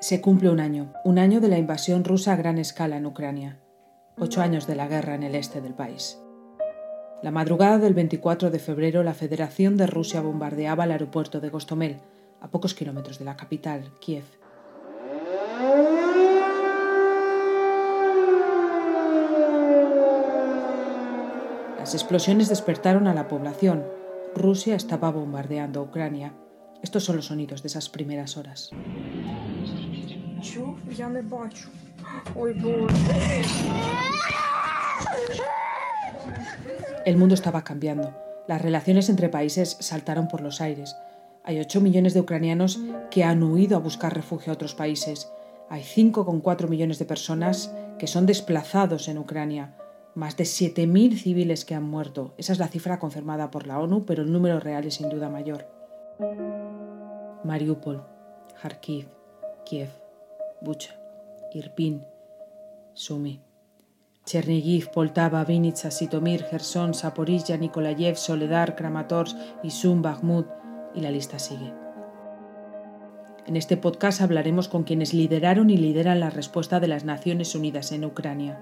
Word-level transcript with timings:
Se 0.00 0.22
cumple 0.22 0.48
un 0.48 0.60
año, 0.60 0.94
un 1.04 1.18
año 1.18 1.42
de 1.42 1.48
la 1.48 1.58
invasión 1.58 2.04
rusa 2.04 2.32
a 2.32 2.36
gran 2.36 2.56
escala 2.56 2.96
en 2.96 3.04
Ucrania, 3.04 3.58
ocho 4.16 4.40
años 4.40 4.66
de 4.66 4.74
la 4.74 4.88
guerra 4.88 5.14
en 5.14 5.22
el 5.22 5.34
este 5.34 5.60
del 5.60 5.74
país. 5.74 6.18
La 7.22 7.30
madrugada 7.30 7.76
del 7.76 7.92
24 7.92 8.50
de 8.50 8.58
febrero, 8.58 9.02
la 9.02 9.12
Federación 9.12 9.76
de 9.76 9.86
Rusia 9.86 10.22
bombardeaba 10.22 10.84
el 10.84 10.92
aeropuerto 10.92 11.40
de 11.40 11.50
Gostomel, 11.50 11.98
a 12.40 12.48
pocos 12.48 12.72
kilómetros 12.72 13.18
de 13.18 13.26
la 13.26 13.36
capital, 13.36 13.92
Kiev. 14.00 14.24
Las 21.78 21.92
explosiones 21.92 22.48
despertaron 22.48 23.06
a 23.06 23.12
la 23.12 23.28
población. 23.28 23.84
Rusia 24.34 24.76
estaba 24.76 25.10
bombardeando 25.10 25.82
Ucrania. 25.82 26.32
Estos 26.82 27.04
son 27.04 27.16
los 27.16 27.26
sonidos 27.26 27.62
de 27.62 27.68
esas 27.68 27.90
primeras 27.90 28.38
horas. 28.38 28.70
El 37.04 37.16
mundo 37.16 37.34
estaba 37.34 37.62
cambiando. 37.62 38.14
Las 38.48 38.62
relaciones 38.62 39.08
entre 39.08 39.28
países 39.28 39.76
saltaron 39.80 40.28
por 40.28 40.40
los 40.40 40.60
aires. 40.60 40.96
Hay 41.44 41.60
8 41.60 41.80
millones 41.80 42.14
de 42.14 42.20
ucranianos 42.20 42.80
que 43.10 43.24
han 43.24 43.42
huido 43.42 43.76
a 43.76 43.80
buscar 43.80 44.14
refugio 44.14 44.52
a 44.52 44.54
otros 44.54 44.74
países. 44.74 45.30
Hay 45.68 45.82
5,4 45.82 46.68
millones 46.68 46.98
de 46.98 47.04
personas 47.04 47.72
que 47.98 48.06
son 48.06 48.26
desplazados 48.26 49.08
en 49.08 49.18
Ucrania. 49.18 49.76
Más 50.14 50.36
de 50.36 50.44
7.000 50.44 51.16
civiles 51.16 51.64
que 51.64 51.74
han 51.74 51.84
muerto. 51.84 52.34
Esa 52.38 52.52
es 52.52 52.58
la 52.58 52.68
cifra 52.68 52.98
confirmada 52.98 53.50
por 53.50 53.66
la 53.66 53.78
ONU, 53.78 54.04
pero 54.04 54.22
el 54.22 54.32
número 54.32 54.58
real 54.58 54.84
es 54.84 54.94
sin 54.94 55.08
duda 55.08 55.28
mayor. 55.28 55.66
Mariupol, 57.44 58.04
Kharkiv, 58.60 59.06
Kiev, 59.64 59.90
Bucha, 60.62 60.94
Irpin, 61.54 62.04
Sumi, 62.92 63.40
Chernigiv, 64.26 64.90
Poltava, 64.90 65.42
Vinitsa, 65.44 65.90
Sitomir, 65.90 66.44
Gerson, 66.44 66.92
Saporilla, 66.92 67.56
Nikolayev, 67.56 68.16
Soledar, 68.16 68.76
Kramatorsk, 68.76 69.36
Isum, 69.62 70.02
Bakhmut 70.02 70.46
y 70.94 71.00
la 71.00 71.10
lista 71.10 71.38
sigue. 71.38 71.72
En 73.46 73.56
este 73.56 73.78
podcast 73.78 74.20
hablaremos 74.20 74.68
con 74.68 74.84
quienes 74.84 75.14
lideraron 75.14 75.70
y 75.70 75.78
lideran 75.78 76.20
la 76.20 76.30
respuesta 76.30 76.78
de 76.78 76.88
las 76.88 77.04
Naciones 77.04 77.54
Unidas 77.54 77.90
en 77.90 78.04
Ucrania, 78.04 78.60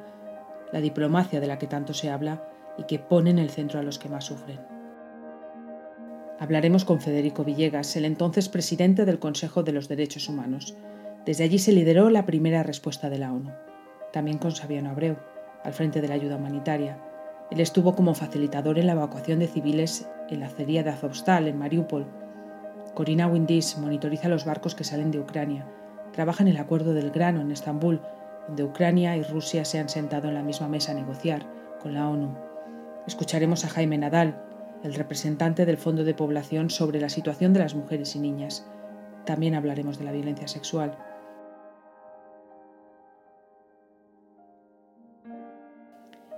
la 0.72 0.80
diplomacia 0.80 1.40
de 1.40 1.48
la 1.48 1.58
que 1.58 1.66
tanto 1.66 1.94
se 1.94 2.10
habla 2.10 2.48
y 2.78 2.84
que 2.84 3.00
pone 3.00 3.30
en 3.30 3.40
el 3.40 3.50
centro 3.50 3.80
a 3.80 3.82
los 3.82 3.98
que 3.98 4.08
más 4.08 4.24
sufren. 4.24 4.60
Hablaremos 6.38 6.84
con 6.84 7.00
Federico 7.00 7.44
Villegas, 7.44 7.96
el 7.96 8.04
entonces 8.04 8.48
presidente 8.48 9.04
del 9.04 9.18
Consejo 9.18 9.64
de 9.64 9.72
los 9.72 9.88
Derechos 9.88 10.28
Humanos, 10.28 10.76
desde 11.28 11.44
allí 11.44 11.58
se 11.58 11.72
lideró 11.72 12.08
la 12.08 12.24
primera 12.24 12.62
respuesta 12.62 13.10
de 13.10 13.18
la 13.18 13.34
ONU. 13.34 13.52
También 14.14 14.38
con 14.38 14.52
Sabiano 14.52 14.88
Abreu, 14.88 15.18
al 15.62 15.74
frente 15.74 16.00
de 16.00 16.08
la 16.08 16.14
ayuda 16.14 16.36
humanitaria. 16.36 16.96
Él 17.50 17.60
estuvo 17.60 17.94
como 17.94 18.14
facilitador 18.14 18.78
en 18.78 18.86
la 18.86 18.94
evacuación 18.94 19.38
de 19.38 19.46
civiles 19.46 20.08
en 20.30 20.40
la 20.40 20.46
acería 20.46 20.82
de 20.82 20.88
Azovstal, 20.88 21.46
en 21.46 21.58
Mariupol. 21.58 22.06
Corina 22.94 23.26
Windis 23.26 23.76
monitoriza 23.76 24.30
los 24.30 24.46
barcos 24.46 24.74
que 24.74 24.84
salen 24.84 25.10
de 25.10 25.20
Ucrania. 25.20 25.66
Trabaja 26.12 26.42
en 26.42 26.48
el 26.48 26.56
acuerdo 26.56 26.94
del 26.94 27.10
grano 27.10 27.42
en 27.42 27.50
Estambul, 27.50 28.00
donde 28.46 28.64
Ucrania 28.64 29.14
y 29.14 29.22
Rusia 29.22 29.66
se 29.66 29.78
han 29.78 29.90
sentado 29.90 30.28
en 30.28 30.34
la 30.34 30.42
misma 30.42 30.68
mesa 30.68 30.92
a 30.92 30.94
negociar 30.94 31.46
con 31.82 31.92
la 31.92 32.08
ONU. 32.08 32.34
Escucharemos 33.06 33.66
a 33.66 33.68
Jaime 33.68 33.98
Nadal, 33.98 34.42
el 34.82 34.94
representante 34.94 35.66
del 35.66 35.76
Fondo 35.76 36.04
de 36.04 36.14
Población 36.14 36.70
sobre 36.70 37.02
la 37.02 37.10
situación 37.10 37.52
de 37.52 37.60
las 37.60 37.74
mujeres 37.74 38.16
y 38.16 38.18
niñas. 38.18 38.66
También 39.26 39.54
hablaremos 39.54 39.98
de 39.98 40.06
la 40.06 40.12
violencia 40.12 40.48
sexual. 40.48 40.96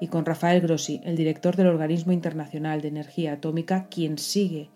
Y 0.01 0.09
con 0.09 0.25
Rafael 0.25 0.63
Grossi, 0.63 1.01
el 1.05 1.15
director 1.15 1.57
del 1.57 1.67
Organismo 1.67 2.13
Internacional 2.13 2.81
de 2.81 2.89
Energía 2.89 3.35
Atómica, 3.35 3.89
quien 3.91 4.17
sigue 4.17 4.71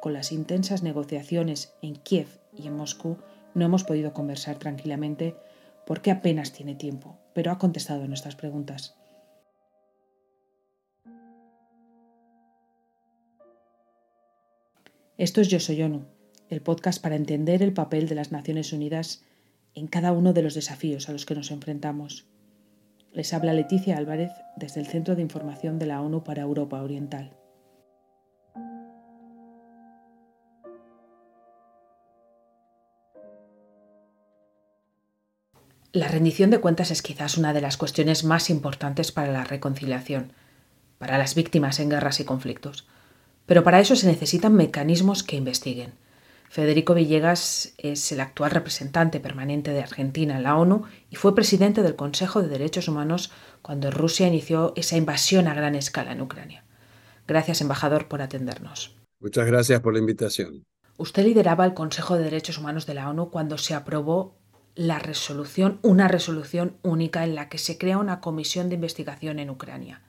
con 0.00 0.14
las 0.14 0.32
intensas 0.32 0.82
negociaciones 0.82 1.74
en 1.82 1.96
Kiev 1.96 2.40
y 2.56 2.66
en 2.66 2.76
Moscú, 2.76 3.18
no 3.54 3.66
hemos 3.66 3.84
podido 3.84 4.14
conversar 4.14 4.58
tranquilamente 4.58 5.36
porque 5.86 6.10
apenas 6.10 6.52
tiene 6.52 6.74
tiempo, 6.74 7.18
pero 7.34 7.50
ha 7.50 7.58
contestado 7.58 8.08
nuestras 8.08 8.36
preguntas. 8.36 8.96
Esto 15.18 15.42
es 15.42 15.48
Yo 15.48 15.60
Soy 15.60 15.82
ONU, 15.82 16.06
el 16.48 16.62
podcast 16.62 17.02
para 17.02 17.16
entender 17.16 17.62
el 17.62 17.74
papel 17.74 18.08
de 18.08 18.14
las 18.14 18.32
Naciones 18.32 18.72
Unidas 18.72 19.22
en 19.74 19.86
cada 19.86 20.12
uno 20.12 20.32
de 20.32 20.40
los 20.40 20.54
desafíos 20.54 21.10
a 21.10 21.12
los 21.12 21.26
que 21.26 21.34
nos 21.34 21.50
enfrentamos. 21.50 22.26
Les 23.12 23.34
habla 23.34 23.52
Leticia 23.52 23.96
Álvarez 23.96 24.30
desde 24.56 24.80
el 24.80 24.86
Centro 24.86 25.16
de 25.16 25.22
Información 25.22 25.80
de 25.80 25.86
la 25.86 26.00
ONU 26.00 26.22
para 26.22 26.42
Europa 26.42 26.80
Oriental. 26.80 27.36
La 35.92 36.06
rendición 36.06 36.50
de 36.50 36.60
cuentas 36.60 36.92
es 36.92 37.02
quizás 37.02 37.36
una 37.36 37.52
de 37.52 37.60
las 37.60 37.76
cuestiones 37.76 38.22
más 38.22 38.48
importantes 38.48 39.10
para 39.10 39.32
la 39.32 39.42
reconciliación, 39.42 40.32
para 40.98 41.18
las 41.18 41.34
víctimas 41.34 41.80
en 41.80 41.88
guerras 41.88 42.20
y 42.20 42.24
conflictos. 42.24 42.86
Pero 43.44 43.64
para 43.64 43.80
eso 43.80 43.96
se 43.96 44.06
necesitan 44.06 44.54
mecanismos 44.54 45.24
que 45.24 45.34
investiguen, 45.34 45.94
Federico 46.50 46.94
Villegas 46.94 47.74
es 47.78 48.10
el 48.10 48.18
actual 48.18 48.50
representante 48.50 49.20
permanente 49.20 49.70
de 49.70 49.82
Argentina 49.82 50.36
en 50.36 50.42
la 50.42 50.56
ONU 50.56 50.82
y 51.08 51.14
fue 51.14 51.32
presidente 51.32 51.80
del 51.84 51.94
Consejo 51.94 52.42
de 52.42 52.48
Derechos 52.48 52.88
Humanos 52.88 53.30
cuando 53.62 53.92
Rusia 53.92 54.26
inició 54.26 54.72
esa 54.74 54.96
invasión 54.96 55.46
a 55.46 55.54
gran 55.54 55.76
escala 55.76 56.10
en 56.10 56.20
Ucrania. 56.20 56.64
Gracias, 57.28 57.60
embajador, 57.60 58.08
por 58.08 58.20
atendernos. 58.20 58.96
Muchas 59.20 59.46
gracias 59.46 59.80
por 59.80 59.92
la 59.92 60.00
invitación. 60.00 60.64
Usted 60.96 61.22
lideraba 61.22 61.64
el 61.64 61.72
Consejo 61.72 62.16
de 62.16 62.24
Derechos 62.24 62.58
Humanos 62.58 62.84
de 62.84 62.94
la 62.94 63.08
ONU 63.08 63.30
cuando 63.30 63.56
se 63.56 63.74
aprobó 63.74 64.36
la 64.74 64.98
resolución, 64.98 65.78
una 65.82 66.08
resolución 66.08 66.78
única 66.82 67.22
en 67.22 67.36
la 67.36 67.48
que 67.48 67.58
se 67.58 67.78
crea 67.78 67.98
una 67.98 68.20
comisión 68.20 68.70
de 68.70 68.74
investigación 68.74 69.38
en 69.38 69.50
Ucrania. 69.50 70.02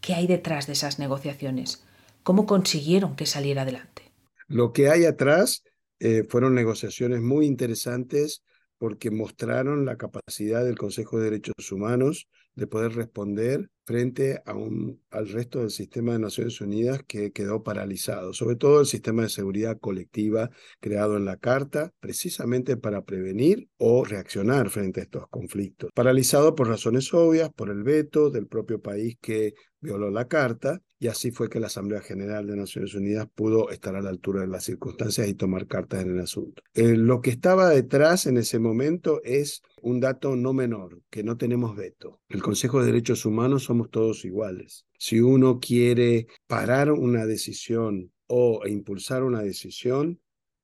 ¿Qué 0.00 0.14
hay 0.14 0.26
detrás 0.26 0.66
de 0.66 0.72
esas 0.72 0.98
negociaciones? 0.98 1.84
¿Cómo 2.22 2.46
consiguieron 2.46 3.16
que 3.16 3.26
saliera 3.26 3.62
adelante? 3.62 4.12
Lo 4.48 4.72
que 4.72 4.88
hay 4.88 5.04
atrás 5.04 5.62
eh, 5.98 6.24
fueron 6.28 6.54
negociaciones 6.54 7.20
muy 7.20 7.46
interesantes 7.46 8.42
porque 8.78 9.10
mostraron 9.10 9.84
la 9.84 9.96
capacidad 9.96 10.64
del 10.64 10.76
Consejo 10.76 11.18
de 11.18 11.24
Derechos 11.24 11.72
Humanos 11.72 12.28
de 12.54 12.66
poder 12.66 12.94
responder 12.94 13.68
frente 13.84 14.40
a 14.46 14.54
un, 14.54 15.02
al 15.10 15.28
resto 15.28 15.60
del 15.60 15.70
sistema 15.70 16.12
de 16.12 16.18
Naciones 16.18 16.60
Unidas 16.60 17.02
que 17.06 17.32
quedó 17.32 17.62
paralizado, 17.62 18.32
sobre 18.32 18.56
todo 18.56 18.80
el 18.80 18.86
sistema 18.86 19.22
de 19.22 19.28
seguridad 19.28 19.78
colectiva 19.78 20.50
creado 20.80 21.16
en 21.16 21.24
la 21.24 21.36
Carta, 21.36 21.92
precisamente 22.00 22.76
para 22.76 23.04
prevenir 23.04 23.68
o 23.76 24.04
reaccionar 24.04 24.70
frente 24.70 25.00
a 25.00 25.04
estos 25.04 25.28
conflictos. 25.28 25.90
Paralizado 25.94 26.54
por 26.54 26.68
razones 26.68 27.12
obvias, 27.12 27.50
por 27.54 27.70
el 27.70 27.82
veto 27.82 28.30
del 28.30 28.46
propio 28.46 28.80
país 28.80 29.16
que 29.20 29.54
violó 29.84 30.10
la 30.10 30.26
Carta, 30.26 30.82
y 30.98 31.08
así 31.08 31.30
fue 31.30 31.48
que 31.48 31.60
la 31.60 31.66
Asamblea 31.66 32.00
General 32.00 32.46
de 32.46 32.56
Naciones 32.56 32.94
Unidas 32.94 33.28
pudo 33.34 33.70
estar 33.70 33.94
a 33.94 34.00
la 34.00 34.08
altura 34.08 34.40
de 34.40 34.48
las 34.48 34.64
circunstancias 34.64 35.28
y 35.28 35.34
tomar 35.34 35.66
cartas 35.66 36.02
en 36.02 36.14
el 36.14 36.20
asunto. 36.20 36.62
Eh, 36.72 36.96
lo 36.96 37.20
que 37.20 37.30
estaba 37.30 37.68
detrás 37.68 38.26
en 38.26 38.38
ese 38.38 38.58
momento 38.58 39.20
es 39.22 39.62
un 39.82 40.00
dato 40.00 40.34
no 40.34 40.54
menor, 40.54 41.02
que 41.10 41.22
no 41.22 41.36
tenemos 41.36 41.76
veto. 41.76 42.20
El 42.28 42.42
Consejo 42.42 42.80
de 42.80 42.86
Derechos 42.86 43.26
Humanos 43.26 43.64
somos 43.64 43.90
todos 43.90 44.24
iguales. 44.24 44.86
Si 44.98 45.20
uno 45.20 45.60
quiere 45.60 46.26
parar 46.46 46.90
una 46.90 47.26
decisión 47.26 48.10
o 48.26 48.66
impulsar 48.66 49.22
una 49.22 49.42
decisión, 49.42 50.20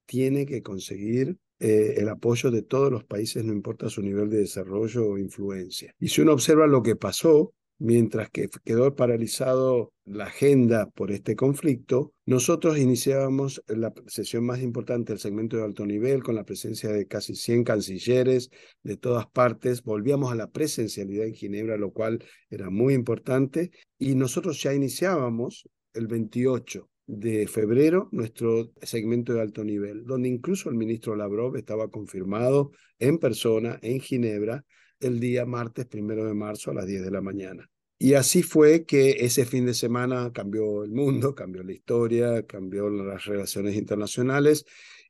tiene 0.07 0.47
que 0.47 0.63
conseguir 0.63 1.37
eh, 1.59 1.97
el 1.99 2.09
apoyo 2.09 2.51
de 2.51 2.63
todos 2.63 2.91
los 2.91 3.05
países, 3.05 3.45
no 3.45 3.53
importa 3.53 3.91
su 3.91 4.01
nivel 4.01 4.31
de 4.31 4.39
desarrollo 4.39 5.07
o 5.07 5.19
influencia. 5.19 5.95
Y 6.01 6.09
si 6.09 6.23
uno 6.23 6.33
observa 6.33 6.67
lo 6.67 6.83
que 6.83 6.97
pasó, 6.97 7.53
mientras 7.81 8.31
que 8.31 8.49
quedó 8.63 8.95
paralizado 8.95 9.93
la 10.05 10.27
agenda 10.27 10.91
por 10.91 11.11
este 11.11 11.35
conflicto, 11.35 12.13
nosotros 12.27 12.79
iniciábamos 12.79 13.63
la 13.67 13.93
sesión 14.07 14.45
más 14.45 14.61
importante 14.61 15.13
del 15.13 15.19
segmento 15.19 15.57
de 15.57 15.65
alto 15.65 15.87
nivel 15.87 16.23
con 16.23 16.35
la 16.35 16.45
presencia 16.45 16.91
de 16.91 17.07
casi 17.07 17.35
100 17.35 17.65
cancilleres 17.65 18.51
de 18.83 18.97
todas 18.99 19.27
partes. 19.27 19.83
Volvíamos 19.83 20.31
a 20.31 20.37
la 20.37 20.51
presencialidad 20.51 21.27
en 21.27 21.35
Ginebra, 21.35 21.79
lo 21.79 21.91
cual 21.91 22.23
era 22.51 22.69
muy 22.69 22.93
importante. 22.93 23.71
Y 23.99 24.15
nosotros 24.15 24.63
ya 24.63 24.75
iniciábamos 24.75 25.67
el 25.95 26.07
28 26.07 26.87
de 27.07 27.49
febrero 27.49 28.09
nuestro 28.13 28.71
segmento 28.83 29.33
de 29.33 29.41
alto 29.41 29.65
nivel, 29.65 30.05
donde 30.05 30.29
incluso 30.29 30.69
el 30.69 30.77
ministro 30.77 31.17
Lavrov 31.17 31.57
estaba 31.57 31.89
confirmado 31.89 32.73
en 32.99 33.19
persona 33.19 33.79
en 33.81 34.01
Ginebra 34.01 34.65
el 35.01 35.19
día 35.19 35.47
martes 35.47 35.87
primero 35.87 36.27
de 36.27 36.35
marzo 36.35 36.71
a 36.71 36.75
las 36.75 36.87
10 36.87 37.03
de 37.03 37.11
la 37.11 37.23
mañana. 37.23 37.70
Y 38.03 38.15
así 38.15 38.43
fue 38.43 38.87
que 38.87 39.11
ese 39.27 39.45
fin 39.45 39.67
de 39.67 39.75
semana 39.75 40.33
cambió 40.33 40.85
el 40.85 40.91
mundo, 40.91 41.35
cambió 41.35 41.63
la 41.63 41.73
historia, 41.73 42.47
cambió 42.47 42.89
las 42.89 43.27
relaciones 43.27 43.77
internacionales 43.77 44.65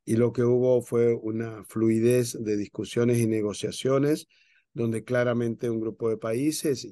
y 0.04 0.16
lo 0.16 0.32
que 0.32 0.42
hubo 0.42 0.82
fue 0.82 1.14
una 1.14 1.62
fluidez 1.68 2.36
de 2.42 2.56
discusiones 2.56 3.18
y 3.18 3.28
negociaciones 3.28 4.26
donde 4.72 5.04
claramente 5.04 5.70
un 5.70 5.80
grupo 5.80 6.08
de 6.08 6.16
países, 6.16 6.88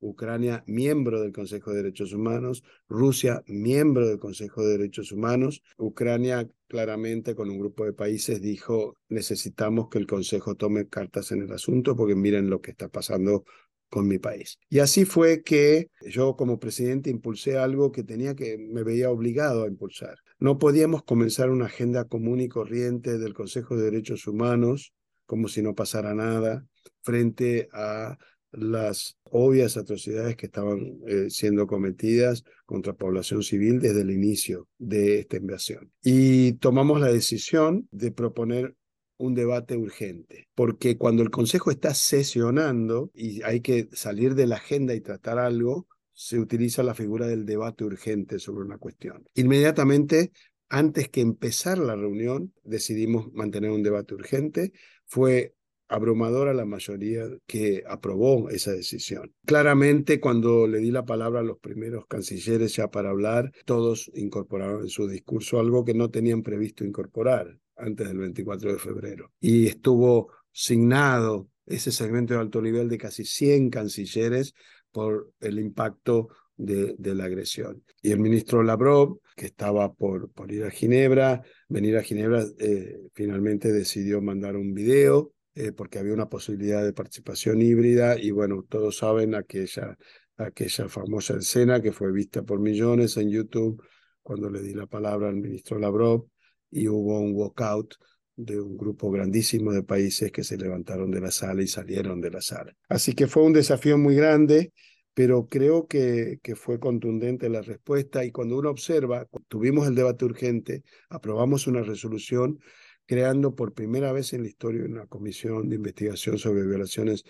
Ucrania 0.00 0.64
miembro 0.66 1.20
del 1.20 1.32
Consejo 1.32 1.72
de 1.72 1.82
Derechos 1.82 2.14
Humanos, 2.14 2.64
Rusia 2.88 3.42
miembro 3.46 4.08
del 4.08 4.18
Consejo 4.18 4.64
de 4.64 4.78
Derechos 4.78 5.12
Humanos, 5.12 5.62
Ucrania 5.76 6.48
claramente 6.66 7.34
con 7.34 7.50
un 7.50 7.58
grupo 7.58 7.84
de 7.84 7.92
países 7.92 8.40
dijo 8.40 8.96
necesitamos 9.10 9.90
que 9.90 9.98
el 9.98 10.06
Consejo 10.06 10.54
tome 10.54 10.88
cartas 10.88 11.30
en 11.30 11.42
el 11.42 11.52
asunto 11.52 11.94
porque 11.94 12.14
miren 12.14 12.48
lo 12.48 12.62
que 12.62 12.70
está 12.70 12.88
pasando 12.88 13.44
con 13.92 14.08
mi 14.08 14.18
país. 14.18 14.58
Y 14.70 14.78
así 14.78 15.04
fue 15.04 15.42
que 15.42 15.90
yo 16.00 16.34
como 16.34 16.58
presidente 16.58 17.10
impulsé 17.10 17.58
algo 17.58 17.92
que 17.92 18.02
tenía 18.02 18.34
que 18.34 18.56
me 18.56 18.84
veía 18.84 19.10
obligado 19.10 19.64
a 19.64 19.68
impulsar. 19.68 20.16
No 20.38 20.58
podíamos 20.58 21.02
comenzar 21.02 21.50
una 21.50 21.66
agenda 21.66 22.06
común 22.06 22.40
y 22.40 22.48
corriente 22.48 23.18
del 23.18 23.34
Consejo 23.34 23.76
de 23.76 23.90
Derechos 23.90 24.26
Humanos 24.26 24.94
como 25.26 25.46
si 25.46 25.60
no 25.60 25.74
pasara 25.74 26.14
nada 26.14 26.66
frente 27.02 27.68
a 27.74 28.16
las 28.50 29.18
obvias 29.24 29.76
atrocidades 29.76 30.36
que 30.36 30.46
estaban 30.46 30.98
eh, 31.06 31.28
siendo 31.28 31.66
cometidas 31.66 32.44
contra 32.64 32.94
población 32.94 33.42
civil 33.42 33.78
desde 33.78 34.00
el 34.00 34.10
inicio 34.10 34.68
de 34.78 35.18
esta 35.18 35.36
invasión. 35.36 35.92
Y 36.02 36.54
tomamos 36.54 36.98
la 36.98 37.12
decisión 37.12 37.86
de 37.90 38.10
proponer 38.10 38.74
un 39.22 39.34
debate 39.34 39.76
urgente, 39.76 40.48
porque 40.54 40.98
cuando 40.98 41.22
el 41.22 41.30
Consejo 41.30 41.70
está 41.70 41.94
sesionando 41.94 43.12
y 43.14 43.40
hay 43.42 43.60
que 43.60 43.88
salir 43.92 44.34
de 44.34 44.48
la 44.48 44.56
agenda 44.56 44.94
y 44.94 45.00
tratar 45.00 45.38
algo, 45.38 45.86
se 46.12 46.40
utiliza 46.40 46.82
la 46.82 46.94
figura 46.94 47.28
del 47.28 47.46
debate 47.46 47.84
urgente 47.84 48.40
sobre 48.40 48.64
una 48.64 48.78
cuestión. 48.78 49.24
Inmediatamente, 49.34 50.32
antes 50.68 51.08
que 51.08 51.20
empezar 51.20 51.78
la 51.78 51.94
reunión, 51.94 52.52
decidimos 52.64 53.32
mantener 53.32 53.70
un 53.70 53.84
debate 53.84 54.14
urgente. 54.14 54.72
Fue 55.06 55.54
abrumadora 55.86 56.52
la 56.52 56.64
mayoría 56.64 57.28
que 57.46 57.84
aprobó 57.86 58.50
esa 58.50 58.72
decisión. 58.72 59.32
Claramente, 59.46 60.18
cuando 60.18 60.66
le 60.66 60.78
di 60.78 60.90
la 60.90 61.04
palabra 61.04 61.40
a 61.40 61.44
los 61.44 61.58
primeros 61.58 62.06
cancilleres 62.06 62.74
ya 62.74 62.90
para 62.90 63.10
hablar, 63.10 63.52
todos 63.66 64.10
incorporaron 64.14 64.82
en 64.82 64.88
su 64.88 65.06
discurso 65.06 65.60
algo 65.60 65.84
que 65.84 65.94
no 65.94 66.10
tenían 66.10 66.42
previsto 66.42 66.84
incorporar 66.84 67.61
antes 67.76 68.08
del 68.08 68.18
24 68.18 68.72
de 68.72 68.78
febrero. 68.78 69.32
Y 69.40 69.66
estuvo 69.66 70.32
signado 70.50 71.48
ese 71.66 71.92
segmento 71.92 72.34
de 72.34 72.40
alto 72.40 72.60
nivel 72.60 72.88
de 72.88 72.98
casi 72.98 73.24
100 73.24 73.70
cancilleres 73.70 74.54
por 74.90 75.32
el 75.40 75.58
impacto 75.58 76.28
de, 76.56 76.96
la 76.98 77.24
agresión. 77.24 77.82
Y 78.02 78.12
el 78.12 78.20
ministro 78.20 78.62
Lavrov, 78.62 79.20
que 79.36 79.46
estaba 79.46 79.92
por, 79.92 80.30
por 80.32 80.52
ir 80.52 80.64
a 80.64 80.70
Ginebra, 80.70 81.42
venir 81.68 81.96
a 81.96 82.02
Ginebra, 82.02 82.44
eh, 82.58 83.00
finalmente 83.14 83.72
decidió 83.72 84.20
mandar 84.20 84.56
un 84.56 84.74
video 84.74 85.32
eh, 85.54 85.72
porque 85.72 85.98
había 85.98 86.14
una 86.14 86.28
posibilidad 86.28 86.84
de 86.84 86.92
participación 86.92 87.60
híbrida 87.60 88.18
y 88.18 88.30
bueno, 88.30 88.64
todos 88.68 88.98
saben 88.98 89.34
aquella, 89.34 89.96
aquella 90.36 90.88
famosa 90.88 91.36
escena 91.36 91.82
que 91.82 91.92
fue 91.92 92.12
vista 92.12 92.42
por 92.42 92.60
millones 92.60 93.16
en 93.16 93.30
YouTube 93.30 93.82
cuando 94.22 94.48
le 94.48 94.62
di 94.62 94.72
la 94.72 94.86
palabra 94.86 95.28
al 95.28 95.36
ministro 95.36 95.78
Lavrov 95.78 96.26
y 96.72 96.88
hubo 96.88 97.20
un 97.20 97.32
walkout 97.34 97.94
de 98.34 98.60
un 98.60 98.76
grupo 98.76 99.10
grandísimo 99.10 99.72
de 99.72 99.82
países 99.82 100.32
que 100.32 100.42
se 100.42 100.56
levantaron 100.56 101.10
de 101.10 101.20
la 101.20 101.30
sala 101.30 101.62
y 101.62 101.68
salieron 101.68 102.20
de 102.20 102.30
la 102.30 102.40
sala. 102.40 102.74
Así 102.88 103.14
que 103.14 103.28
fue 103.28 103.44
un 103.44 103.52
desafío 103.52 103.98
muy 103.98 104.16
grande, 104.16 104.72
pero 105.14 105.46
creo 105.46 105.86
que, 105.86 106.38
que 106.42 106.56
fue 106.56 106.80
contundente 106.80 107.50
la 107.50 107.60
respuesta 107.60 108.24
y 108.24 108.32
cuando 108.32 108.58
uno 108.58 108.70
observa, 108.70 109.28
tuvimos 109.48 109.86
el 109.86 109.94
debate 109.94 110.24
urgente, 110.24 110.82
aprobamos 111.10 111.66
una 111.66 111.82
resolución 111.82 112.58
creando 113.04 113.54
por 113.54 113.74
primera 113.74 114.12
vez 114.12 114.32
en 114.32 114.42
la 114.42 114.48
historia 114.48 114.84
una 114.84 115.06
comisión 115.06 115.68
de 115.68 115.76
investigación 115.76 116.38
sobre 116.38 116.66
violaciones 116.66 117.24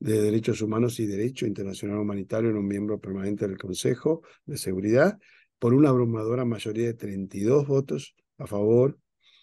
de 0.00 0.20
derechos 0.20 0.62
humanos 0.62 0.98
y 0.98 1.06
derecho 1.06 1.46
internacional 1.46 1.98
humanitario 1.98 2.50
en 2.50 2.56
un 2.56 2.66
miembro 2.66 2.98
permanente 2.98 3.46
del 3.46 3.58
Consejo 3.58 4.22
de 4.46 4.56
Seguridad, 4.56 5.18
por 5.58 5.74
una 5.74 5.90
abrumadora 5.90 6.44
mayoría 6.46 6.86
de 6.86 6.94
32 6.94 7.66
votos 7.66 8.16
a 8.40 8.46
favor, 8.46 8.98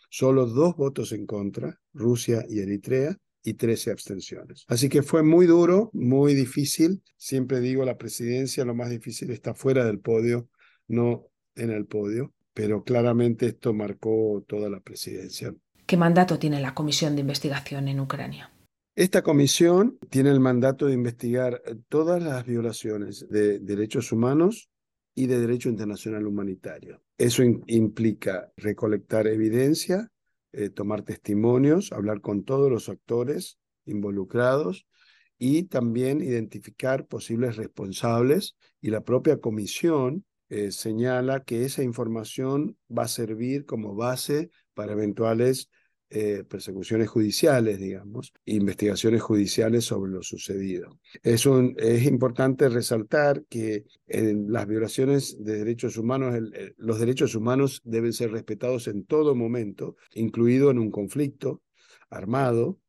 solo 0.10 0.46
dos 0.46 0.76
votos 0.76 1.12
en 1.12 1.26
contra, 1.26 1.80
Rusia 1.94 2.46
y 2.50 2.60
Eritrea, 2.60 3.18
y 3.44 3.54
13 3.54 3.92
abstenciones. 3.92 4.66
Así 4.68 4.90
que 4.90 5.04
fue 5.04 5.24
muy 5.24 5.46
duro, 5.46 5.90
muy 5.94 6.34
difícil. 6.34 7.02
Siempre 7.16 7.62
digo, 7.62 7.86
la 7.86 7.98
presidencia 7.98 8.66
lo 8.66 8.76
más 8.76 8.90
difícil 8.90 9.32
está 9.32 9.54
fuera 9.54 9.86
del 9.86 10.00
podio, 10.00 10.50
no 10.90 11.28
en 11.56 11.72
el 11.72 11.86
podio, 11.86 12.34
pero 12.54 12.84
claramente 12.84 13.46
esto 13.46 13.74
marcó 13.74 14.44
toda 14.48 14.70
la 14.70 14.82
presidencia. 14.82 15.54
¿Qué 15.86 15.96
mandato 15.96 16.38
tiene 16.38 16.60
la 16.60 16.74
Comisión 16.74 17.16
de 17.16 17.22
Investigación 17.22 17.88
en 17.88 18.02
Ucrania? 18.02 18.52
Esta 18.96 19.22
comisión 19.22 19.98
tiene 20.10 20.32
el 20.32 20.40
mandato 20.40 20.88
de 20.88 20.94
investigar 20.96 21.62
todas 21.88 22.22
las 22.22 22.46
violaciones 22.46 23.28
de 23.30 23.60
derechos 23.60 24.12
humanos 24.12 24.70
y 25.18 25.25
de 25.25 25.40
derecho 25.40 25.68
internacional 25.68 26.28
humanitario. 26.28 27.02
Eso 27.18 27.42
implica 27.42 28.52
recolectar 28.56 29.25
evidencia, 29.25 30.12
eh, 30.52 30.69
tomar 30.69 31.02
testimonios, 31.02 31.92
hablar 31.92 32.22
con 32.22 32.44
todos 32.44 32.69
los 32.69 32.88
actores 32.88 33.58
involucrados 33.86 34.86
y 35.40 35.64
también 35.64 36.22
identificar 36.22 37.08
posibles 37.08 37.56
responsables 37.56 38.58
y 38.80 38.92
la 38.92 39.02
propia 39.02 39.40
comisión 39.40 40.24
eh, 40.50 40.72
señala 40.72 41.44
que 41.44 41.66
esa 41.66 41.81
información 41.81 42.78
va 42.96 43.06
a 43.06 43.08
servir 43.08 43.66
como 43.66 43.96
base 43.96 44.52
para 44.75 44.92
eventuales 44.92 45.72
eh, 46.09 46.44
persecuciones 46.48 47.09
judiciales, 47.09 47.80
digamos, 47.80 48.31
investigaciones 48.45 49.21
judiciales 49.21 49.86
sobre 49.86 50.12
lo 50.12 50.24
sucedido. 50.24 51.00
Es, 51.21 51.45
es 51.77 52.06
importante 52.06 52.69
resaltar 52.69 53.44
que 53.50 53.86
en 54.07 54.51
las 54.51 54.68
violaciones 54.68 55.44
de 55.44 55.57
derechos 55.57 55.98
humanos, 55.98 56.33
los 56.77 57.00
derechos 57.00 57.36
humanos 57.36 57.81
deben 57.83 58.13
ser 58.13 58.31
respetados 58.31 58.88
en 58.88 59.06
todo 59.06 59.36
momento, 59.36 59.98
incluido 60.13 60.71
en 60.71 60.80
un 60.80 60.92
conflicto 60.92 61.62
armado. 62.10 62.80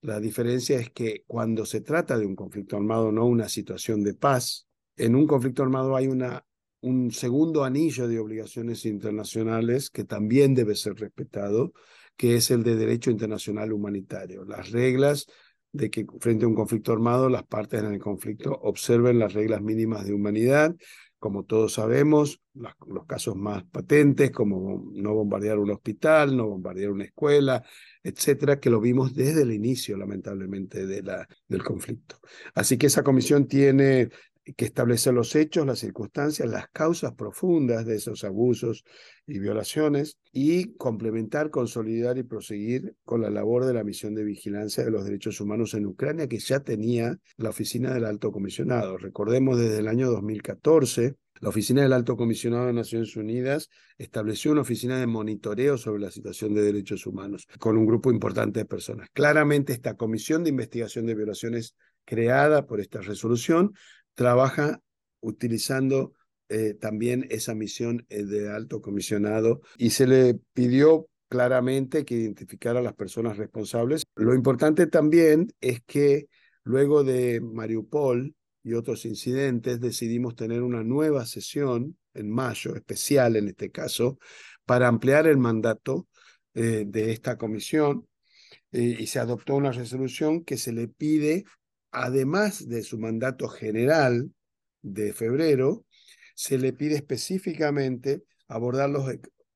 La 0.00 0.20
diferencia 0.20 0.78
es 0.78 0.90
que 0.90 1.24
cuando 1.26 1.66
se 1.66 1.80
trata 1.80 2.16
de 2.16 2.26
un 2.26 2.36
conflicto 2.36 2.76
armado, 2.76 3.10
no 3.10 3.26
una 3.26 3.48
situación 3.48 4.04
de 4.04 4.14
paz, 4.14 4.68
en 4.96 5.16
un 5.16 5.26
conflicto 5.26 5.62
armado 5.62 5.96
hay 5.96 6.06
una 6.06 6.44
un 6.80 7.10
segundo 7.10 7.64
anillo 7.64 8.06
de 8.06 8.18
obligaciones 8.18 8.84
internacionales 8.86 9.90
que 9.90 10.04
también 10.04 10.54
debe 10.54 10.76
ser 10.76 10.94
respetado 10.94 11.72
que 12.18 12.34
es 12.34 12.50
el 12.50 12.64
de 12.64 12.74
derecho 12.74 13.12
internacional 13.12 13.72
humanitario. 13.72 14.44
Las 14.44 14.72
reglas 14.72 15.26
de 15.72 15.88
que 15.88 16.04
frente 16.20 16.44
a 16.44 16.48
un 16.48 16.54
conflicto 16.54 16.92
armado 16.92 17.28
las 17.28 17.44
partes 17.44 17.80
en 17.80 17.94
el 17.94 18.00
conflicto 18.00 18.52
observen 18.62 19.20
las 19.20 19.34
reglas 19.34 19.62
mínimas 19.62 20.04
de 20.04 20.12
humanidad, 20.12 20.74
como 21.20 21.44
todos 21.44 21.74
sabemos, 21.74 22.40
los 22.54 23.06
casos 23.06 23.36
más 23.36 23.64
patentes, 23.64 24.32
como 24.32 24.90
no 24.92 25.14
bombardear 25.14 25.58
un 25.58 25.70
hospital, 25.70 26.36
no 26.36 26.48
bombardear 26.48 26.90
una 26.90 27.04
escuela, 27.04 27.64
etcétera, 28.02 28.58
que 28.58 28.70
lo 28.70 28.80
vimos 28.80 29.14
desde 29.14 29.42
el 29.42 29.52
inicio, 29.52 29.96
lamentablemente, 29.96 30.86
de 30.86 31.02
la, 31.02 31.26
del 31.46 31.62
conflicto. 31.62 32.20
Así 32.54 32.78
que 32.78 32.86
esa 32.86 33.04
comisión 33.04 33.46
tiene 33.46 34.08
que 34.56 34.64
establecer 34.64 35.14
los 35.14 35.34
hechos, 35.34 35.66
las 35.66 35.78
circunstancias, 35.78 36.48
las 36.48 36.68
causas 36.68 37.14
profundas 37.14 37.86
de 37.86 37.96
esos 37.96 38.24
abusos 38.24 38.84
y 39.26 39.38
violaciones 39.38 40.18
y 40.32 40.74
complementar, 40.76 41.50
consolidar 41.50 42.18
y 42.18 42.22
proseguir 42.22 42.94
con 43.04 43.20
la 43.20 43.30
labor 43.30 43.64
de 43.64 43.74
la 43.74 43.84
misión 43.84 44.14
de 44.14 44.24
vigilancia 44.24 44.84
de 44.84 44.90
los 44.90 45.04
derechos 45.04 45.40
humanos 45.40 45.74
en 45.74 45.86
Ucrania 45.86 46.28
que 46.28 46.38
ya 46.38 46.60
tenía 46.60 47.18
la 47.36 47.50
oficina 47.50 47.92
del 47.92 48.04
alto 48.04 48.32
comisionado. 48.32 48.96
Recordemos 48.96 49.58
desde 49.58 49.78
el 49.78 49.88
año 49.88 50.10
2014 50.10 51.16
la 51.40 51.50
Oficina 51.50 51.82
del 51.82 51.92
Alto 51.92 52.16
Comisionado 52.16 52.66
de 52.66 52.72
Naciones 52.72 53.14
Unidas 53.16 53.68
estableció 53.96 54.50
una 54.50 54.62
oficina 54.62 54.98
de 54.98 55.06
monitoreo 55.06 55.78
sobre 55.78 56.02
la 56.02 56.10
situación 56.10 56.52
de 56.52 56.62
derechos 56.62 57.06
humanos 57.06 57.46
con 57.60 57.76
un 57.76 57.86
grupo 57.86 58.10
importante 58.10 58.60
de 58.60 58.64
personas. 58.64 59.08
Claramente 59.12 59.72
esta 59.72 59.94
comisión 59.94 60.42
de 60.42 60.50
investigación 60.50 61.06
de 61.06 61.14
violaciones 61.14 61.76
creada 62.04 62.66
por 62.66 62.80
esta 62.80 63.00
resolución 63.02 63.72
trabaja 64.18 64.82
utilizando 65.20 66.12
eh, 66.48 66.74
también 66.74 67.24
esa 67.30 67.54
misión 67.54 68.04
eh, 68.08 68.24
de 68.24 68.50
alto 68.50 68.82
comisionado 68.82 69.60
y 69.76 69.90
se 69.90 70.08
le 70.08 70.34
pidió 70.52 71.08
claramente 71.28 72.04
que 72.04 72.16
identificara 72.16 72.80
a 72.80 72.82
las 72.82 72.94
personas 72.94 73.36
responsables. 73.36 74.02
Lo 74.16 74.34
importante 74.34 74.88
también 74.88 75.52
es 75.60 75.82
que 75.86 76.26
luego 76.64 77.04
de 77.04 77.40
Mariupol 77.40 78.34
y 78.64 78.72
otros 78.72 79.04
incidentes 79.04 79.80
decidimos 79.80 80.34
tener 80.34 80.62
una 80.62 80.82
nueva 80.82 81.24
sesión 81.24 81.96
en 82.12 82.28
mayo, 82.28 82.74
especial 82.74 83.36
en 83.36 83.46
este 83.46 83.70
caso, 83.70 84.18
para 84.66 84.88
ampliar 84.88 85.28
el 85.28 85.38
mandato 85.38 86.08
eh, 86.54 86.82
de 86.88 87.12
esta 87.12 87.38
comisión 87.38 88.08
y 88.70 89.06
se 89.06 89.18
adoptó 89.18 89.54
una 89.54 89.72
resolución 89.72 90.44
que 90.44 90.58
se 90.58 90.72
le 90.72 90.88
pide 90.88 91.44
además 91.90 92.68
de 92.68 92.82
su 92.82 92.98
mandato 92.98 93.48
general 93.48 94.30
de 94.82 95.12
febrero, 95.12 95.84
se 96.34 96.58
le 96.58 96.72
pide 96.72 96.94
específicamente 96.94 98.22
abordar 98.46 98.90
los, 98.90 99.04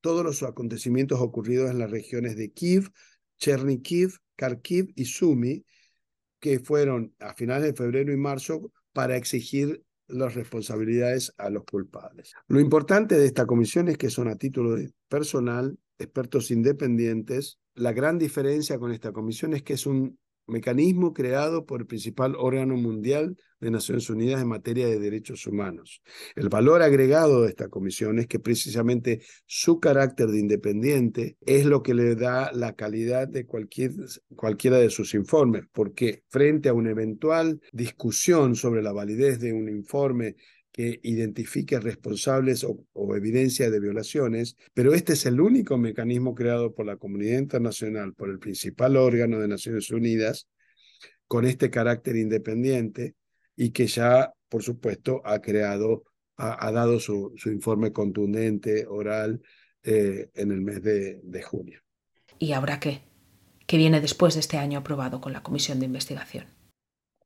todos 0.00 0.24
los 0.24 0.42
acontecimientos 0.42 1.20
ocurridos 1.20 1.70
en 1.70 1.78
las 1.78 1.90
regiones 1.90 2.36
de 2.36 2.50
Kiev, 2.50 2.90
Chernihiv, 3.38 4.18
Kharkiv 4.36 4.92
y 4.96 5.04
Sumy, 5.04 5.64
que 6.40 6.58
fueron 6.58 7.14
a 7.20 7.34
finales 7.34 7.64
de 7.64 7.74
febrero 7.74 8.12
y 8.12 8.16
marzo 8.16 8.72
para 8.92 9.16
exigir 9.16 9.82
las 10.08 10.34
responsabilidades 10.34 11.32
a 11.38 11.50
los 11.50 11.64
culpables. 11.64 12.32
Lo 12.48 12.60
importante 12.60 13.16
de 13.16 13.26
esta 13.26 13.46
comisión 13.46 13.88
es 13.88 13.96
que 13.96 14.10
son 14.10 14.28
a 14.28 14.36
título 14.36 14.76
personal, 15.08 15.78
expertos 15.98 16.50
independientes. 16.50 17.58
La 17.74 17.92
gran 17.92 18.18
diferencia 18.18 18.78
con 18.78 18.92
esta 18.92 19.12
comisión 19.12 19.54
es 19.54 19.62
que 19.62 19.74
es 19.74 19.86
un 19.86 20.18
mecanismo 20.46 21.12
creado 21.12 21.66
por 21.66 21.80
el 21.80 21.86
principal 21.86 22.34
órgano 22.36 22.76
mundial 22.76 23.36
de 23.60 23.70
Naciones 23.70 24.10
Unidas 24.10 24.42
en 24.42 24.48
materia 24.48 24.86
de 24.86 24.98
derechos 24.98 25.46
humanos. 25.46 26.02
El 26.34 26.48
valor 26.48 26.82
agregado 26.82 27.42
de 27.42 27.48
esta 27.48 27.68
comisión 27.68 28.18
es 28.18 28.26
que 28.26 28.40
precisamente 28.40 29.22
su 29.46 29.78
carácter 29.78 30.28
de 30.28 30.40
independiente 30.40 31.36
es 31.40 31.64
lo 31.64 31.82
que 31.82 31.94
le 31.94 32.16
da 32.16 32.50
la 32.52 32.74
calidad 32.74 33.28
de 33.28 33.46
cualquier, 33.46 33.92
cualquiera 34.34 34.78
de 34.78 34.90
sus 34.90 35.14
informes, 35.14 35.64
porque 35.72 36.24
frente 36.28 36.68
a 36.68 36.74
una 36.74 36.90
eventual 36.90 37.60
discusión 37.72 38.56
sobre 38.56 38.82
la 38.82 38.92
validez 38.92 39.38
de 39.38 39.52
un 39.52 39.68
informe 39.68 40.34
que 40.72 41.00
identifique 41.02 41.78
responsables 41.78 42.64
o, 42.64 43.14
evidencia 43.14 43.70
de 43.70 43.78
violaciones, 43.78 44.56
pero 44.72 44.94
este 44.94 45.12
es 45.12 45.26
el 45.26 45.40
único 45.40 45.76
mecanismo 45.76 46.34
creado 46.34 46.74
por 46.74 46.86
la 46.86 46.96
comunidad 46.96 47.38
internacional, 47.38 48.14
por 48.14 48.30
el 48.30 48.38
principal 48.38 48.96
órgano 48.96 49.38
de 49.38 49.48
Naciones 49.48 49.90
Unidas, 49.90 50.48
con 51.28 51.44
este 51.44 51.70
carácter 51.70 52.16
independiente 52.16 53.14
y 53.54 53.70
que 53.70 53.86
ya, 53.86 54.32
por 54.48 54.62
supuesto, 54.62 55.20
ha 55.26 55.40
creado, 55.40 56.04
ha, 56.36 56.72
dado 56.72 56.98
su, 56.98 57.34
su, 57.36 57.50
informe 57.50 57.92
contundente, 57.92 58.86
oral, 58.86 59.42
eh, 59.82 60.30
en 60.34 60.52
el 60.52 60.62
mes 60.62 60.82
de, 60.82 61.20
de 61.22 61.42
junio. 61.42 61.80
¿Y 62.38 62.52
ahora 62.52 62.80
qué? 62.80 63.02
¿Qué 63.66 63.76
viene 63.76 64.00
después 64.00 64.34
de 64.34 64.40
este 64.40 64.56
año 64.56 64.78
aprobado 64.78 65.20
con 65.20 65.32
la 65.32 65.42
comisión 65.42 65.80
de 65.80 65.86
investigación? 65.86 66.61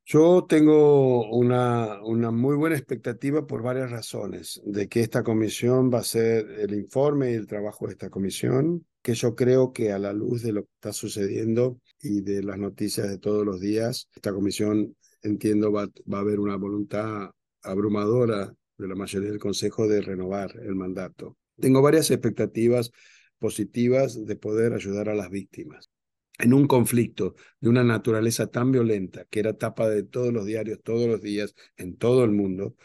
Yo 0.09 0.47
tengo 0.49 1.29
una, 1.31 2.01
una 2.05 2.31
muy 2.31 2.55
buena 2.55 2.77
expectativa 2.77 3.45
por 3.45 3.63
varias 3.63 3.91
razones 3.91 4.63
de 4.65 4.87
que 4.89 5.01
esta 5.01 5.25
comisión 5.25 5.91
va 5.93 5.99
a 5.99 6.05
ser 6.05 6.49
el 6.61 6.75
informe 6.75 7.33
y 7.33 7.35
el 7.35 7.49
trabajo 7.49 7.87
de 7.87 7.95
esta 7.95 8.09
comisión, 8.09 8.87
que 9.03 9.15
yo 9.15 9.35
creo 9.35 9.73
que 9.73 9.91
a 9.91 9.99
la 9.99 10.13
luz 10.13 10.43
de 10.45 10.53
lo 10.53 10.63
que 10.63 10.71
está 10.75 10.93
sucediendo 10.93 11.81
y 12.01 12.21
de 12.21 12.45
las 12.45 12.57
noticias 12.57 13.09
de 13.09 13.19
todos 13.19 13.45
los 13.45 13.61
días, 13.61 14.09
esta 14.15 14.33
comisión, 14.33 14.95
entiendo, 15.23 15.73
va, 15.73 15.89
va 16.13 16.19
a 16.19 16.21
haber 16.21 16.39
una 16.39 16.55
voluntad 16.55 17.33
abrumadora 17.65 18.55
de 18.79 18.87
la 18.87 18.95
mayoría 18.95 19.31
del 19.31 19.41
Consejo 19.41 19.89
de 19.89 20.03
renovar 20.03 20.53
el 20.63 20.77
mandato. 20.77 21.37
Tengo 21.59 21.83
varias 21.83 22.13
expectativas 22.13 22.93
positivas 23.41 24.25
de 24.25 24.37
poder 24.37 24.73
ayudar 24.73 25.09
a 25.09 25.17
las 25.17 25.31
víctimas 25.31 25.91
en 26.39 26.53
un 26.53 26.67
conflicto 26.67 27.35
de 27.61 27.69
una 27.69 27.85
naturaleza 27.85 28.49
tan 28.49 28.73
violenta, 28.73 29.25
que 29.31 29.41
era 29.41 29.57
tapa 29.57 29.89
de 29.89 30.03
todos 30.03 30.33
los 30.33 30.45
diarios, 30.47 30.81
todos 30.83 31.09
los 31.09 31.21
días, 31.21 31.55
en 31.77 31.97
todo 31.97 32.25
el 32.25 32.33
mundo, 32.33 32.77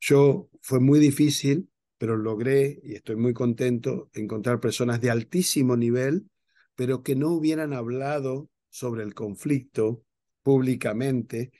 yo 0.00 0.48
fue 0.62 0.80
muy 0.80 0.98
difícil, 0.98 1.68
pero 1.98 2.16
logré, 2.16 2.80
y 2.82 2.94
estoy 2.94 3.16
muy 3.16 3.34
contento, 3.34 4.08
encontrar 4.14 4.60
personas 4.60 5.00
de 5.00 5.10
altísimo 5.10 5.76
nivel, 5.76 6.26
pero 6.74 7.02
que 7.02 7.14
no 7.14 7.28
hubieran 7.28 7.74
hablado 7.74 8.48
sobre 8.70 9.02
el 9.02 9.14
conflicto 9.14 10.02
públicamente, 10.42 11.52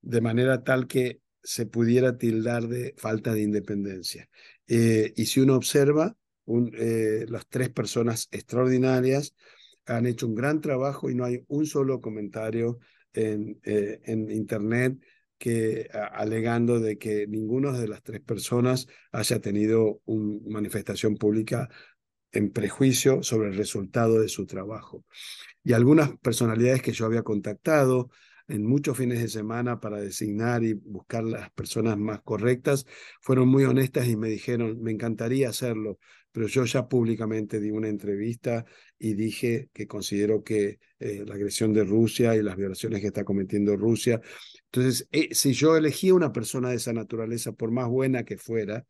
de 0.00 0.20
manera 0.22 0.64
tal 0.64 0.86
que 0.86 1.20
se 1.42 1.66
pudiera 1.66 2.16
tildar 2.16 2.68
de 2.68 2.94
falta 2.96 3.34
de 3.34 3.42
independencia. 3.42 4.30
Eh, 4.66 5.12
y 5.16 5.26
si 5.26 5.40
uno 5.40 5.56
observa, 5.56 6.16
eh, 6.74 7.26
las 7.28 7.46
tres 7.48 7.68
personas 7.70 8.28
extraordinarias, 8.30 9.34
han 9.86 10.06
hecho 10.06 10.26
un 10.26 10.34
gran 10.34 10.60
trabajo 10.60 11.10
y 11.10 11.14
no 11.14 11.24
hay 11.24 11.44
un 11.48 11.66
solo 11.66 12.00
comentario 12.00 12.78
en, 13.12 13.60
eh, 13.64 14.00
en 14.04 14.30
Internet 14.30 14.98
que 15.38 15.88
alegando 15.92 16.78
de 16.78 16.98
que 16.98 17.26
ninguna 17.26 17.72
de 17.72 17.88
las 17.88 18.02
tres 18.04 18.20
personas 18.20 18.86
haya 19.10 19.40
tenido 19.40 20.00
una 20.04 20.38
manifestación 20.48 21.16
pública 21.16 21.68
en 22.30 22.52
prejuicio 22.52 23.22
sobre 23.24 23.48
el 23.48 23.56
resultado 23.56 24.20
de 24.20 24.28
su 24.28 24.46
trabajo. 24.46 25.04
Y 25.64 25.72
algunas 25.72 26.16
personalidades 26.18 26.80
que 26.82 26.92
yo 26.92 27.06
había 27.06 27.22
contactado 27.22 28.10
en 28.48 28.64
muchos 28.64 28.96
fines 28.96 29.20
de 29.20 29.28
semana 29.28 29.80
para 29.80 30.00
designar 30.00 30.62
y 30.62 30.74
buscar 30.74 31.24
las 31.24 31.50
personas 31.52 31.96
más 31.98 32.20
correctas, 32.22 32.86
fueron 33.20 33.48
muy 33.48 33.64
honestas 33.64 34.08
y 34.08 34.16
me 34.16 34.28
dijeron, 34.28 34.80
me 34.82 34.92
encantaría 34.92 35.48
hacerlo, 35.48 35.98
pero 36.32 36.46
yo 36.46 36.64
ya 36.64 36.88
públicamente 36.88 37.60
di 37.60 37.70
una 37.70 37.88
entrevista 37.88 38.64
y 38.98 39.14
dije 39.14 39.68
que 39.72 39.86
considero 39.86 40.42
que 40.42 40.78
eh, 40.98 41.24
la 41.26 41.34
agresión 41.34 41.72
de 41.72 41.84
Rusia 41.84 42.34
y 42.34 42.42
las 42.42 42.56
violaciones 42.56 43.00
que 43.00 43.08
está 43.08 43.22
cometiendo 43.22 43.76
Rusia. 43.76 44.20
Entonces, 44.72 45.06
eh, 45.12 45.34
si 45.34 45.52
yo 45.52 45.76
elegía 45.76 46.14
una 46.14 46.32
persona 46.32 46.70
de 46.70 46.76
esa 46.76 46.92
naturaleza, 46.92 47.52
por 47.52 47.70
más 47.70 47.88
buena 47.88 48.24
que 48.24 48.38
fuera, 48.38 48.86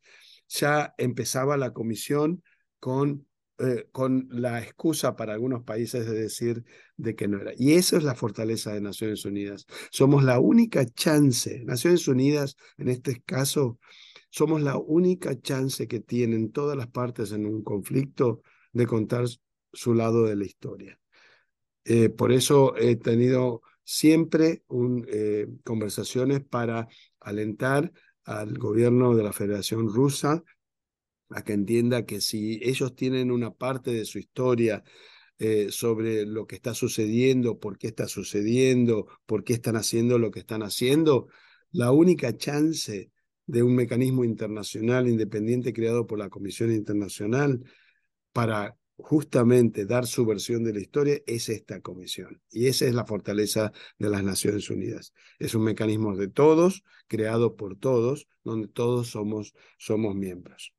ya 0.47 0.93
empezaba 0.97 1.57
la 1.57 1.73
comisión 1.73 2.43
con, 2.79 3.27
eh, 3.59 3.87
con 3.91 4.27
la 4.29 4.61
excusa 4.61 5.15
para 5.15 5.33
algunos 5.33 5.63
países 5.63 6.05
de 6.05 6.13
decir 6.13 6.63
de 6.95 7.15
que 7.15 7.27
no 7.27 7.41
era. 7.41 7.51
Y 7.57 7.73
esa 7.73 7.97
es 7.97 8.03
la 8.03 8.15
fortaleza 8.15 8.73
de 8.73 8.81
Naciones 8.81 9.25
Unidas. 9.25 9.65
Somos 9.91 10.23
la 10.23 10.39
única 10.39 10.85
chance, 10.85 11.63
Naciones 11.65 12.07
Unidas 12.07 12.55
en 12.77 12.87
este 12.87 13.21
caso, 13.21 13.79
somos 14.33 14.63
la 14.63 14.77
única 14.77 15.39
chance 15.39 15.87
que 15.87 15.99
tienen 15.99 16.51
todas 16.51 16.75
las 16.75 16.87
partes 16.87 17.31
en 17.33 17.45
un 17.45 17.63
conflicto 17.63 18.41
de 18.71 18.87
contar 18.87 19.25
su 19.71 19.93
lado 19.93 20.23
de 20.25 20.35
la 20.35 20.43
historia. 20.43 20.99
Eh, 21.85 22.09
por 22.09 22.31
eso 22.31 22.75
he 22.75 22.95
tenido 22.95 23.61
siempre 23.83 24.63
un, 24.69 25.05
eh, 25.07 25.45
conversaciones 25.63 26.43
para 26.43 26.87
alentar 27.19 27.91
al 28.23 28.57
gobierno 28.57 29.15
de 29.15 29.21
la 29.21 29.33
Federación 29.33 29.87
Rusa 29.87 30.43
a 31.29 31.43
que 31.43 31.53
entienda 31.53 32.03
que 32.03 32.19
si 32.19 32.59
ellos 32.63 32.95
tienen 32.95 33.29
una 33.29 33.51
parte 33.53 33.91
de 33.91 34.03
su 34.03 34.17
historia 34.17 34.83
eh, 35.37 35.67
sobre 35.69 36.25
lo 36.25 36.47
que 36.47 36.55
está 36.55 36.73
sucediendo, 36.73 37.59
por 37.59 37.77
qué 37.77 37.85
está 37.85 38.07
sucediendo, 38.07 39.05
por 39.27 39.43
qué 39.43 39.53
están 39.53 39.75
haciendo 39.75 40.17
lo 40.17 40.31
que 40.31 40.39
están 40.39 40.63
haciendo, 40.63 41.27
la 41.71 41.91
única 41.91 42.35
chance 42.35 43.12
de 43.45 43.63
un 43.63 43.75
mecanismo 43.75 44.23
internacional 44.23 45.07
independiente 45.07 45.73
creado 45.73 46.07
por 46.07 46.19
la 46.19 46.29
Comisión 46.29 46.71
Internacional 46.71 47.63
para 48.31 48.77
justamente 48.97 49.85
dar 49.85 50.05
su 50.05 50.25
versión 50.25 50.63
de 50.63 50.73
la 50.73 50.79
historia 50.79 51.19
es 51.25 51.49
esta 51.49 51.81
comisión. 51.81 52.41
Y 52.51 52.67
esa 52.67 52.85
es 52.85 52.93
la 52.93 53.05
fortaleza 53.05 53.71
de 53.97 54.09
las 54.09 54.23
Naciones 54.23 54.69
Unidas. 54.69 55.13
Es 55.39 55.55
un 55.55 55.63
mecanismo 55.63 56.15
de 56.15 56.27
todos, 56.27 56.83
creado 57.07 57.55
por 57.55 57.75
todos, 57.75 58.27
donde 58.43 58.67
todos 58.67 59.09
somos, 59.09 59.53
somos 59.77 60.15
miembros. 60.15 60.73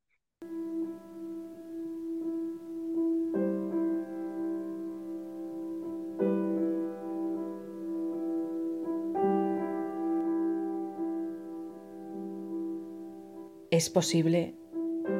Es 13.74 13.90
posible, 13.90 14.54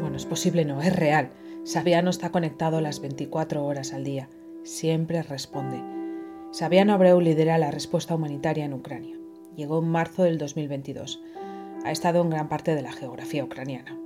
bueno, 0.01 0.17
es 0.17 0.27
posible 0.27 0.65
no, 0.65 0.81
es 0.81 0.95
real. 0.95 1.31
Sabiano 1.65 2.09
está 2.09 2.31
conectado 2.31 2.81
las 2.81 3.01
24 3.01 3.65
horas 3.65 3.93
al 3.93 4.05
día. 4.05 4.29
Siempre 4.63 5.25
responde. 5.25 5.83
Sabiano 6.53 6.93
Abreu 6.93 7.21
lidera 7.21 7.59
la 7.59 7.73
respuesta 7.73 8.15
humanitaria 8.15 8.65
en 8.65 8.75
Ucrania. 8.75 9.17
Llegó 9.57 9.81
en 9.81 9.89
marzo 9.89 10.23
del 10.23 10.39
2022. 10.39 11.21
Ha 11.85 11.91
estado 11.91 12.23
en 12.23 12.31
gran 12.31 12.49
parte 12.49 12.77
de 12.77 12.83
la 12.83 12.93
geografía 12.93 13.43
ucraniana. 13.43 13.99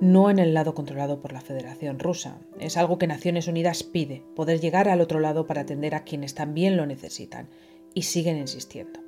No 0.00 0.30
en 0.30 0.40
el 0.40 0.52
lado 0.52 0.74
controlado 0.74 1.20
por 1.20 1.32
la 1.32 1.40
Federación 1.40 2.00
Rusa. 2.00 2.40
Es 2.58 2.76
algo 2.76 2.98
que 2.98 3.06
Naciones 3.06 3.46
Unidas 3.46 3.84
pide, 3.84 4.24
poder 4.34 4.58
llegar 4.58 4.88
al 4.88 5.00
otro 5.00 5.20
lado 5.20 5.46
para 5.46 5.60
atender 5.60 5.94
a 5.94 6.02
quienes 6.02 6.34
también 6.34 6.76
lo 6.76 6.86
necesitan. 6.86 7.48
Y 7.94 8.02
siguen 8.02 8.36
insistiendo. 8.36 9.05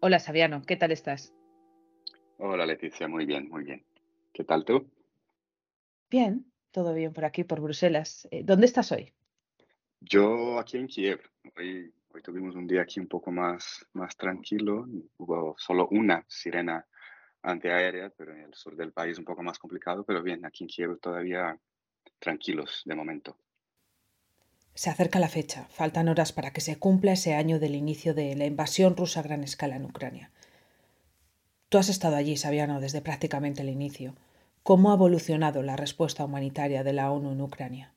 Hola, 0.00 0.20
Sabiano, 0.20 0.62
¿qué 0.62 0.76
tal 0.76 0.92
estás? 0.92 1.34
Hola, 2.36 2.64
Leticia, 2.64 3.08
muy 3.08 3.26
bien, 3.26 3.48
muy 3.48 3.64
bien. 3.64 3.84
¿Qué 4.32 4.44
tal 4.44 4.64
tú? 4.64 4.88
Bien, 6.08 6.46
todo 6.70 6.94
bien 6.94 7.12
por 7.12 7.24
aquí, 7.24 7.42
por 7.42 7.60
Bruselas. 7.60 8.28
Eh, 8.30 8.44
¿Dónde 8.44 8.66
estás 8.66 8.92
hoy? 8.92 9.12
Yo 10.00 10.60
aquí 10.60 10.76
en 10.76 10.86
Kiev. 10.86 11.20
Hoy, 11.56 11.92
hoy 12.10 12.22
tuvimos 12.22 12.54
un 12.54 12.68
día 12.68 12.82
aquí 12.82 13.00
un 13.00 13.08
poco 13.08 13.32
más, 13.32 13.84
más 13.92 14.16
tranquilo. 14.16 14.86
Hubo 15.16 15.56
solo 15.58 15.88
una 15.90 16.24
sirena 16.28 16.86
antiaérea, 17.42 18.10
pero 18.16 18.32
en 18.34 18.42
el 18.42 18.54
sur 18.54 18.76
del 18.76 18.92
país 18.92 19.18
un 19.18 19.24
poco 19.24 19.42
más 19.42 19.58
complicado. 19.58 20.04
Pero 20.04 20.22
bien, 20.22 20.46
aquí 20.46 20.62
en 20.62 20.68
Kiev 20.68 21.00
todavía 21.00 21.58
tranquilos 22.20 22.82
de 22.84 22.94
momento. 22.94 23.36
Se 24.78 24.90
acerca 24.90 25.18
la 25.18 25.28
fecha, 25.28 25.66
faltan 25.70 26.08
horas 26.08 26.30
para 26.32 26.52
que 26.52 26.60
se 26.60 26.78
cumpla 26.78 27.10
ese 27.10 27.34
año 27.34 27.58
del 27.58 27.74
inicio 27.74 28.14
de 28.14 28.36
la 28.36 28.46
invasión 28.46 28.96
rusa 28.96 29.18
a 29.18 29.22
gran 29.24 29.42
escala 29.42 29.74
en 29.74 29.84
Ucrania. 29.84 30.30
Tú 31.68 31.78
has 31.78 31.88
estado 31.88 32.14
allí, 32.14 32.36
Sabiano, 32.36 32.78
desde 32.78 33.00
prácticamente 33.00 33.62
el 33.62 33.70
inicio. 33.70 34.14
¿Cómo 34.62 34.92
ha 34.92 34.94
evolucionado 34.94 35.64
la 35.64 35.74
respuesta 35.74 36.24
humanitaria 36.24 36.84
de 36.84 36.92
la 36.92 37.10
ONU 37.10 37.32
en 37.32 37.40
Ucrania? 37.40 37.92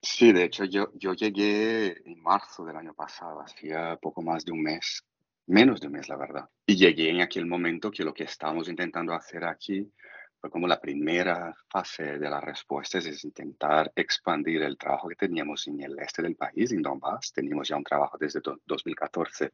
Sí, 0.00 0.32
de 0.32 0.44
hecho 0.44 0.66
yo, 0.66 0.92
yo 0.94 1.14
llegué 1.14 2.00
en 2.08 2.22
marzo 2.22 2.64
del 2.64 2.76
año 2.76 2.94
pasado, 2.94 3.40
hacía 3.40 3.98
poco 4.00 4.22
más 4.22 4.44
de 4.44 4.52
un 4.52 4.62
mes, 4.62 5.02
menos 5.48 5.80
de 5.80 5.88
un 5.88 5.94
mes 5.94 6.08
la 6.08 6.16
verdad. 6.16 6.48
Y 6.64 6.76
llegué 6.76 7.10
en 7.10 7.22
aquel 7.22 7.46
momento 7.46 7.90
que 7.90 8.04
lo 8.04 8.14
que 8.14 8.22
estábamos 8.22 8.68
intentando 8.68 9.14
hacer 9.14 9.42
aquí 9.42 9.90
como 10.50 10.66
la 10.66 10.80
primera 10.80 11.54
fase 11.68 12.18
de 12.18 12.30
las 12.30 12.42
respuestas, 12.42 13.06
es 13.06 13.24
intentar 13.24 13.92
expandir 13.94 14.62
el 14.62 14.76
trabajo 14.76 15.08
que 15.08 15.14
teníamos 15.14 15.66
en 15.68 15.80
el 15.80 15.98
este 15.98 16.22
del 16.22 16.36
país, 16.36 16.72
en 16.72 16.82
Donbass. 16.82 17.32
Teníamos 17.32 17.68
ya 17.68 17.76
un 17.76 17.84
trabajo 17.84 18.18
desde 18.18 18.40
2014, 18.40 19.52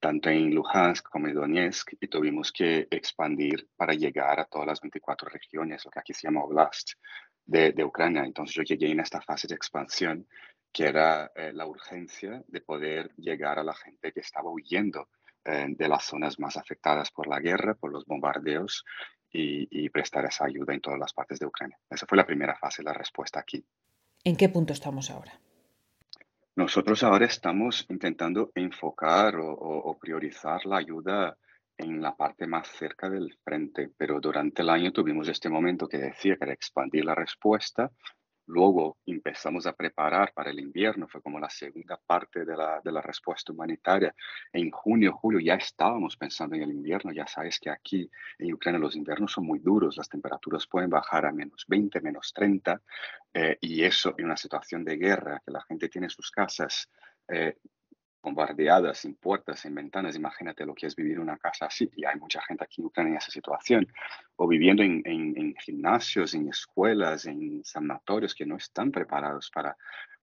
tanto 0.00 0.28
en 0.30 0.54
Luhansk 0.54 1.08
como 1.08 1.28
en 1.28 1.34
Donetsk, 1.34 1.94
y 2.00 2.08
tuvimos 2.08 2.50
que 2.52 2.88
expandir 2.90 3.68
para 3.76 3.94
llegar 3.94 4.40
a 4.40 4.46
todas 4.46 4.66
las 4.66 4.80
24 4.80 5.28
regiones, 5.28 5.84
lo 5.84 5.90
que 5.90 6.00
aquí 6.00 6.12
se 6.12 6.26
llama 6.26 6.44
Oblast 6.44 6.92
de, 7.44 7.84
Ucrania. 7.84 8.24
Entonces 8.24 8.56
yo 8.56 8.62
llegué 8.62 8.90
en 8.90 9.00
esta 9.00 9.20
fase 9.20 9.46
de 9.46 9.54
expansión, 9.54 10.26
que 10.72 10.86
era 10.86 11.30
eh, 11.34 11.52
la 11.52 11.66
urgencia 11.66 12.42
de 12.48 12.60
poder 12.60 13.14
llegar 13.16 13.58
a 13.58 13.64
la 13.64 13.74
gente 13.74 14.12
que 14.12 14.20
estaba 14.20 14.50
huyendo 14.50 15.08
eh, 15.46 15.66
de 15.68 15.88
las 15.88 16.04
zonas 16.04 16.38
más 16.38 16.56
afectadas 16.56 17.10
por 17.10 17.26
la 17.26 17.40
guerra, 17.40 17.74
por 17.74 17.92
los 17.92 18.04
bombardeos, 18.04 18.84
y, 19.38 19.90
prestar 19.90 20.24
esa 20.24 20.46
ayuda 20.46 20.72
en 20.72 20.80
todas 20.80 20.98
las 20.98 21.12
partes 21.12 21.38
de 21.38 21.44
Ucrania. 21.44 21.78
Esa 21.90 22.06
fue 22.06 22.16
la 22.16 22.24
primera 22.24 22.56
fase, 22.56 22.82
la 22.82 22.94
respuesta 22.94 23.38
aquí. 23.38 23.62
¿En 24.24 24.34
qué 24.34 24.48
punto 24.48 24.72
estamos 24.72 25.10
ahora? 25.10 25.38
Nosotros 26.54 27.02
ahora 27.02 27.26
estamos 27.26 27.84
intentando 27.90 28.50
enfocar 28.54 29.34
o 29.36 29.98
priorizar 30.00 30.64
la 30.64 30.78
ayuda 30.78 31.36
en 31.78 32.00
la 32.00 32.16
parte 32.16 32.46
más 32.46 32.68
cerca 32.68 33.08
del 33.10 33.36
frente, 33.44 33.90
pero 33.96 34.20
durante 34.20 34.62
el 34.62 34.70
año 34.70 34.92
tuvimos 34.92 35.28
este 35.28 35.48
momento 35.48 35.88
que 35.88 35.98
decía 35.98 36.36
que 36.36 36.44
era 36.44 36.54
expandir 36.54 37.04
la 37.04 37.14
respuesta. 37.14 37.90
Luego 38.46 38.98
empezamos 39.06 39.66
a 39.66 39.72
preparar 39.72 40.32
para 40.32 40.50
el 40.50 40.60
invierno, 40.60 41.08
fue 41.08 41.20
como 41.20 41.40
la 41.40 41.50
segunda 41.50 41.96
parte 41.96 42.44
de 42.44 42.56
la, 42.56 42.80
de 42.82 42.92
la 42.92 43.00
respuesta 43.00 43.52
humanitaria. 43.52 44.14
En 44.52 44.70
junio, 44.70 45.12
julio 45.12 45.40
ya 45.40 45.54
estábamos 45.54 46.16
pensando 46.16 46.54
en 46.54 46.62
el 46.62 46.70
invierno. 46.70 47.12
Ya 47.12 47.26
sabes 47.26 47.58
que 47.58 47.70
aquí 47.70 48.10
en 48.38 48.52
Ucrania 48.52 48.78
los 48.78 48.96
inviernos 48.96 49.32
son 49.32 49.46
muy 49.46 49.58
duros, 49.58 49.96
las 49.96 50.08
temperaturas 50.08 50.66
pueden 50.66 50.90
bajar 50.90 51.26
a 51.26 51.32
menos 51.32 51.64
20, 51.66 52.00
menos 52.00 52.32
30, 52.32 52.80
eh, 53.34 53.58
y 53.60 53.82
eso 53.82 54.14
en 54.16 54.26
una 54.26 54.36
situación 54.36 54.84
de 54.84 54.96
guerra, 54.96 55.42
que 55.44 55.52
la 55.52 55.62
gente 55.62 55.88
tiene 55.88 56.08
sus 56.08 56.30
casas 56.30 56.88
eh, 57.28 57.56
bombardeadas, 58.26 58.98
sin 58.98 59.14
puertas, 59.14 59.60
sin 59.60 59.74
ventanas. 59.74 60.16
Imagínate 60.16 60.66
lo 60.66 60.74
que 60.74 60.86
es 60.86 60.96
vivir 60.96 61.14
en 61.14 61.20
una 61.20 61.38
casa 61.38 61.66
así. 61.66 61.88
Y 61.94 62.04
hay 62.04 62.16
mucha 62.18 62.42
gente 62.42 62.64
aquí 62.64 62.80
en 62.80 62.86
Ucrania 62.88 63.12
en 63.12 63.18
esa 63.18 63.30
situación. 63.30 63.86
O 64.34 64.48
viviendo 64.48 64.82
en, 64.82 65.02
en, 65.04 65.54
gimnasios, 65.56 66.34
en 66.34 66.48
escuelas, 66.48 67.26
en 67.26 67.64
sanatorios 67.64 68.34
que 68.34 68.44
no 68.44 68.56
están 68.56 68.90
preparados 68.90 69.50
para, 69.50 69.76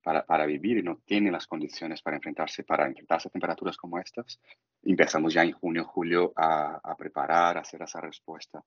para, 0.03 0.25
para, 0.25 0.45
vivir 0.45 0.77
y 0.77 0.83
no 0.83 0.97
tienen 1.05 1.31
las 1.31 1.47
condiciones 1.47 2.01
para 2.01 2.17
enfrentarse, 2.17 2.63
para 2.63 2.85
enfrentarse 2.85 3.29
a 3.29 3.31
temperaturas 3.31 3.77
como 3.77 3.97
estas. 3.97 4.39
Empezamos 4.83 5.33
ya 5.33 5.43
en 5.43 5.53
junio, 5.53 5.85
julio 5.85 6.33
a, 6.35 6.81
a 6.83 6.95
preparar, 6.97 7.57
a 7.57 7.61
hacer 7.61 7.81
esa 7.81 8.01
respuesta. 8.01 8.61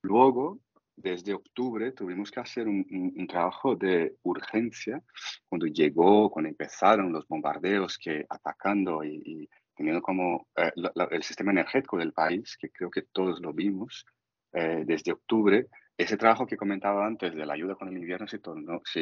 Luego, 0.00 0.60
desde 1.00 1.34
octubre 1.34 1.92
tuvimos 1.92 2.30
que 2.30 2.40
hacer 2.40 2.68
un, 2.68 3.26
trabajo 3.28 3.76
de 3.76 4.16
urgencia. 4.22 5.02
Cuando 5.48 5.66
llegó, 5.66 6.30
cuando 6.30 6.48
empezaron 6.48 7.12
los 7.12 7.26
bombardeos 7.26 7.98
que 7.98 8.26
atacando 8.28 9.04
y, 9.04 9.48
teniendo 9.74 10.02
como 10.02 10.48
eh, 10.56 10.72
el 11.10 11.22
sistema 11.22 11.52
energético 11.52 11.98
del 11.98 12.12
país, 12.12 12.56
que 12.58 12.70
creo 12.70 12.90
que 12.90 13.02
todos 13.12 13.40
lo 13.40 13.52
vimos 13.52 14.04
eh, 14.52 14.82
desde 14.84 15.12
octubre, 15.12 15.68
ese 15.96 16.16
trabajo 16.16 16.46
que 16.46 16.56
comentaba 16.56 17.06
antes 17.06 17.34
de 17.34 17.46
la 17.46 17.54
ayuda 17.54 17.74
con 17.74 17.88
el 17.88 17.96
invierno 17.96 18.26
se, 18.28 18.40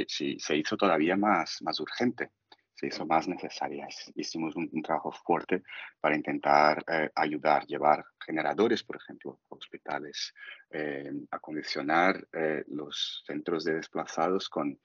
se, 0.09 0.37
se 0.39 0.57
hizo 0.57 0.77
todavía 0.77 1.17
más, 1.17 1.59
más 1.63 1.81
urgente 1.81 2.31
se 2.77 2.89
hizo 2.89 3.07
más 3.07 3.27
necesaria. 3.27 3.89
Hicimos 4.15 4.55
un, 4.55 4.83
trabajo 4.83 5.11
fuerte 5.11 5.63
para 6.01 6.15
intentar 6.15 6.85
eh, 6.87 7.11
ayudar, 7.15 7.67
llevar 7.67 8.05
generadores, 8.25 8.85
por 8.85 8.97
ejemplo, 8.97 9.41
a 9.51 9.55
hospitales, 9.55 10.35
eh, 10.71 11.11
acondicionar 11.31 12.27
eh, 12.33 12.65
los 12.69 13.25
centros 13.27 13.65
de 13.65 13.75
desplazados 13.75 14.49
con, 14.51 14.79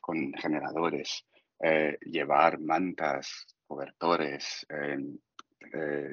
con 0.00 0.32
generadores, 0.34 1.24
eh, 1.60 1.96
llevar 2.00 2.58
mantas, 2.58 3.46
cobertores, 3.66 4.66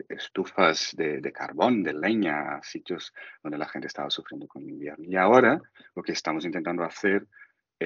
estufas 0.10 0.95
de, 0.97 1.21
de, 1.21 1.31
carbón, 1.31 1.84
de 1.84 1.93
leña, 1.93 2.55
a 2.55 2.63
sitios 2.63 3.13
donde 3.41 3.58
la 3.58 3.67
gente 3.67 3.88
estaba 3.88 4.10
sufriendo 4.10 4.47
con 4.47 4.63
el 4.63 4.69
invierno. 4.69 5.05
Y 5.08 5.15
ahora 5.15 5.62
lo 5.95 6.01
que 6.01 6.12
estamos 6.12 6.43
intentando 6.43 6.84
hacer 6.84 7.27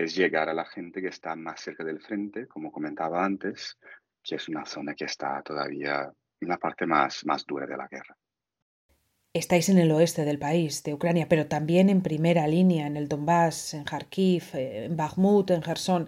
es 0.04 0.16
llegar 0.16 0.50
a 0.50 0.54
la 0.54 0.66
gente 0.66 1.02
que 1.02 1.08
está 1.08 1.36
más 1.36 1.62
cerca 1.62 1.84
del 1.84 2.02
frente, 2.02 2.48
como 2.48 2.72
comentaba 2.72 3.24
antes, 3.24 3.78
que 4.24 4.36
es 4.36 4.50
una 4.50 4.66
zona 4.66 4.94
que 4.94 5.06
está 5.06 5.42
todavía 5.42 6.12
en 6.40 6.48
la 6.48 6.58
parte 6.58 6.86
más, 6.86 7.26
más 7.26 7.46
dura 7.46 7.66
de 7.66 7.78
la 7.78 7.88
guerra. 7.88 8.16
Estáis 9.34 9.70
en 9.70 9.78
el 9.78 9.92
oeste 9.92 10.26
del 10.26 10.40
país, 10.40 10.84
de 10.84 10.94
Ucrania, 10.94 11.28
pero 11.30 11.48
también 11.48 11.90
en 11.90 12.02
primera 12.02 12.48
línea, 12.48 12.88
en 12.88 12.98
el 12.98 13.08
Donbass, 13.08 13.74
en 13.74 13.84
Kharkiv, 13.84 14.44
en 14.54 14.98
Bakhmut, 14.98 15.52
en 15.52 15.62
Gerson. 15.62 16.08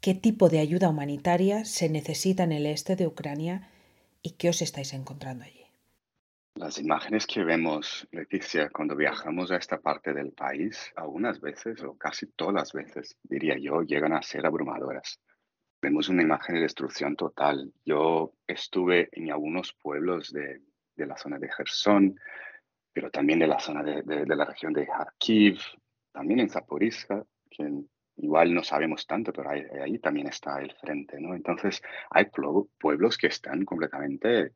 ¿Qué 0.00 0.14
tipo 0.14 0.48
de 0.48 0.60
ayuda 0.60 0.88
humanitaria 0.88 1.64
se 1.64 1.88
necesita 1.88 2.44
en 2.44 2.52
el 2.52 2.66
este 2.66 2.96
de 2.96 3.06
Ucrania 3.06 3.68
y 4.22 4.32
qué 4.32 4.48
os 4.48 4.62
estáis 4.62 4.94
encontrando 4.94 5.44
allí? 5.44 5.55
Las 6.56 6.78
imágenes 6.78 7.26
que 7.26 7.44
vemos, 7.44 8.08
Leticia, 8.12 8.70
cuando 8.70 8.96
viajamos 8.96 9.50
a 9.50 9.56
esta 9.56 9.78
parte 9.78 10.14
del 10.14 10.32
país, 10.32 10.90
algunas 10.96 11.38
veces, 11.38 11.82
o 11.84 11.98
casi 11.98 12.28
todas 12.28 12.54
las 12.54 12.72
veces, 12.72 13.14
diría 13.22 13.58
yo, 13.58 13.82
llegan 13.82 14.14
a 14.14 14.22
ser 14.22 14.46
abrumadoras. 14.46 15.20
Vemos 15.82 16.08
una 16.08 16.22
imagen 16.22 16.54
de 16.54 16.62
destrucción 16.62 17.14
total. 17.14 17.74
Yo 17.84 18.32
estuve 18.46 19.10
en 19.12 19.30
algunos 19.30 19.74
pueblos 19.74 20.32
de, 20.32 20.62
de 20.96 21.06
la 21.06 21.18
zona 21.18 21.38
de 21.38 21.50
Gerson, 21.52 22.18
pero 22.90 23.10
también 23.10 23.38
de 23.38 23.48
la 23.48 23.60
zona 23.60 23.82
de, 23.82 24.00
de, 24.00 24.36
la 24.36 24.46
región 24.46 24.72
de 24.72 24.86
Kharkiv, 24.86 25.58
también 26.10 26.40
en 26.40 26.48
Zaporizhia, 26.48 27.22
que 27.50 27.70
igual 28.16 28.54
no 28.54 28.64
sabemos 28.64 29.06
tanto, 29.06 29.30
pero 29.30 29.50
ahí, 29.50 29.62
ahí 29.84 29.98
también 29.98 30.28
está 30.28 30.58
el 30.62 30.72
frente, 30.72 31.20
¿no? 31.20 31.34
Entonces, 31.34 31.82
hay 32.08 32.28
pueblos 32.78 33.18
que 33.18 33.26
están 33.26 33.66
completamente 33.66 34.54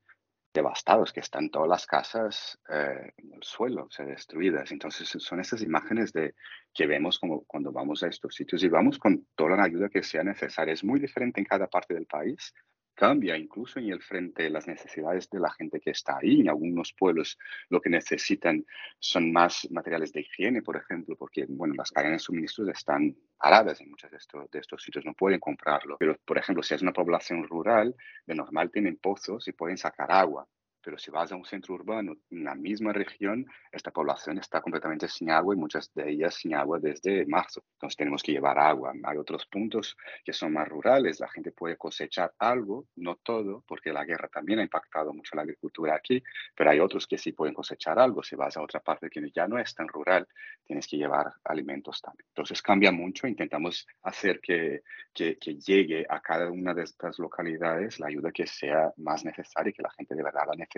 devastados, 0.53 1.13
que 1.13 1.21
están 1.21 1.51
todas 1.51 1.69
las 1.69 1.87
casas 1.87 2.59
eh, 2.69 3.13
en 3.17 3.35
el 3.35 3.43
suelo, 3.43 3.89
se 3.91 4.05
destruidas. 4.05 4.73
Entonces 4.73 5.09
son 5.09 5.41
esas 5.41 5.63
imágenes 5.63 6.13
de, 6.13 6.35
que 6.75 6.87
vemos 6.87 7.19
como 7.19 7.45
cuando 7.45 7.73
vamos 7.73 8.03
a 8.03 8.09
estos 8.09 8.35
sitios 8.35 8.63
y 8.63 8.69
vamos 8.69 8.99
con 8.99 9.27
toda 9.35 9.57
la 9.57 9.65
ayuda 9.65 9.89
que 9.89 10.03
sea 10.03 10.23
necesaria. 10.25 10.75
Es 10.75 10.85
muy 10.85 11.01
diferente 11.01 11.41
en 11.41 11.47
cada 11.47 11.69
parte 11.69 11.95
del 11.95 12.07
país, 12.07 12.55
cambia 13.01 13.35
incluso 13.35 13.79
en 13.79 13.89
el 13.89 14.03
frente 14.03 14.51
las 14.51 14.67
necesidades 14.67 15.31
de 15.31 15.41
la 15.41 15.51
gente 15.53 15.81
que 15.81 15.91
está 15.91 16.19
ahí. 16.19 16.43
En 16.43 16.51
algunos 16.51 16.93
pueblos 16.93 17.39
lo 17.71 17.81
que 17.81 17.89
necesitan 17.89 18.67
son 18.99 19.33
más 19.33 19.67
materiales 19.71 20.13
de 20.13 20.21
higiene, 20.21 20.61
por 20.61 20.77
ejemplo, 20.77 21.17
porque 21.17 21.47
bueno, 21.49 21.73
las 21.79 21.91
cadenas 21.91 22.21
de 22.21 22.25
suministros 22.27 22.69
están 22.69 23.17
paradas 23.39 23.81
en 23.81 23.89
muchos 23.89 24.11
de 24.11 24.19
estos, 24.19 24.51
de 24.51 24.59
estos 24.59 24.83
sitios, 24.83 25.07
no 25.07 25.15
pueden 25.15 25.41
comprarlo. 25.41 25.97
Pero, 25.99 26.15
por 26.27 26.37
ejemplo, 26.37 26.63
si 26.63 26.75
es 26.75 26.83
una 26.83 26.93
población 26.93 27.43
rural, 27.49 27.97
de 28.27 28.35
normal 28.35 28.71
tienen 28.71 28.99
pozos 28.99 29.49
y 29.49 29.53
pueden 29.53 29.79
sacar 29.79 30.13
agua 30.13 30.47
pero 30.83 30.99
si 30.99 31.11
vas 31.11 31.31
a 31.33 31.37
un 31.37 31.45
centro 31.45 31.75
urbano 31.75 32.17
en 32.31 32.45
la 32.45 32.55
misma 32.55 32.93
región, 32.93 33.47
esta 33.71 33.91
población 33.91 34.39
está 34.39 34.61
completamente 34.61 35.09
sin 35.09 35.31
agua 35.31 35.55
y 35.55 35.59
muchas 35.59 35.93
de 35.95 36.11
ellas 36.11 36.35
sin 36.35 36.55
agua 36.55 36.79
desde 36.81 37.27
marzo. 37.27 37.63
Entonces 37.75 37.97
tenemos 37.97 38.23
que 38.23 38.33
llevar 38.33 38.59
agua. 38.59 38.93
Hay 39.05 39.17
otros 39.19 39.47
puntos 39.47 39.97
que 40.25 40.33
son 40.33 40.55
más 40.55 40.69
rurales, 40.69 41.21
la 41.21 41.29
gente 41.29 41.53
puede 41.53 41.77
cosechar 41.77 42.33
algo, 42.39 42.87
no 42.97 43.17
todo, 43.17 43.63
porque 43.67 43.93
la 43.93 44.05
guerra 44.05 44.29
también 44.29 44.61
ha 44.61 44.63
impactado 44.63 45.13
mucho 45.13 45.37
la 45.37 45.43
agricultura 45.43 45.95
aquí, 45.95 46.23
pero 46.57 46.71
hay 46.71 46.81
otros 46.81 47.07
que 47.07 47.19
sí 47.19 47.33
pueden 47.33 47.55
cosechar 47.55 47.99
algo. 47.99 48.23
Si 48.23 48.37
vas 48.37 48.57
a 48.57 48.63
otra 48.63 48.81
parte 48.81 49.11
que 49.11 49.31
ya 49.35 49.47
no 49.47 49.59
es 49.59 49.75
tan 49.75 49.89
rural, 49.89 50.27
tienes 50.65 50.87
que 50.87 50.97
llevar 50.97 51.33
alimentos 51.45 52.01
también. 52.01 52.27
Entonces 52.29 52.63
cambia 52.63 52.93
mucho, 52.93 53.27
intentamos 53.27 53.87
hacer 54.03 54.41
que, 54.41 54.83
que, 55.13 55.37
que 55.37 55.57
llegue 55.57 56.07
a 56.09 56.21
cada 56.21 56.51
una 56.51 56.73
de 56.73 56.85
estas 56.85 57.19
localidades 57.19 58.01
la 58.01 58.07
ayuda 58.07 58.33
que 58.33 58.47
sea 58.47 58.93
más 58.97 59.25
necesaria 59.25 59.71
y 59.71 59.73
que 59.73 59.83
la 59.83 59.91
gente 59.91 60.15
de 60.15 60.23
verdad 60.23 60.45
la 60.47 60.55
necesite 60.55 60.70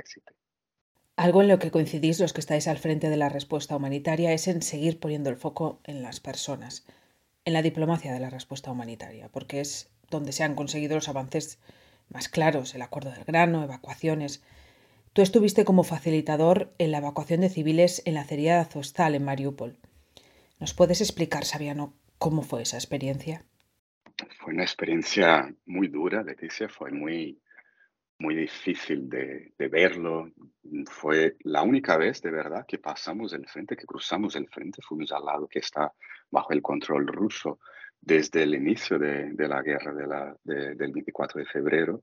algo 1.16 1.42
en 1.42 1.48
lo 1.48 1.59
que 1.59 1.70
coincidís 1.70 2.18
los 2.20 2.33
que 2.33 2.40
estáis 2.40 2.66
al 2.68 2.78
frente 2.78 3.11
de 3.11 3.16
la 3.16 3.28
respuesta 3.28 3.76
humanitaria 3.76 4.33
es 4.33 4.48
en 4.48 4.62
seguir 4.62 4.98
poniendo 4.98 5.31
el 5.31 5.37
foco 5.37 5.81
en 5.85 6.02
las 6.02 6.20
personas, 6.20 6.87
en 7.44 7.52
la 7.52 7.62
diplomacia 7.62 8.12
de 8.12 8.20
la 8.20 8.31
respuesta 8.31 8.70
humanitaria, 8.72 9.28
porque 9.28 9.61
es 9.61 9.90
donde 10.11 10.33
se 10.33 10.42
han 10.42 10.55
conseguido 10.55 10.94
los 10.94 11.09
avances 11.09 11.59
más 12.09 12.28
claros, 12.28 12.74
el 12.74 12.83
acuerdo 12.83 13.11
del 13.11 13.24
grano, 13.24 13.62
evacuaciones. 13.62 14.42
Tú 15.12 15.22
estuviste 15.22 15.64
como 15.64 15.85
facilitador 15.85 16.72
en 16.78 16.90
la 16.90 16.98
evacuación 16.98 17.42
de 17.42 17.50
civiles 17.50 18.02
en 18.07 18.14
la 18.14 18.22
acería 18.22 18.55
de 18.55 18.61
Azostal 18.61 19.14
en 19.14 19.24
Mariupol. 19.24 19.78
¿Nos 20.59 20.74
puedes 20.74 21.00
explicar, 21.00 21.44
Sabiano, 21.44 21.94
cómo 22.18 22.42
fue 22.42 22.62
esa 22.62 22.78
experiencia? 22.78 23.44
Fue 24.38 24.55
una 24.55 24.62
experiencia 24.62 25.55
muy 25.66 25.88
dura, 25.88 26.22
Leticia, 26.22 26.68
fue 26.68 26.90
muy 26.90 27.40
muy 28.22 28.37
difícil 28.37 29.08
de, 29.08 29.52
verlo. 29.68 30.30
Fue 30.87 31.37
la 31.40 31.62
única 31.62 31.96
vez 31.96 32.22
de 32.22 32.30
verdad 32.30 32.64
que 32.66 32.78
pasamos 32.78 33.32
el 33.32 33.46
frente, 33.46 33.76
que 33.76 33.85
cruzamos 33.85 34.37
el 34.37 34.48
frente, 34.48 34.80
fuimos 34.80 35.11
al 35.12 35.24
lado 35.24 35.48
que 35.48 35.58
está 35.58 35.92
bajo 36.30 36.52
el 36.52 36.62
control 36.62 37.06
ruso 37.08 37.58
desde 38.00 38.44
el 38.44 38.54
inicio 38.54 38.98
de, 38.98 39.35
la 39.37 39.61
guerra 39.61 39.92
de 39.92 40.06
la, 40.06 40.37
del 40.44 40.92
24 40.92 41.40
de 41.40 41.46
febrero 41.46 42.02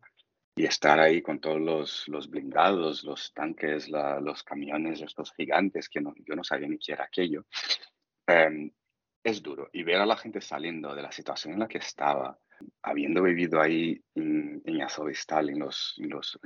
y 0.56 0.66
estar 0.66 1.00
ahí 1.00 1.22
con 1.22 1.40
todos 1.40 1.60
los, 1.60 2.08
los 2.10 2.30
blindados, 2.30 3.04
los 3.06 3.34
tanques, 3.34 3.90
los 3.90 4.44
camiones, 4.44 5.02
estos 5.02 5.32
gigantes 5.34 5.88
que 5.88 6.02
no, 6.02 6.14
yo 6.28 6.36
no 6.36 6.44
sabía 6.44 6.68
ni 6.68 6.78
qué 6.78 6.92
era 6.94 7.06
aquello. 7.06 7.46
Em, 8.28 8.70
es 9.24 9.42
duro 9.42 9.70
y 9.74 9.84
ver 9.84 9.98
a 9.98 10.06
la 10.06 10.18
gente 10.18 10.42
saliendo 10.42 10.96
de 10.96 11.02
la 11.02 11.12
situación 11.12 11.54
en 11.54 11.60
la 11.60 11.68
que 11.68 11.80
estaba, 11.80 12.38
habiendo 12.82 13.24
vivido 13.24 13.62
ahí 13.62 14.02
en, 14.16 14.62
en 14.66 14.82
Azovstal, 14.82 15.50
en 15.50 15.60
los, 15.60 15.96
los 15.98 16.40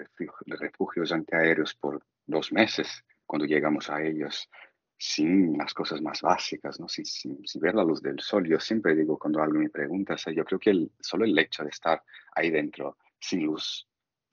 refugios, 0.59 1.11
antiaéreos 1.11 1.75
por 1.75 2.05
dos 2.25 2.51
meses, 2.51 3.03
cuando 3.25 3.45
llegamos 3.45 3.89
a 3.89 4.01
ellos, 4.03 4.49
sin 4.97 5.57
las 5.57 5.73
cosas 5.73 6.01
más 6.01 6.21
básicas, 6.21 6.79
¿no? 6.79 6.87
sin, 6.87 7.05
sin, 7.05 7.61
ver 7.61 7.75
la 7.75 7.83
luz 7.83 8.01
del 8.01 8.19
sol. 8.19 8.47
Yo 8.47 8.59
siempre 8.59 8.95
digo 8.95 9.17
cuando 9.17 9.41
alguien 9.41 9.63
me 9.63 9.69
pregunta, 9.69 10.15
yo 10.33 10.45
creo 10.45 10.59
que 10.59 10.87
solo 10.99 11.25
el 11.25 11.37
hecho 11.37 11.63
de 11.63 11.69
estar 11.69 12.01
ahí 12.35 12.49
dentro 12.49 12.97
sin 13.19 13.43
luz 13.43 13.87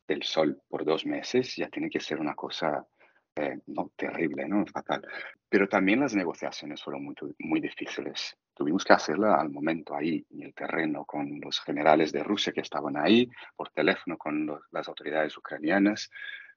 del 0.07 0.23
sol 0.23 0.61
por 0.69 0.85
dos 0.85 1.07
meses 1.07 1.57
ya 1.57 1.69
tiene 1.69 1.91
que 1.91 2.01
ser 2.01 2.21
una 2.21 2.35
cosa 2.35 2.87
eh, 3.37 3.61
no 3.67 3.93
terrible, 3.97 4.49
¿no? 4.49 4.67
fatal. 4.67 5.07
Pero 5.49 5.69
también 5.69 6.01
las 6.01 6.15
negociaciones 6.15 6.83
fueron 6.83 7.05
muy, 7.05 7.15
muy 7.39 7.61
difíciles. 7.61 8.37
Tuvimos 8.55 8.85
que 8.85 8.93
hacerla 8.93 9.37
al 9.37 9.51
momento 9.51 9.95
ahí, 9.95 10.25
en 10.31 10.43
el 10.43 10.55
terreno, 10.55 11.05
con 11.05 11.41
los 11.41 11.61
generales 11.61 12.13
de 12.13 12.23
Rusia 12.23 12.53
que 12.53 12.61
estaban 12.61 12.97
ahí, 12.97 13.29
por 13.57 13.71
teléfono 13.71 14.19
con 14.19 14.51
las 14.71 14.89
autoridades 14.89 15.37
ucranianas. 15.37 16.11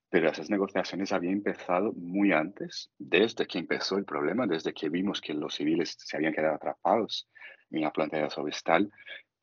Pero 0.09 0.29
esas 0.29 0.49
negociaciones 0.49 1.11
habían 1.11 1.33
empezado 1.33 1.91
muy 1.93 2.33
antes, 2.33 2.91
desde 2.99 3.47
que 3.47 3.57
empezó 3.57 3.97
el 3.97 4.05
problema, 4.05 4.45
desde 4.45 4.73
que 4.73 4.89
vimos 4.89 5.21
que 5.21 5.33
los 5.33 5.55
civiles 5.55 5.95
se 5.97 6.17
habían 6.17 6.33
quedado 6.33 6.55
atrapados 6.55 7.27
en 7.71 7.81
la 7.81 7.91
planta 7.91 8.17
de 8.17 8.23
Azovstal 8.23 8.91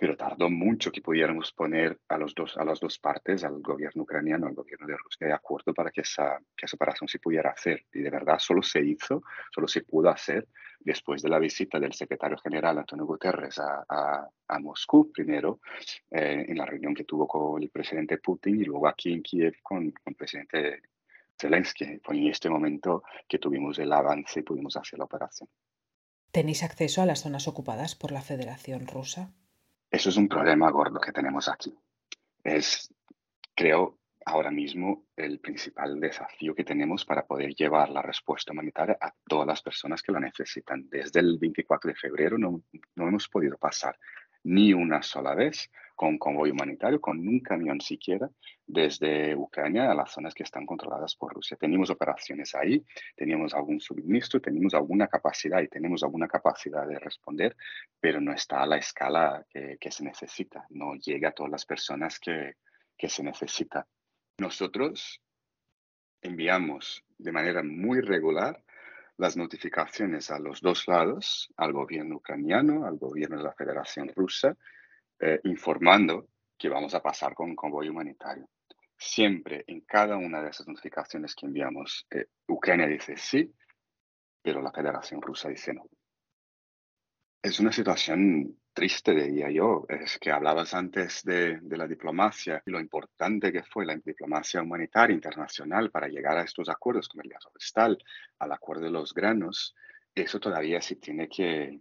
pero 0.01 0.17
tardó 0.17 0.49
mucho 0.49 0.91
que 0.91 1.03
pudiéramos 1.03 1.53
poner 1.53 2.01
a, 2.09 2.17
las 2.17 2.81
dos 2.81 2.99
partes, 2.99 3.45
al 3.45 3.61
gobierno 3.61 4.05
ucraniano, 4.05 4.47
al 4.47 4.55
gobierno 4.55 4.87
de 4.87 4.97
Rusia, 4.97 5.27
de 5.27 5.35
acuerdo 5.35 5.75
para 5.75 5.91
que 5.91 6.01
esa, 6.01 6.41
que 6.57 6.65
operación 6.73 7.07
se 7.07 7.19
pudiera 7.19 7.51
hacer. 7.51 7.85
Y 7.93 8.01
de 8.01 8.09
verdad 8.09 8.39
solo 8.39 8.63
se 8.63 8.83
hizo, 8.83 9.23
solo 9.55 9.69
se 9.69 9.83
pudo 9.83 10.09
hacer 10.09 10.49
después 10.79 11.21
de 11.21 11.29
la 11.29 11.39
visita 11.39 11.79
del 11.79 11.93
secretario 11.93 12.39
general 12.39 12.79
Antonio 12.79 13.05
Guterres 13.05 13.59
a, 13.61 14.27
Moscú, 14.59 15.13
primero 15.13 15.61
eh, 16.11 16.47
en 16.49 16.57
la 16.57 16.65
reunión 16.65 16.95
que 16.95 17.05
tuvo 17.05 17.29
con 17.29 17.63
el 17.63 17.69
presidente 17.69 18.17
Putin 18.17 18.59
y 18.59 18.65
luego 18.65 18.89
aquí 18.89 19.13
en 19.13 19.23
Kiev 19.23 19.57
con 19.63 19.93
el 20.07 20.15
presidente 20.15 20.81
Zelensky. 21.39 22.01
Fue 22.03 22.17
en 22.17 22.29
este 22.29 22.49
momento 22.49 23.03
que 23.29 23.39
tuvimos 23.39 23.79
el 23.79 23.93
avance 23.93 24.41
y 24.41 24.45
pudimos 24.45 24.79
hacer 24.79 24.99
la 24.99 25.05
operación. 25.05 25.49
¿Tenéis 26.33 26.63
acceso 26.63 27.03
a 27.03 27.07
las 27.07 27.21
zonas 27.21 27.47
ocupadas 27.49 27.95
por 27.95 28.13
la 28.13 28.23
Federación 28.23 28.87
Rusa? 28.87 29.35
Eso 29.90 30.09
es 30.09 30.16
un 30.16 30.29
problema 30.29 30.70
gordo 30.70 31.00
que 31.00 31.12
tenemos 31.12 31.48
aquí. 31.48 31.76
Es, 32.44 32.94
creo, 33.55 33.98
ahora 34.24 34.50
mismo 34.50 35.07
el 35.16 35.40
principal 35.40 35.98
desafío 35.98 36.55
que 36.55 36.64
tenemos 36.64 37.05
para 37.05 37.26
poder 37.26 37.55
llevar 37.55 37.88
la 37.90 38.03
respuesta 38.03 38.53
humanitaria 38.53 38.96
a 39.00 39.12
todas 39.26 39.46
las 39.46 39.62
personas 39.62 40.03
que 40.03 40.12
la 40.12 40.20
necesitan. 40.20 40.88
Desde 40.88 41.20
el 41.20 41.38
24 41.38 41.88
de 41.88 41.96
febrero 41.96 42.38
no, 42.38 42.62
no 42.94 43.09
hemos 43.09 43.29
podido 43.29 43.59
pasar 43.59 43.98
ni 44.44 44.72
una 44.72 45.03
sola 45.03 45.35
vez 45.35 45.70
con 46.01 46.17
convoy 46.17 46.51
humanitario, 46.51 46.99
con 46.99 47.19
un 47.29 47.41
camión 47.41 47.79
siquiera, 47.79 48.31
desde 48.67 49.37
Ucrania 49.37 49.91
a 49.91 49.95
las 49.95 50.11
zonas 50.11 50.33
que 50.33 50.45
están 50.45 50.65
controladas 50.65 51.15
por 51.15 51.35
Rusia. 51.35 51.59
Tenemos 51.61 51.91
operaciones 51.91 52.55
ahí, 52.55 52.83
teníamos 53.15 53.53
algún 53.53 53.81
suministro, 53.81 54.41
tenemos 54.41 54.73
alguna 54.73 55.09
capacidad 55.09 55.61
y 55.61 55.69
tenemos 55.69 56.03
alguna 56.03 56.27
capacidad 56.27 56.89
de 56.89 56.99
responder, 56.99 57.55
pero 58.01 58.19
no 58.19 58.33
está 58.33 58.63
a 58.63 58.67
la 58.67 58.79
escala 58.79 59.45
que, 59.51 59.91
se 59.91 60.03
necesita, 60.03 60.65
no 60.71 60.95
llega 60.95 61.29
a 61.29 61.33
todas 61.33 61.53
las 61.53 61.67
personas 61.67 62.19
que, 62.19 62.55
que 62.97 63.11
se 63.11 63.23
necesita. 63.23 63.87
Nosotros 64.39 65.21
enviamos 66.23 67.05
de 67.19 67.31
manera 67.31 67.63
muy 67.63 68.01
regular 68.01 68.65
las 69.19 69.37
notificaciones 69.37 70.31
a 70.31 70.39
los 70.39 70.63
dos 70.63 70.89
lados, 70.89 71.53
al 71.59 71.75
gobierno 71.75 72.17
ucraniano, 72.17 72.87
al 72.87 72.97
gobierno 72.97 73.37
de 73.37 73.45
la 73.45 73.53
Federación 73.53 74.11
Rusa, 74.17 74.57
eh, 75.20 75.40
informando 75.44 76.28
que 76.56 76.68
vamos 76.68 76.94
a 76.94 77.02
pasar 77.02 77.35
con 77.35 77.50
un 77.50 77.56
convoy 77.56 77.88
humanitario. 77.88 78.48
Siempre 78.96 79.64
en 79.66 79.80
cada 79.83 80.16
una 80.16 80.42
de 80.42 80.50
esas 80.50 80.68
notificaciones 80.68 81.35
que 81.35 81.46
enviamos, 81.46 82.06
eh, 82.11 82.26
Ucrania 82.48 82.87
dice 82.87 83.16
sí, 83.16 83.52
pero 84.42 84.61
la 84.61 84.72
Federación 84.72 85.22
Rusa 85.22 85.48
dice 85.48 85.72
no. 85.72 85.85
Es 87.42 87.59
una 87.59 87.72
situación 87.72 88.61
triste, 88.72 89.14
diría 89.14 89.50
yo. 89.50 89.87
Es 89.88 90.18
que 90.18 90.30
hablabas 90.30 90.74
antes 90.74 91.22
de, 91.24 91.61
la 91.62 91.87
diplomacia 91.87 92.62
y 92.64 92.70
lo 92.70 92.80
importante 92.80 93.52
que 93.52 93.62
fue 93.62 93.87
la 93.87 93.96
diplomacia 93.96 94.62
humanitaria 94.62 95.14
internacional 95.14 95.90
para 95.90 96.09
llegar 96.09 96.38
a 96.38 96.42
estos 96.42 96.68
acuerdos 96.68 97.09
como 97.09 97.22
el 97.22 97.28
de 97.28 97.37
Azovstal, 97.37 97.98
al 98.38 98.52
acuerdo 98.52 98.85
de 98.85 98.90
los 98.90 99.14
granos. 99.14 99.74
Eso 100.14 100.40
todavía 100.40 100.80
se 100.80 100.96
tiene 100.96 101.28
que, 101.28 101.80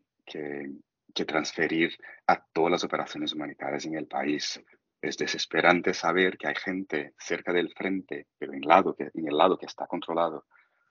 que 1.13 1.25
transferir 1.25 1.97
a 2.27 2.43
todas 2.53 2.71
las 2.71 2.83
operaciones 2.83 3.33
humanitarias 3.33 3.85
en 3.85 3.95
el 3.95 4.07
país. 4.07 4.61
Es 5.01 5.17
desesperante 5.17 5.93
saber 5.93 6.37
que 6.37 6.47
hay 6.47 6.55
gente 6.55 7.13
cerca 7.17 7.53
del 7.53 7.71
frente, 7.73 8.27
pero 8.37 8.53
en, 8.53 8.61
el 8.63 9.37
lado 9.37 9.57
que 9.57 9.65
está 9.65 9.87
controlado 9.87 10.45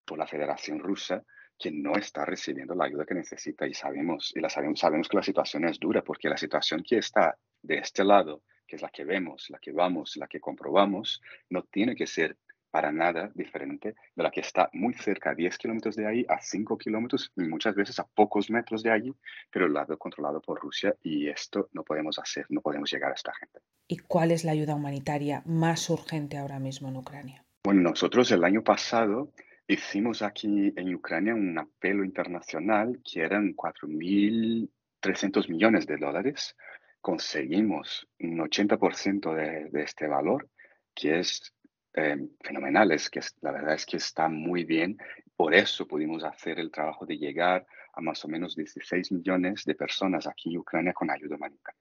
por 0.05 0.19
la 0.19 0.27
Federación 0.27 0.79
Rusa, 0.79 1.23
que 1.59 1.71
no 1.71 1.95
está 1.95 2.25
recibiendo 2.25 2.75
la 2.75 2.85
ayuda 2.85 3.05
que 3.05 3.15
necesita 3.15 3.67
y 3.67 3.75
sabemos, 3.75 4.33
y 4.35 4.41
la 4.41 4.49
sabemos, 4.49 4.81
sabemos 4.81 5.09
que 5.09 5.17
la 5.17 5.23
situación 5.23 5.65
es 5.65 5.79
dura 5.79 6.03
porque 6.03 6.29
la 6.29 6.37
situación 6.37 6.83
que 6.83 6.99
está 6.99 7.37
de 7.61 7.79
este 7.79 8.05
lado, 8.05 8.43
que 8.67 8.77
es 8.77 8.83
la 8.83 8.91
que 8.91 9.05
vemos, 9.05 9.51
la 9.51 9.59
que 9.59 9.73
vamos, 9.73 10.17
la 10.17 10.29
que 10.29 10.41
comprobamos, 10.41 11.21
no 11.51 11.65
tiene 11.65 11.95
que 11.95 12.07
ser 12.07 12.37
para 12.71 12.93
nada 12.93 13.31
diferente 13.35 13.95
de 14.15 14.23
la 14.23 14.31
que 14.31 14.41
está 14.41 14.69
muy 14.73 14.95
cerca, 14.95 15.31
a 15.31 15.35
10 15.35 15.57
kilómetros 15.59 15.97
de 15.97 16.07
ahí, 16.07 16.27
a 16.29 16.41
5 16.41 16.77
kilómetros 16.79 17.33
y 17.37 17.43
muchas 17.43 17.75
veces 17.75 17.99
a 17.99 18.05
pocos 18.05 18.51
metros 18.51 18.83
de 18.83 18.91
allí, 18.91 19.15
pero 19.51 19.67
el 19.67 19.73
lado 19.73 19.99
controlado 19.99 20.41
por 20.41 20.61
Rusia 20.61 20.95
y 21.03 21.29
esto 21.29 21.69
no 21.73 21.83
podemos 21.83 22.19
hacer, 22.19 22.47
no 22.51 22.61
podemos 22.61 22.91
llegar 22.91 23.11
a 23.13 23.15
esta 23.15 23.33
gente. 23.35 23.61
¿Y 23.87 23.99
cuál 23.99 24.31
es 24.31 24.45
la 24.45 24.53
ayuda 24.53 24.75
humanitaria 24.75 25.43
más 25.47 25.89
urgente 25.89 26.37
ahora 26.37 26.59
mismo 26.59 26.89
en 26.89 26.97
Ucrania? 26.97 27.45
Bueno, 27.65 27.83
nosotros 27.83 28.31
el 28.33 28.45
año 28.45 28.63
pasado 28.63 29.33
hicimos 29.67 30.23
aquí 30.23 30.73
en 30.77 30.95
Ucrania 30.95 31.35
un 31.35 31.59
apelo 31.59 32.05
internacional 32.05 33.01
que 33.05 33.21
eran 33.21 33.55
4.300 33.55 35.49
millones 35.49 35.87
de 35.87 35.97
dólares. 35.97 36.57
Conseguimos 37.01 38.09
un 38.21 38.39
80% 38.39 39.35
de, 39.35 39.71
de 39.71 39.83
este 39.83 40.07
valor, 40.07 40.49
que 40.95 41.21
es 41.21 41.55
eh, 41.99 42.17
fenomenales, 42.41 43.11
que 43.11 43.21
la 43.41 43.51
verdad 43.51 43.75
es 43.75 43.85
que 43.85 43.97
está 43.97 44.29
muy 44.29 44.65
bien. 44.65 44.97
Por 45.35 45.53
eso 45.53 45.87
pudimos 45.87 46.23
hacer 46.23 46.61
el 46.61 46.71
trabajo 46.71 47.05
de 47.05 47.19
llegar 47.19 47.67
a 47.93 48.01
más 48.01 48.25
o 48.25 48.29
menos 48.29 48.55
16 48.55 49.11
millones 49.13 49.65
de 49.65 49.75
personas 49.75 50.27
aquí 50.29 50.51
en 50.51 50.59
Ucrania 50.59 50.93
con 50.93 51.11
ayuda 51.11 51.35
humanitaria. 51.35 51.81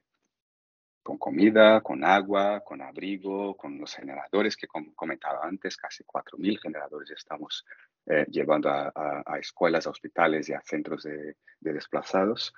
Con 1.04 1.18
comida, 1.20 1.82
con 1.82 2.04
agua, 2.04 2.62
con 2.62 2.82
abrigo, 2.82 3.56
con 3.56 3.78
los 3.78 3.94
generadores 3.94 4.58
que 4.58 4.68
comentaba 4.68 5.40
antes, 5.44 5.78
casi 5.78 6.04
4.000 6.04 6.60
generadores 6.60 7.12
estamos 7.12 7.64
eh, 8.08 8.26
llevando 8.30 8.70
a, 8.70 9.38
escuelas, 9.40 9.86
a 9.86 9.92
hospitales 9.92 10.50
y 10.50 10.54
a 10.54 10.62
centros 10.62 11.04
de 11.04 11.36
desplazados 11.60 12.54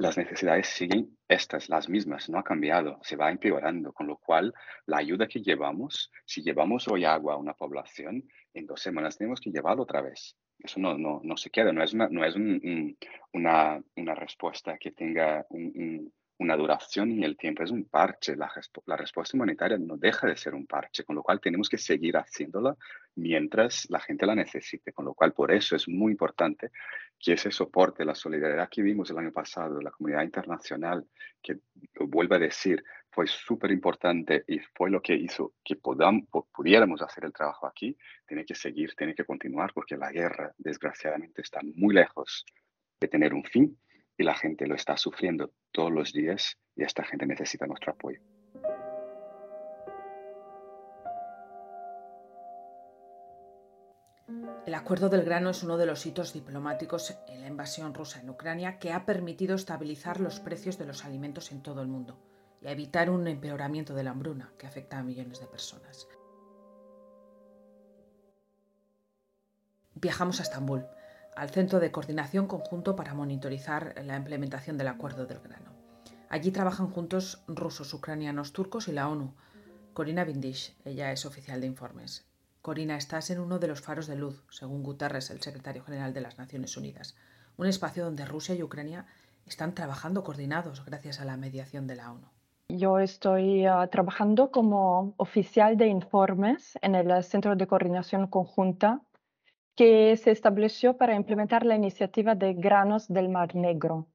las 0.00 0.16
necesidades 0.16 0.66
siguen 0.66 1.16
estas, 1.28 1.68
las 1.68 1.88
mismas, 1.88 2.30
no 2.30 2.38
ha 2.38 2.42
cambiado, 2.42 2.98
se 3.02 3.16
va 3.16 3.30
empeorando, 3.30 3.92
con 3.92 4.06
lo 4.06 4.16
cual 4.16 4.54
la 4.86 4.96
ayuda 4.96 5.28
que 5.28 5.42
llevamos, 5.42 6.10
si 6.24 6.42
llevamos 6.42 6.88
hoy 6.88 7.04
agua 7.04 7.34
a 7.34 7.36
una 7.36 7.52
población, 7.52 8.24
en 8.54 8.66
dos 8.66 8.80
semanas 8.80 9.18
tenemos 9.18 9.40
que 9.40 9.50
llevarlo 9.50 9.82
otra 9.82 10.00
vez. 10.00 10.36
Eso 10.58 10.80
no, 10.80 10.96
no, 10.96 11.20
no 11.22 11.36
se 11.36 11.50
queda, 11.50 11.72
no 11.72 11.82
es 11.82 11.94
no 11.94 12.24
es 12.24 12.34
una, 12.34 13.82
una, 13.96 14.14
respuesta 14.14 14.78
que 14.78 14.90
tenga 14.92 15.46
un, 15.50 16.12
una 16.40 16.56
duración 16.56 17.12
y 17.12 17.22
el 17.22 17.36
tiempo 17.36 17.62
es 17.62 17.70
un 17.70 17.84
parche. 17.84 18.34
La, 18.34 18.50
respuesta 18.96 19.36
humanitaria 19.36 19.76
no 19.76 19.98
deja 19.98 20.26
de 20.26 20.36
ser 20.36 20.54
un 20.54 20.66
parche, 20.66 21.04
con 21.04 21.14
lo 21.14 21.22
cual 21.22 21.38
tenemos 21.38 21.68
que 21.68 21.76
seguir 21.76 22.16
haciéndola 22.16 22.76
mientras 23.16 23.86
la 23.90 24.00
gente 24.00 24.24
la 24.24 24.34
necesite. 24.34 24.92
Con 24.92 25.04
lo 25.04 25.14
cual, 25.14 25.34
por 25.34 25.52
eso 25.52 25.76
es 25.76 25.86
muy 25.86 26.12
importante 26.12 26.70
que 27.18 27.34
ese 27.34 27.50
soporte, 27.50 28.06
la 28.06 28.14
solidaridad 28.14 28.70
que 28.70 28.80
vimos 28.80 29.10
el 29.10 29.18
año 29.18 29.32
pasado 29.32 29.76
de 29.76 29.84
la 29.84 29.90
comunidad 29.90 30.22
internacional, 30.22 31.06
que 31.42 31.58
lo 31.94 32.06
vuelvo 32.06 32.36
a 32.36 32.38
decir, 32.38 32.82
fue 33.10 33.26
súper 33.26 33.70
importante 33.70 34.44
y 34.46 34.60
fue 34.74 34.90
lo 34.90 35.02
que 35.02 35.14
hizo 35.14 35.52
que 35.62 35.76
podamos, 35.76 36.24
pudiéramos 36.54 37.02
hacer 37.02 37.26
el 37.26 37.34
trabajo 37.34 37.66
aquí, 37.66 37.94
tiene 38.26 38.46
que 38.46 38.54
seguir, 38.54 38.94
tiene 38.96 39.14
que 39.14 39.24
continuar, 39.24 39.72
porque 39.74 39.98
la 39.98 40.10
guerra, 40.10 40.54
desgraciadamente, 40.56 41.42
está 41.42 41.60
muy 41.74 41.94
lejos 41.94 42.46
de 42.98 43.08
tener 43.08 43.34
un 43.34 43.44
fin 43.44 43.76
y 44.20 44.22
la 44.22 44.34
gente 44.34 44.66
lo 44.66 44.74
está 44.74 44.98
sufriendo 44.98 45.50
todos 45.72 45.90
los 45.90 46.12
días 46.12 46.58
y 46.76 46.82
esta 46.82 47.02
gente 47.02 47.24
necesita 47.24 47.66
nuestro 47.66 47.92
apoyo. 47.92 48.20
El 54.66 54.74
acuerdo 54.74 55.08
del 55.08 55.24
grano 55.24 55.48
es 55.48 55.62
uno 55.62 55.78
de 55.78 55.86
los 55.86 56.04
hitos 56.04 56.34
diplomáticos 56.34 57.16
en 57.28 57.40
la 57.40 57.46
invasión 57.46 57.94
rusa 57.94 58.20
en 58.20 58.28
Ucrania 58.28 58.78
que 58.78 58.92
ha 58.92 59.06
permitido 59.06 59.54
estabilizar 59.54 60.20
los 60.20 60.38
precios 60.38 60.76
de 60.76 60.84
los 60.84 61.06
alimentos 61.06 61.50
en 61.50 61.62
todo 61.62 61.80
el 61.80 61.88
mundo 61.88 62.18
y 62.60 62.68
evitar 62.68 63.08
un 63.08 63.26
empeoramiento 63.26 63.94
de 63.94 64.04
la 64.04 64.10
hambruna 64.10 64.52
que 64.58 64.66
afecta 64.66 64.98
a 64.98 65.02
millones 65.02 65.40
de 65.40 65.46
personas. 65.46 66.06
Viajamos 69.94 70.40
a 70.40 70.42
Estambul, 70.42 70.86
al 71.40 71.48
Centro 71.48 71.80
de 71.80 71.90
Coordinación 71.90 72.46
Conjunto 72.46 72.94
para 72.96 73.14
monitorizar 73.14 73.94
la 74.04 74.14
implementación 74.14 74.76
del 74.76 74.88
acuerdo 74.88 75.24
del 75.24 75.40
grano. 75.40 75.70
Allí 76.28 76.50
trabajan 76.50 76.90
juntos 76.90 77.42
rusos, 77.48 77.94
ucranianos, 77.94 78.52
turcos 78.52 78.88
y 78.88 78.92
la 78.92 79.08
ONU. 79.08 79.32
Corina 79.94 80.24
Vindish, 80.24 80.76
ella 80.84 81.12
es 81.12 81.24
oficial 81.24 81.62
de 81.62 81.66
informes. 81.66 82.26
Corina, 82.60 82.98
estás 82.98 83.30
en 83.30 83.40
uno 83.40 83.58
de 83.58 83.68
los 83.68 83.80
faros 83.80 84.06
de 84.06 84.16
luz, 84.16 84.44
según 84.50 84.82
Guterres, 84.82 85.30
el 85.30 85.40
secretario 85.40 85.82
general 85.82 86.12
de 86.12 86.20
las 86.20 86.36
Naciones 86.36 86.76
Unidas, 86.76 87.16
un 87.56 87.66
espacio 87.66 88.04
donde 88.04 88.26
Rusia 88.26 88.54
y 88.54 88.62
Ucrania 88.62 89.06
están 89.46 89.74
trabajando 89.74 90.22
coordinados 90.22 90.84
gracias 90.84 91.20
a 91.20 91.24
la 91.24 91.38
mediación 91.38 91.86
de 91.86 91.96
la 91.96 92.12
ONU. 92.12 92.28
Yo 92.68 92.98
estoy 92.98 93.64
ah, 93.64 93.88
trabajando 93.90 94.50
como 94.50 95.14
oficial 95.16 95.78
de 95.78 95.86
informes 95.86 96.78
en 96.82 96.94
el 96.94 97.24
Centro 97.24 97.56
de 97.56 97.66
Coordinación 97.66 98.26
Conjunta 98.26 99.00
que 99.80 100.14
se 100.18 100.30
estableció 100.30 100.98
para 100.98 101.14
implementar 101.14 101.64
la 101.64 101.74
iniciativa 101.74 102.34
de 102.34 102.52
granos 102.52 103.08
del 103.08 103.30
Mar 103.30 103.56
Negro. 103.56 104.08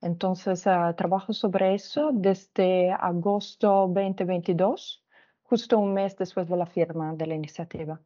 Entonces, 0.00 0.66
ah, 0.66 0.92
trabajo 0.96 1.32
sobre 1.32 1.72
eso 1.72 2.10
desde 2.12 2.90
agosto 2.90 3.86
2022 3.86 5.04
justo 5.44 5.78
un 5.78 5.94
mes 5.94 6.16
después 6.16 6.48
de 6.48 6.56
la 6.56 6.66
firma 6.66 7.14
de 7.14 7.28
la 7.28 7.36
iniciativa. 7.36 8.00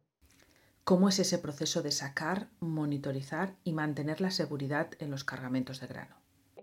¿Cómo 0.83 1.09
es 1.09 1.17
ese 1.17 1.39
proceso 1.39 1.81
de 1.81 1.89
sacar, 1.89 2.49
monitorizar 2.59 3.55
y 3.63 3.73
mantener 3.73 4.21
la 4.21 4.29
seguridad 4.29 4.89
en 4.99 5.09
los 5.09 5.23
cargamentos 5.23 5.79
de 5.79 5.87
grano? 5.87 6.15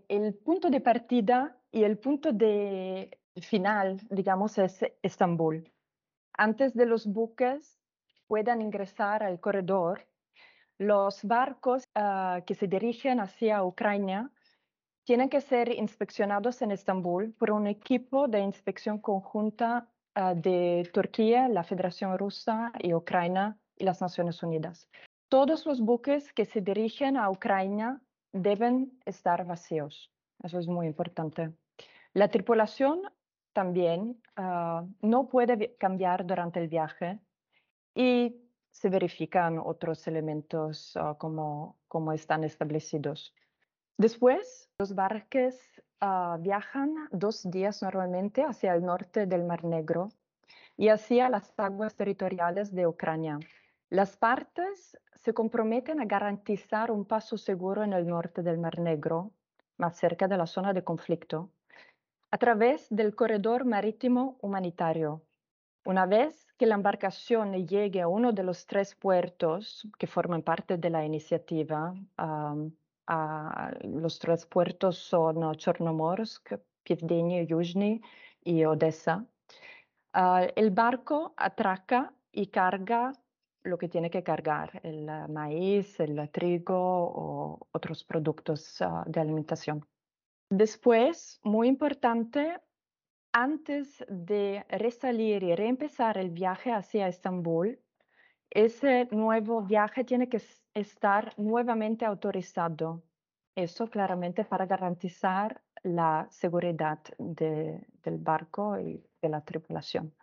El 0.06 0.32
punto 0.32 0.70
de 0.70 0.80
partida 0.80 1.56
y 1.72 1.82
el 1.82 1.98
punto 1.98 2.32
de 2.32 3.18
final, 3.40 4.00
digamos, 4.10 4.58
es 4.58 4.78
Estambul. 5.02 5.72
Antes 6.34 6.72
de 6.74 6.86
los 6.86 7.08
buques 7.08 7.80
puedan 8.28 8.60
ingresar 8.60 9.24
al 9.24 9.40
corredor, 9.40 10.06
los 10.78 11.24
barcos 11.24 11.84
ah, 11.94 12.40
que 12.46 12.54
se 12.54 12.66
dirigen 12.66 13.20
hacia 13.20 13.64
Ucrania 13.64 14.30
tienen 15.04 15.28
que 15.28 15.40
ser 15.40 15.68
inspeccionados 15.72 16.62
en 16.62 16.72
Estambul 16.72 17.32
por 17.34 17.50
un 17.50 17.66
equipo 17.66 18.28
de 18.28 18.40
inspección 18.40 18.98
conjunta 18.98 19.88
Ah, 20.18 20.32
de 20.34 20.88
Turquía, 20.94 21.46
la 21.46 21.62
Federación 21.62 22.16
Rusa 22.16 22.72
y 22.78 22.94
Ucrania 22.94 23.58
y 23.76 23.84
las 23.84 24.00
Naciones 24.00 24.42
Unidas. 24.42 24.88
Todos 25.28 25.66
los 25.66 25.82
buques 25.82 26.32
que 26.32 26.46
se 26.46 26.62
dirigen 26.62 27.18
a 27.18 27.28
Ucrania 27.28 28.00
deben 28.32 28.98
estar 29.04 29.44
vacíos. 29.44 30.10
Eso 30.42 30.58
es 30.58 30.68
muy 30.68 30.86
importante. 30.86 31.52
La 32.14 32.28
tripulación 32.28 33.02
también 33.52 34.18
ah, 34.36 34.86
no 35.02 35.28
puede 35.28 35.76
cambiar 35.76 36.24
durante 36.24 36.60
el 36.60 36.68
viaje 36.68 37.20
y 37.94 38.40
se 38.78 38.88
verifican 38.90 39.58
otros 39.58 40.06
elementos 40.06 40.96
ah, 40.96 41.16
como, 41.18 41.76
como 41.88 42.12
están 42.12 42.44
establecidos. 42.44 43.34
Después, 43.98 44.68
los 44.78 44.94
barques 44.94 45.76
Ah, 46.00 46.36
viajan 46.38 47.08
dos 47.10 47.50
días 47.50 47.82
normalmente 47.82 48.42
hacia 48.42 48.74
el 48.74 48.84
norte 48.84 49.24
del 49.26 49.44
Mar 49.44 49.64
Negro 49.64 50.10
y 50.76 50.88
hacia 50.88 51.30
las 51.30 51.54
aguas 51.56 51.94
territoriales 51.94 52.74
de 52.74 52.86
Ucrania. 52.86 53.38
Las 53.88 54.16
partes 54.18 54.98
se 55.14 55.32
comprometen 55.32 56.00
a 56.00 56.04
garantizar 56.04 56.90
un 56.90 57.06
paso 57.06 57.38
seguro 57.38 57.82
en 57.82 57.94
el 57.94 58.06
norte 58.06 58.42
del 58.42 58.58
Mar 58.58 58.78
Negro, 58.78 59.32
más 59.78 59.96
cerca 59.96 60.28
de 60.28 60.36
la 60.36 60.46
zona 60.46 60.74
de 60.74 60.84
conflicto, 60.84 61.50
a 62.30 62.36
través 62.36 62.88
del 62.90 63.14
corredor 63.14 63.64
marítimo 63.64 64.36
humanitario. 64.42 65.22
Una 65.86 66.04
vez 66.04 66.52
que 66.58 66.66
la 66.66 66.74
embarcación 66.74 67.52
llegue 67.64 68.00
a 68.00 68.08
uno 68.08 68.32
de 68.32 68.42
los 68.42 68.66
tres 68.66 68.96
puertos 68.96 69.86
que 69.96 70.08
forman 70.08 70.42
parte 70.42 70.78
de 70.78 70.90
la 70.90 71.04
iniciativa, 71.04 71.94
los 73.84 74.18
tres 74.18 74.46
puertos 74.46 74.98
son 74.98 75.54
Chornomorsk, 75.54 76.54
Pivdeni, 76.82 77.46
Yuzhny 77.46 78.00
y 78.42 78.64
Odessa. 78.64 79.24
Ah, 80.12 80.48
el 80.56 80.72
barco 80.72 81.34
atraca 81.36 82.12
y 82.32 82.48
carga 82.48 83.12
lo 83.62 83.78
que 83.78 83.88
tiene 83.88 84.10
que 84.10 84.24
cargar, 84.24 84.80
el 84.82 85.06
maíz, 85.28 86.00
el 86.00 86.28
trigo 86.30 86.74
o 86.74 87.68
otros 87.70 88.02
productos 88.02 88.82
ah, 88.82 89.04
de 89.06 89.20
alimentación. 89.20 89.86
Después, 90.50 91.38
muy 91.44 91.68
importante, 91.68 92.60
antes 93.36 94.02
de 94.08 94.64
resalir 94.70 95.42
y 95.42 95.54
reempezar 95.54 96.16
el 96.16 96.30
viaje 96.30 96.72
hacia 96.72 97.06
Estambul, 97.06 97.78
ese 98.48 99.08
nuevo 99.10 99.60
viaje 99.60 100.04
tiene 100.04 100.30
que 100.30 100.40
estar 100.72 101.34
nuevamente 101.38 102.06
autorizado. 102.06 103.02
Eso 103.54 103.88
claramente 103.88 104.46
para 104.46 104.64
garantizar 104.64 105.60
la 105.82 106.26
seguridad 106.30 106.98
del 107.18 108.16
barco 108.16 108.80
y 108.80 109.04
de 109.20 109.28
la 109.28 109.42
tripulación. 109.42 110.14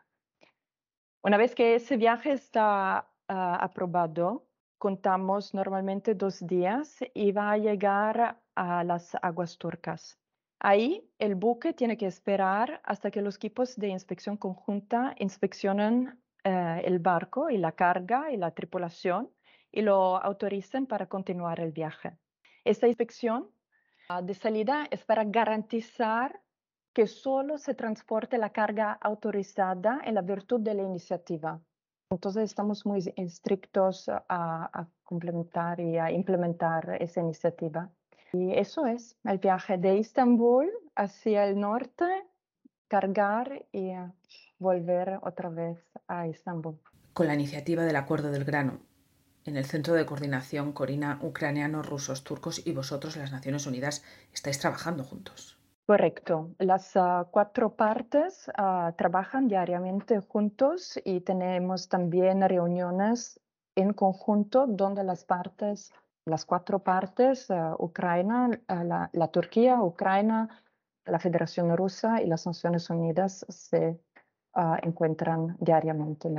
Una 1.21 1.37
vez 1.37 1.53
que 1.53 1.75
ese 1.75 1.97
viaje 1.97 2.31
está 2.31 3.11
ah, 3.27 3.57
aprobado, 3.61 4.47
contamos 4.79 5.53
normalmente 5.53 6.15
dos 6.15 6.39
días 6.47 6.97
y 7.13 7.31
va 7.31 7.51
a 7.51 7.57
llegar 7.59 8.41
a 8.55 8.83
las 8.83 9.15
aguas 9.21 9.55
turcas. 9.59 10.17
Ahí 10.65 11.05
el 11.19 11.35
buque 11.35 11.73
tiene 11.73 11.97
que 11.97 12.05
esperar 12.05 12.79
hasta 12.85 13.11
que 13.11 13.21
los 13.21 13.35
equipos 13.35 13.75
de 13.75 13.89
inspección 13.89 14.37
conjunta 14.37 15.13
inspeccionen 15.19 16.17
eh, 16.45 16.81
el 16.85 16.99
barco 16.99 17.49
y 17.49 17.57
la 17.57 17.73
carga 17.73 18.31
y 18.31 18.37
la 18.37 18.51
tripulación 18.51 19.29
y 19.73 19.81
lo 19.81 20.15
autoricen 20.23 20.85
para 20.85 21.07
continuar 21.07 21.59
el 21.59 21.73
viaje. 21.73 22.17
Esta 22.63 22.87
inspección 22.87 23.49
ah, 24.07 24.21
de 24.21 24.33
salida 24.33 24.87
es 24.89 25.03
para 25.03 25.25
garantizar 25.25 26.39
que 26.93 27.07
solo 27.07 27.57
se 27.57 27.73
transporte 27.73 28.37
la 28.37 28.51
carga 28.51 28.93
autorizada 29.01 29.99
en 30.05 30.15
la 30.15 30.21
virtud 30.21 30.61
de 30.61 30.75
la 30.75 30.83
iniciativa. 30.83 31.59
Entonces 32.09 32.43
estamos 32.43 32.85
muy 32.85 32.99
estrictos 33.17 34.07
a, 34.07 34.21
a 34.29 34.87
complementar 35.03 35.81
y 35.81 35.97
a 35.97 36.09
implementar 36.09 37.01
esa 37.01 37.19
iniciativa. 37.19 37.91
Y 38.33 38.53
eso 38.53 38.87
es 38.87 39.15
el 39.23 39.37
viaje 39.37 39.77
de 39.77 39.99
Estambul 39.99 40.69
hacia 40.95 41.45
el 41.45 41.59
norte, 41.59 42.05
cargar 42.87 43.65
y 43.71 43.93
volver 44.57 45.19
otra 45.21 45.49
vez 45.49 45.79
a 46.07 46.25
Estambul. 46.25 46.79
Con 47.13 47.27
la 47.27 47.35
iniciativa 47.35 47.83
del 47.83 47.95
Acuerdo 47.95 48.31
del 48.31 48.43
Grano, 48.43 48.79
en 49.45 49.55
el 49.55 49.65
Centro 49.65 49.93
de 49.93 50.05
Coordinación 50.05 50.71
Corina, 50.71 51.19
ucranianos, 51.21 51.87
rusos, 51.87 52.23
turcos 52.23 52.65
y 52.65 52.71
vosotros, 52.71 53.17
las 53.17 53.31
Naciones 53.31 53.67
Unidas, 53.67 54.03
estáis 54.33 54.57
trabajando 54.57 55.03
juntos. 55.03 55.59
Correcto. 55.85 56.55
Las 56.59 56.95
ah, 56.95 57.27
cuatro 57.29 57.75
partes 57.75 58.49
ah, 58.55 58.93
trabajan 58.97 59.47
diariamente 59.47 60.19
juntos 60.21 60.99
y 61.03 61.21
tenemos 61.21 61.89
también 61.89 62.41
reuniones 62.41 63.39
en 63.75 63.93
conjunto 63.93 64.65
donde 64.65 65.03
las 65.03 65.25
partes, 65.25 65.91
las 66.25 66.45
cuatro 66.45 66.79
partes, 66.79 67.49
uh, 67.49 67.75
Ucrania, 67.79 68.49
la, 68.67 69.09
la, 69.11 69.27
Turquía, 69.29 69.81
Ucrania, 69.81 70.47
la 71.05 71.19
Federación 71.19 71.75
Rusa 71.75 72.21
y 72.21 72.27
las 72.27 72.45
Naciones 72.45 72.89
Unidas 72.89 73.45
se 73.49 73.99
encuentran 74.83 75.57
diariamente. 75.59 76.29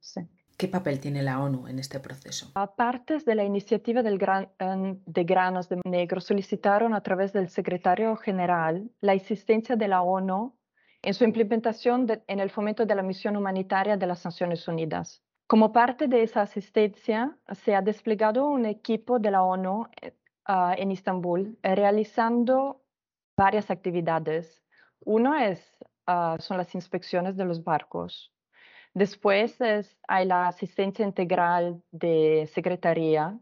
Sí. 0.00 0.20
¿Qué 0.56 0.68
papel 0.68 1.00
tiene 1.00 1.22
la 1.22 1.40
ONU 1.40 1.66
en 1.66 1.78
este 1.78 1.98
proceso? 1.98 2.50
Aparte 2.54 3.18
de 3.18 3.34
la 3.34 3.44
iniciativa 3.44 4.02
del 4.02 4.18
de 4.18 5.24
granos 5.24 5.68
de 5.68 5.80
negro, 5.84 6.20
solicitaron 6.20 6.94
a 6.94 7.02
través 7.02 7.32
del 7.32 7.48
secretario 7.48 8.14
general 8.16 8.88
la 9.00 9.12
asistencia 9.12 9.74
de 9.74 9.88
la 9.88 10.02
ONU 10.02 10.56
en 11.02 11.14
su 11.14 11.24
implementación 11.24 12.06
en 12.26 12.40
el 12.40 12.50
fomento 12.50 12.86
de 12.86 12.94
la 12.94 13.02
misión 13.02 13.36
humanitaria 13.36 13.96
de 13.96 14.06
las 14.06 14.24
Naciones 14.24 14.66
Unidas. 14.68 15.23
Como 15.46 15.72
parte 15.72 16.08
de 16.08 16.22
esa 16.22 16.42
asistencia, 16.42 17.36
se 17.52 17.74
ha 17.74 17.82
desplegado 17.82 18.48
un 18.48 18.66
equipo 18.66 19.18
de 19.18 19.30
la 19.30 19.42
ONU 19.42 19.86
eh, 20.00 20.14
en 20.78 20.90
Estambul 20.90 21.58
realizando 21.62 22.82
varias 23.36 23.70
actividades. 23.70 24.62
Uno 25.00 25.34
es 25.34 25.74
Ah, 26.06 26.36
son 26.38 26.58
las 26.58 26.74
inspecciones 26.74 27.36
de 27.36 27.44
los 27.44 27.64
barcos. 27.64 28.32
Después 28.92 29.58
hay 30.06 30.26
la 30.26 30.48
asistencia 30.48 31.04
integral 31.04 31.82
de 31.90 32.48
secretaría, 32.52 33.38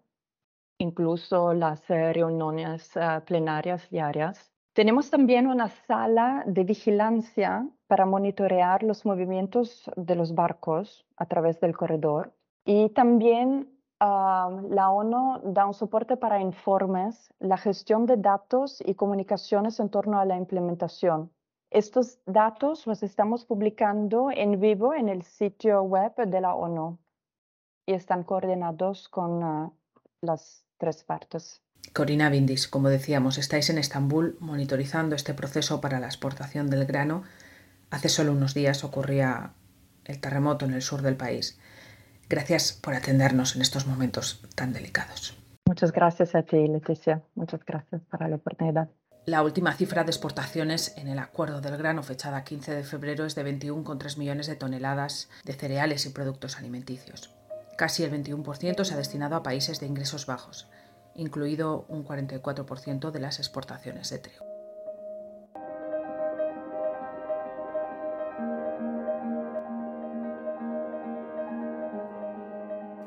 incluso 0.78 1.52
las 1.52 1.88
eh, 1.90 2.12
reuniones 2.12 2.96
ah, 2.96 3.22
plenarias 3.26 3.90
diarias. 3.90 4.52
Tenemos 4.74 5.10
también 5.10 5.46
una 5.46 5.68
sala 5.68 6.44
de 6.46 6.64
vigilancia 6.64 7.68
para 7.92 8.06
monitorear 8.06 8.82
los 8.82 9.04
movimientos 9.04 9.84
de 9.96 10.14
los 10.14 10.34
barcos 10.34 11.04
a 11.18 11.26
través 11.26 11.60
del 11.60 11.76
corredor 11.76 12.32
y 12.64 12.88
también 12.88 13.68
la 14.00 14.88
ONU 14.88 15.52
da 15.52 15.66
un 15.66 15.74
soporte 15.74 16.16
para 16.16 16.40
informes, 16.40 17.34
la 17.38 17.58
gestión 17.58 18.06
de 18.06 18.16
datos 18.16 18.82
y 18.82 18.94
comunicaciones 18.94 19.78
en 19.78 19.90
torno 19.90 20.18
a 20.18 20.24
la 20.24 20.38
implementación. 20.38 21.30
Estos 21.68 22.18
datos 22.24 22.86
los 22.86 23.02
estamos 23.02 23.44
publicando 23.44 24.30
en 24.30 24.58
vivo 24.58 24.94
en 24.94 25.10
el 25.10 25.22
sitio 25.22 25.82
web 25.82 26.14
de 26.16 26.40
la 26.40 26.54
ONU 26.54 26.98
y 27.84 27.92
están 27.92 28.22
coordinados 28.22 29.06
con 29.10 29.42
ah, 29.42 29.70
las 30.22 30.64
tres 30.78 31.04
partes. 31.04 31.60
Corina 31.92 32.30
Vindis, 32.30 32.68
como 32.68 32.88
decíamos, 32.88 33.36
estáis 33.36 33.68
en 33.68 33.76
Estambul 33.76 34.38
monitorizando 34.40 35.14
este 35.14 35.34
proceso 35.34 35.82
para 35.82 36.00
la 36.00 36.06
exportación 36.06 36.70
del 36.70 36.86
grano. 36.86 37.24
Hace 37.92 38.08
solo 38.08 38.32
unos 38.32 38.54
días 38.54 38.84
ocurría 38.84 39.52
el 40.06 40.18
terremoto 40.18 40.64
en 40.64 40.72
el 40.72 40.80
sur 40.80 41.02
del 41.02 41.14
país. 41.14 41.58
Gracias 42.26 42.72
por 42.72 42.94
atendernos 42.94 43.54
en 43.54 43.60
estos 43.60 43.86
momentos 43.86 44.40
tan 44.56 44.72
delicados. 44.72 45.36
Muchas 45.66 45.92
gracias 45.92 46.34
a 46.34 46.42
ti, 46.42 46.66
Leticia. 46.66 47.22
Muchas 47.34 47.60
gracias 47.66 48.00
por 48.10 48.26
la 48.26 48.36
oportunidad. 48.36 48.88
La 49.26 49.42
última 49.42 49.74
cifra 49.74 50.04
de 50.04 50.10
exportaciones 50.10 50.96
en 50.96 51.06
el 51.06 51.18
acuerdo 51.18 51.60
del 51.60 51.76
grano 51.76 52.02
fechada 52.02 52.44
15 52.44 52.74
de 52.74 52.82
febrero 52.82 53.26
es 53.26 53.34
de 53.34 53.44
21,3 53.44 54.16
millones 54.16 54.46
de 54.46 54.56
toneladas 54.56 55.28
de 55.44 55.52
cereales 55.52 56.06
y 56.06 56.08
productos 56.08 56.56
alimenticios. 56.56 57.34
Casi 57.76 58.04
el 58.04 58.10
21% 58.10 58.84
se 58.84 58.94
ha 58.94 58.96
destinado 58.96 59.36
a 59.36 59.42
países 59.42 59.80
de 59.80 59.86
ingresos 59.86 60.24
bajos, 60.24 60.66
incluido 61.14 61.84
un 61.90 62.06
44% 62.06 63.10
de 63.10 63.20
las 63.20 63.38
exportaciones 63.38 64.08
de 64.08 64.18
trigo. 64.18 64.51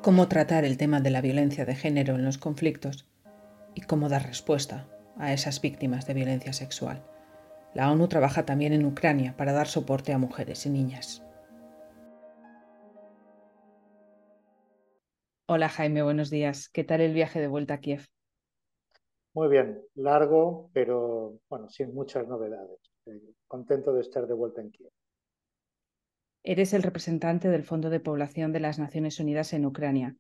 Cómo 0.06 0.28
tratar 0.28 0.66
el 0.66 0.78
tema 0.78 1.02
de 1.02 1.10
la 1.10 1.20
violencia 1.20 1.66
de 1.66 1.74
género 1.74 2.14
en 2.14 2.24
los 2.24 2.38
conflictos 2.38 3.10
y 3.74 3.82
cómo 3.82 4.08
dar 4.08 4.22
respuesta 4.22 4.88
a 5.18 5.34
esas 5.34 5.60
víctimas 5.62 6.06
de 6.06 6.14
violencia 6.14 6.54
sexual. 6.54 7.04
La 7.74 7.92
ONU 7.92 8.08
trabaja 8.08 8.46
también 8.46 8.72
en 8.72 8.86
Ucrania 8.86 9.36
para 9.36 9.52
dar 9.52 9.66
soporte 9.66 10.14
a 10.14 10.20
mujeres 10.20 10.68
y 10.68 10.70
niñas. 10.70 11.26
Hola 15.48 15.70
Jaime, 15.70 16.04
buenos 16.04 16.30
días. 16.30 16.70
¿Qué 16.70 16.84
tal 16.84 17.02
el 17.02 17.16
viaje 17.16 17.42
de 17.42 17.48
vuelta 17.48 17.74
a 17.74 17.80
Kiev? 17.80 18.06
Muy 19.34 19.48
bien, 19.48 19.82
largo, 19.96 20.70
pero 20.72 21.40
bueno, 21.50 21.68
sin 21.72 21.96
muchas 21.96 22.28
novedades. 22.28 22.78
Eh, 23.08 23.34
contento 23.48 23.92
de 23.92 24.02
estar 24.02 24.28
de 24.28 24.36
vuelta 24.36 24.62
en 24.62 24.70
Kiev. 24.70 24.92
Eres 26.48 26.74
el 26.74 26.84
representante 26.84 27.50
del 27.50 27.64
Fondo 27.64 27.90
de 27.90 28.00
Población 28.00 28.52
de 28.54 28.60
las 28.60 28.78
Naciones 28.78 29.20
Unidas 29.20 29.52
en 29.54 29.66
Ucrania. 29.66 30.16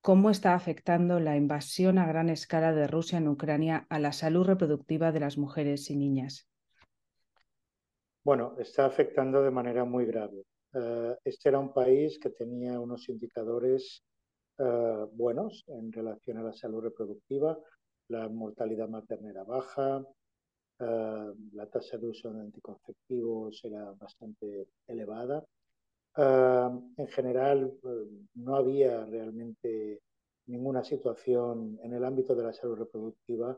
¿Cómo 0.00 0.30
está 0.30 0.54
afectando 0.54 1.20
la 1.20 1.36
invasión 1.36 1.98
a 1.98 2.06
gran 2.06 2.30
escala 2.30 2.72
de 2.72 2.86
Rusia 2.86 3.18
en 3.18 3.28
Ucrania 3.28 3.86
a 3.90 3.98
la 3.98 4.12
salud 4.12 4.46
reproductiva 4.46 5.12
de 5.12 5.20
las 5.20 5.36
mujeres 5.36 5.90
y 5.90 5.96
niñas? 5.96 6.48
Bueno, 8.24 8.54
está 8.58 8.86
afectando 8.86 9.42
de 9.42 9.50
manera 9.50 9.84
muy 9.84 10.06
grave. 10.06 10.46
Eh, 10.72 11.16
este 11.24 11.50
era 11.50 11.58
un 11.58 11.74
país 11.74 12.18
que 12.18 12.30
tenía 12.30 12.80
unos 12.80 13.06
indicadores 13.10 14.02
eh, 14.56 15.06
buenos 15.12 15.62
en 15.66 15.92
relación 15.92 16.38
a 16.38 16.42
la 16.42 16.54
salud 16.54 16.84
reproductiva. 16.84 17.58
La 18.08 18.30
mortalidad 18.30 18.88
materna 18.88 19.28
era 19.28 19.44
baja, 19.44 20.02
eh, 20.80 21.32
la 21.52 21.66
tasa 21.66 21.98
de 21.98 22.08
uso 22.08 22.32
de 22.32 22.40
anticonceptivos 22.40 23.60
era 23.64 23.92
bastante 23.92 24.68
elevada 24.86 25.44
en 26.16 27.06
general, 27.08 27.72
eh, 27.82 28.26
no 28.34 28.56
había 28.56 29.04
realmente 29.06 30.02
ninguna 30.46 30.82
situación 30.82 31.78
en 31.82 31.94
el 31.94 32.04
ámbito 32.04 32.34
de 32.34 32.42
la 32.42 32.52
salud 32.52 32.76
reproductiva 32.78 33.56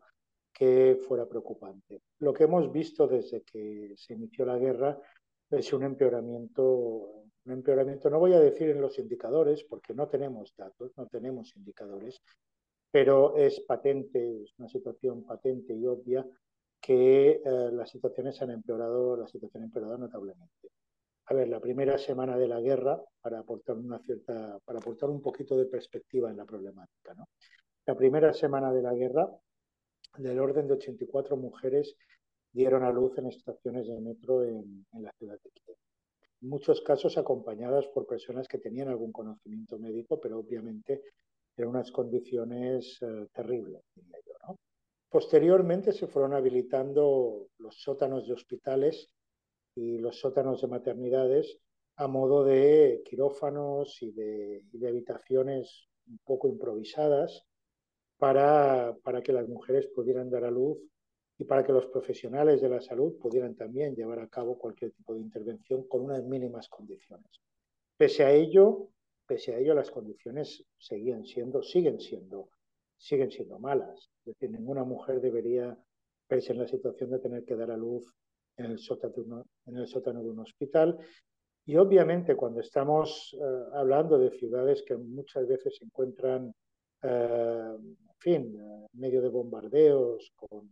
que 0.52 0.98
fuera 1.06 1.26
preocupante. 1.26 2.02
Lo 2.18 2.35
que 2.35 2.44
hemos 2.44 2.70
visto 2.70 3.06
desde 3.06 3.42
que 3.42 3.94
se 3.96 4.14
inició 4.14 4.44
la 4.44 4.58
guerra 4.58 5.00
es 5.50 5.72
un 5.72 5.85
empeoramiento, 5.85 6.64
un 7.44 7.52
empeoramiento, 7.52 8.11
no 8.11 8.18
voy 8.18 8.35
a 8.35 8.40
decir 8.40 8.68
en 8.68 8.80
los 8.80 8.98
indicadores, 8.98 9.64
porque 9.64 9.94
no 9.94 10.08
tenemos 10.08 10.52
datos, 10.56 10.92
no 10.96 11.06
tenemos 11.06 11.56
indicadores, 11.56 12.20
pero 12.90 13.35
es 13.37 13.61
patente, 13.61 14.42
es 14.42 14.52
una 14.58 14.68
situación 14.68 15.24
patente 15.24 15.74
y 15.74 15.87
obvia 15.87 16.26
que 16.83 17.31
eh, 17.31 17.71
las 17.73 17.88
situaciones 17.88 18.42
han 18.42 18.51
empeorado, 18.51 19.16
la 19.16 19.29
situación 19.29 19.62
ha 19.62 19.66
empeorado 19.66 19.97
notablemente 19.97 20.68
a 21.27 21.35
ver, 21.35 21.49
la 21.49 21.61
primera 21.61 21.99
semana 21.99 22.37
de 22.37 22.49
la 22.49 22.61
guerra, 22.61 23.01
para 23.21 23.38
aportar 23.38 23.77
una 23.77 23.99
cierta, 24.01 24.59
para 24.64 24.81
aportar 24.81 25.09
un 25.09 25.23
poquito 25.23 25.57
de 25.57 25.66
perspectiva 25.66 26.31
en 26.31 26.37
la 26.37 26.45
problemática, 26.45 27.14
¿no? 27.14 27.29
La 27.87 27.95
primera 27.95 28.33
semana 28.33 28.73
de 28.73 28.83
la 28.83 28.92
guerra, 28.95 29.31
del 30.18 30.38
orden 30.38 30.66
de 30.66 30.75
84 30.75 31.37
mujeres 31.37 31.97
dieron 32.53 32.85
a 32.85 32.92
luz 32.92 33.16
en 33.18 33.27
estaciones 33.29 33.88
de 33.88 34.01
metro 34.01 34.45
en, 34.45 34.85
la 34.92 35.12
ciudad 35.12 35.38
de 35.42 35.51
Kiev. 35.51 35.77
En 36.42 36.49
muchos 36.49 36.81
casos 36.83 37.16
acompañadas 37.16 37.87
por 37.88 38.07
personas 38.07 38.47
que 38.47 38.59
tenían 38.59 38.88
algún 38.88 39.11
conocimiento 39.11 39.79
médico, 39.79 40.21
pero 40.21 40.38
obviamente 40.38 41.03
en 41.57 41.66
unas 41.66 41.90
condiciones 41.90 42.99
eh, 43.01 43.27
terribles. 43.33 43.83
Posteriormente 45.12 45.92
se 45.92 46.07
fueron 46.07 46.33
habilitando 46.33 47.48
los 47.59 47.83
sótanos 47.83 48.27
de 48.27 48.33
hospitales 48.33 49.11
y 49.75 49.98
los 49.98 50.18
sótanos 50.18 50.62
de 50.62 50.68
maternidades 50.68 51.59
a 51.96 52.09
modo 52.09 52.42
de 52.44 53.03
quirófanos 53.05 54.01
y 54.01 54.11
de, 54.12 54.64
habitaciones 54.88 55.90
un 56.07 56.18
poco 56.25 56.48
improvisadas 56.48 57.44
para, 58.16 58.96
para, 59.05 59.20
que 59.22 59.35
las 59.35 59.46
mujeres 59.46 59.87
pudieran 59.88 60.31
dar 60.31 60.44
a 60.44 60.51
luz 60.51 60.79
y 61.37 61.44
para 61.44 61.62
que 61.62 61.75
los 61.75 61.88
profesionales 61.88 62.62
de 62.62 62.70
la 62.70 62.81
salud 62.81 63.18
pudieran 63.18 63.55
también 63.55 63.94
llevar 63.94 64.20
a 64.20 64.29
cabo 64.29 64.57
cualquier 64.57 64.92
tipo 64.92 65.12
de 65.12 65.20
intervención 65.20 65.87
con 65.88 66.05
unas 66.05 66.25
mínimas 66.25 66.70
condiciones. 66.70 67.42
Pese 67.98 68.25
a 68.25 68.33
ello, 68.33 68.88
pese 69.27 69.55
a 69.55 69.59
ello 69.59 69.75
las 69.75 69.90
condiciones 69.90 70.64
seguían 70.79 71.27
siendo, 71.27 71.62
siguen 71.62 72.01
siendo, 72.01 72.48
siguen 73.02 73.30
siendo 73.30 73.58
malas. 73.58 74.10
Es 74.20 74.34
decir, 74.34 74.50
ninguna 74.50 74.84
mujer 74.84 75.20
debería 75.20 75.76
verse 76.28 76.52
en 76.52 76.58
la 76.58 76.68
situación 76.68 77.10
de 77.10 77.18
tener 77.18 77.44
que 77.44 77.56
dar 77.56 77.70
a 77.70 77.76
luz 77.76 78.06
en 78.56 78.66
el 78.66 78.78
sótano, 78.78 80.22
de 80.22 80.30
un 80.30 80.38
hospital. 80.38 80.98
Y 81.66 81.76
obviamente 81.76 82.36
cuando 82.36 82.60
estamos 82.60 83.36
eh, 83.40 83.64
hablando 83.74 84.18
de 84.18 84.30
ciudades 84.30 84.82
que 84.86 84.96
muchas 84.96 85.46
veces 85.46 85.76
se 85.76 85.84
encuentran, 85.84 86.54
eh, 87.02 87.76
en 88.24 88.56
medio 88.92 89.20
de 89.20 89.28
bombardeos, 89.28 90.32
con 90.36 90.70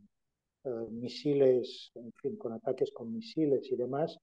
eh, 0.63 0.87
misiles, 0.91 1.91
en 1.97 2.13
fin, 2.13 2.37
con 2.37 2.53
ataques 2.53 2.93
con 2.93 3.13
misiles 3.13 3.71
y 3.73 3.77
demás, 3.77 4.17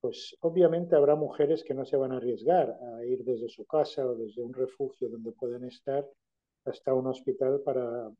pues 0.00 0.36
obviamente 0.40 0.96
habrá 0.96 1.14
mujeres 1.14 1.62
que 1.62 1.74
no 1.74 1.84
se 1.84 1.96
van 1.96 2.10
a 2.10 2.16
arriesgar 2.16 2.76
a 2.82 3.04
ir 3.04 3.22
desde 3.22 3.48
su 3.48 3.64
casa 3.66 4.04
o 4.04 4.16
desde 4.16 4.42
un 4.42 4.52
refugio 4.52 5.08
donde 5.08 5.30
pueden 5.30 5.64
estar 5.64 6.04
hasta 6.66 6.94
un 6.94 7.06
hospital 7.06 7.60
para, 7.64 8.10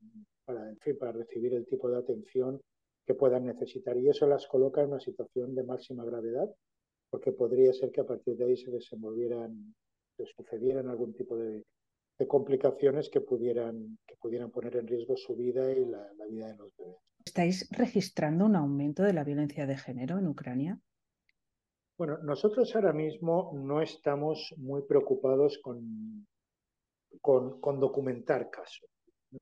para, 0.45 0.69
en 0.69 0.79
fin, 0.79 0.97
para 0.99 1.13
recibir 1.13 1.55
el 1.55 1.67
tipo 1.67 1.89
de 1.89 1.99
atención 1.99 2.61
que 3.07 3.15
puedan 3.15 3.47
necesitar. 3.47 3.97
Y 3.97 4.09
eso 4.09 4.27
las 4.27 4.47
coloca 4.47 4.83
en 4.83 4.89
una 4.89 5.01
situación 5.01 5.55
de 5.55 5.63
máxima 5.63 6.05
gravedad, 6.05 6.49
porque 7.11 7.33
podría 7.33 7.73
ser 7.73 7.91
que 7.93 8.01
a 8.01 8.07
partir 8.07 8.37
de 8.37 8.45
ahí 8.45 8.57
se 8.57 8.71
desenvolvieran, 8.71 9.75
se 10.17 10.27
sucedieran 10.27 10.89
algún 10.89 11.15
tipo 11.15 11.37
de, 11.37 11.65
complicaciones 12.27 13.11
que 13.11 13.21
pudieran, 13.21 13.99
que 14.07 14.17
pudieran 14.17 14.51
poner 14.51 14.77
en 14.77 14.87
riesgo 14.87 15.17
su 15.19 15.37
vida 15.37 15.71
y 15.71 15.85
la, 15.85 16.11
la 16.15 16.27
vida 16.27 16.49
de 16.49 16.57
los 16.57 16.75
bebés. 16.79 16.97
¿Estáis 17.23 17.69
registrando 17.71 18.47
un 18.47 18.57
aumento 18.57 19.03
de 19.03 19.13
la 19.13 19.23
violencia 19.23 19.67
de 19.67 19.77
género 19.77 20.19
en 20.19 20.27
Ucrania? 20.27 20.81
Bueno, 21.99 22.17
nosotros 22.19 22.75
ahora 22.75 22.95
mismo 22.95 23.53
no 23.55 23.83
estamos 23.83 24.55
muy 24.57 24.83
preocupados 24.83 25.59
con, 25.63 26.27
con, 27.21 27.81
documentar 27.81 28.51
casos. 28.51 28.89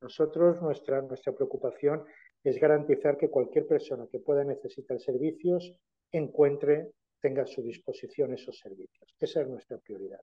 Nosotros, 0.01 0.61
nuestra, 0.62 1.03
nuestra 1.03 1.33
preocupación 1.33 2.05
es 2.43 2.59
garantizar 2.59 3.16
que 3.16 3.31
cualquier 3.31 3.66
persona 3.66 4.07
que 4.11 4.18
pueda 4.18 4.45
necesitar 4.45 4.99
servicios 5.01 5.72
encuentre, 6.11 6.93
tenga 7.20 7.43
a 7.43 7.47
su 7.47 7.62
disposición 7.62 8.35
esos 8.35 8.59
servicios. 8.59 9.14
Esa 9.18 9.41
es 9.41 9.49
nuestra 9.49 9.79
prioridad. 9.79 10.20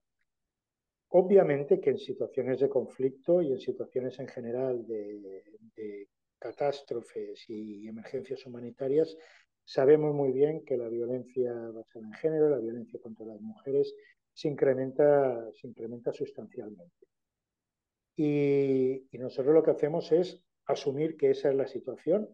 Obviamente 1.09 1.81
que 1.81 1.89
en 1.89 1.97
situaciones 1.97 2.59
de 2.59 2.69
conflicto 2.69 3.41
y 3.41 3.51
en 3.51 3.59
situaciones 3.59 4.17
en 4.19 4.27
general 4.27 4.85
de, 4.85 6.07
catástrofes 6.39 7.43
y 7.49 7.87
emergencias 7.87 8.45
humanitarias, 8.45 9.15
sabemos 9.63 10.13
muy 10.15 10.31
bien 10.31 10.63
que 10.65 10.77
la 10.77 10.89
violencia 10.89 11.53
basada 11.53 12.07
en 12.07 12.13
género, 12.13 12.49
la 12.49 12.57
violencia 12.57 12.99
contra 12.99 13.25
las 13.25 13.39
mujeres, 13.41 13.93
se 14.33 14.47
incrementa, 14.47 15.51
se 15.53 15.67
incrementa 15.67 16.11
sustancialmente. 16.11 17.07
Y 18.15 19.07
nosotros 19.13 19.53
lo 19.53 19.63
que 19.63 19.71
hacemos 19.71 20.11
es 20.11 20.41
asumir 20.65 21.17
que 21.17 21.31
esa 21.31 21.49
es 21.49 21.55
la 21.55 21.67
situación 21.67 22.29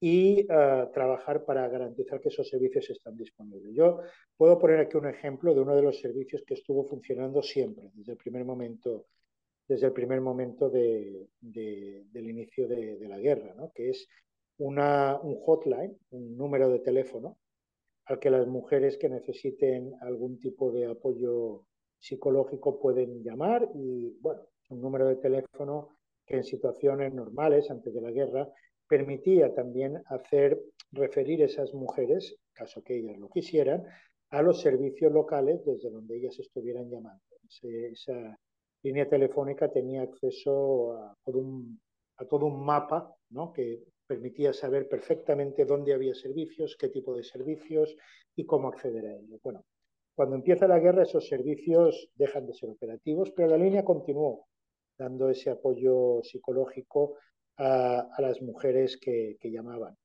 y 0.00 0.40
eh, 0.40 0.88
trabajar 0.92 1.46
para 1.46 1.66
garantizar 1.68 2.20
que 2.20 2.28
esos 2.28 2.46
servicios 2.46 2.90
están 2.90 3.16
disponibles. 3.16 3.74
Yo 3.74 4.00
puedo 4.36 4.58
poner 4.58 4.80
aquí 4.80 4.98
un 4.98 5.08
ejemplo 5.08 5.54
de 5.54 5.62
uno 5.62 5.74
de 5.74 5.80
los 5.80 5.98
servicios 5.98 6.42
que 6.46 6.54
estuvo 6.54 6.84
funcionando 6.84 7.42
siempre, 7.42 7.90
desde 7.94 8.12
el 8.12 8.18
primer 8.18 8.44
momento 8.44 9.06
desde 9.66 9.86
el 9.86 9.94
primer 9.94 10.20
momento 10.20 10.68
del 10.68 11.26
inicio 12.12 12.68
de, 12.68 12.98
la 13.08 13.18
guerra, 13.18 13.54
que 13.74 13.88
es 13.88 14.06
una, 14.58 15.18
un 15.22 15.40
hotline, 15.40 15.96
un 16.10 16.36
número 16.36 16.68
de 16.68 16.80
teléfono 16.80 17.38
al 18.04 18.18
que 18.18 18.28
las 18.28 18.46
mujeres 18.46 18.98
que 18.98 19.08
necesiten 19.08 19.94
algún 20.02 20.38
tipo 20.38 20.70
de 20.70 20.84
apoyo 20.84 21.64
psicológico 22.04 22.78
pueden 22.78 23.22
llamar 23.22 23.66
y, 23.74 24.10
bueno, 24.20 24.42
un 24.68 24.82
número 24.82 25.08
de 25.08 25.16
teléfono 25.16 25.96
que 26.26 26.36
en 26.36 26.44
situaciones 26.44 27.14
normales, 27.14 27.70
antes 27.70 27.94
de 27.94 28.00
la 28.00 28.10
guerra, 28.10 28.46
permitía 28.86 29.54
también 29.54 30.02
hacer 30.06 30.60
referir 30.92 31.42
esas 31.42 31.72
mujeres, 31.72 32.36
caso 32.52 32.82
que 32.82 32.98
ellas 32.98 33.18
lo 33.18 33.30
quisieran, 33.30 33.84
a 34.30 34.42
los 34.42 34.60
servicios 34.60 35.12
locales 35.12 35.64
desde 35.64 35.90
donde 35.90 36.18
ellas 36.18 36.38
estuvieran 36.38 36.90
llamando. 36.90 37.22
esa 37.62 38.38
línea 38.82 39.08
telefónica 39.08 39.70
tenía 39.70 40.02
acceso 40.02 40.92
a 40.92 41.16
todo 41.24 41.38
un, 41.38 41.80
a 42.18 42.26
todo 42.26 42.44
un 42.46 42.64
mapa 42.64 43.14
¿no? 43.30 43.50
que 43.50 43.82
permitía 44.06 44.52
saber 44.52 44.88
perfectamente 44.88 45.64
dónde 45.64 45.94
había 45.94 46.14
servicios, 46.14 46.76
qué 46.78 46.90
tipo 46.90 47.16
de 47.16 47.24
servicios 47.24 47.96
y 48.36 48.44
cómo 48.44 48.68
acceder 48.68 49.06
a 49.06 49.14
ellos. 49.14 49.40
Bueno, 49.42 49.64
cuando 50.14 50.36
empieza 50.36 50.68
la 50.68 50.78
guerra 50.78 51.02
esos 51.02 51.26
servicios 51.26 52.10
dejan 52.14 52.46
de 52.46 52.54
ser 52.54 52.70
operativos, 52.70 53.32
pero 53.32 53.48
la 53.48 53.56
línea 53.56 53.84
continuó 53.84 54.46
dando 54.96 55.28
ese 55.28 55.50
apoyo 55.50 56.22
psicológico 56.22 57.18
a, 57.56 58.08
las 58.18 58.40
mujeres 58.42 58.96
que, 58.96 59.38
llamaban 59.42 59.96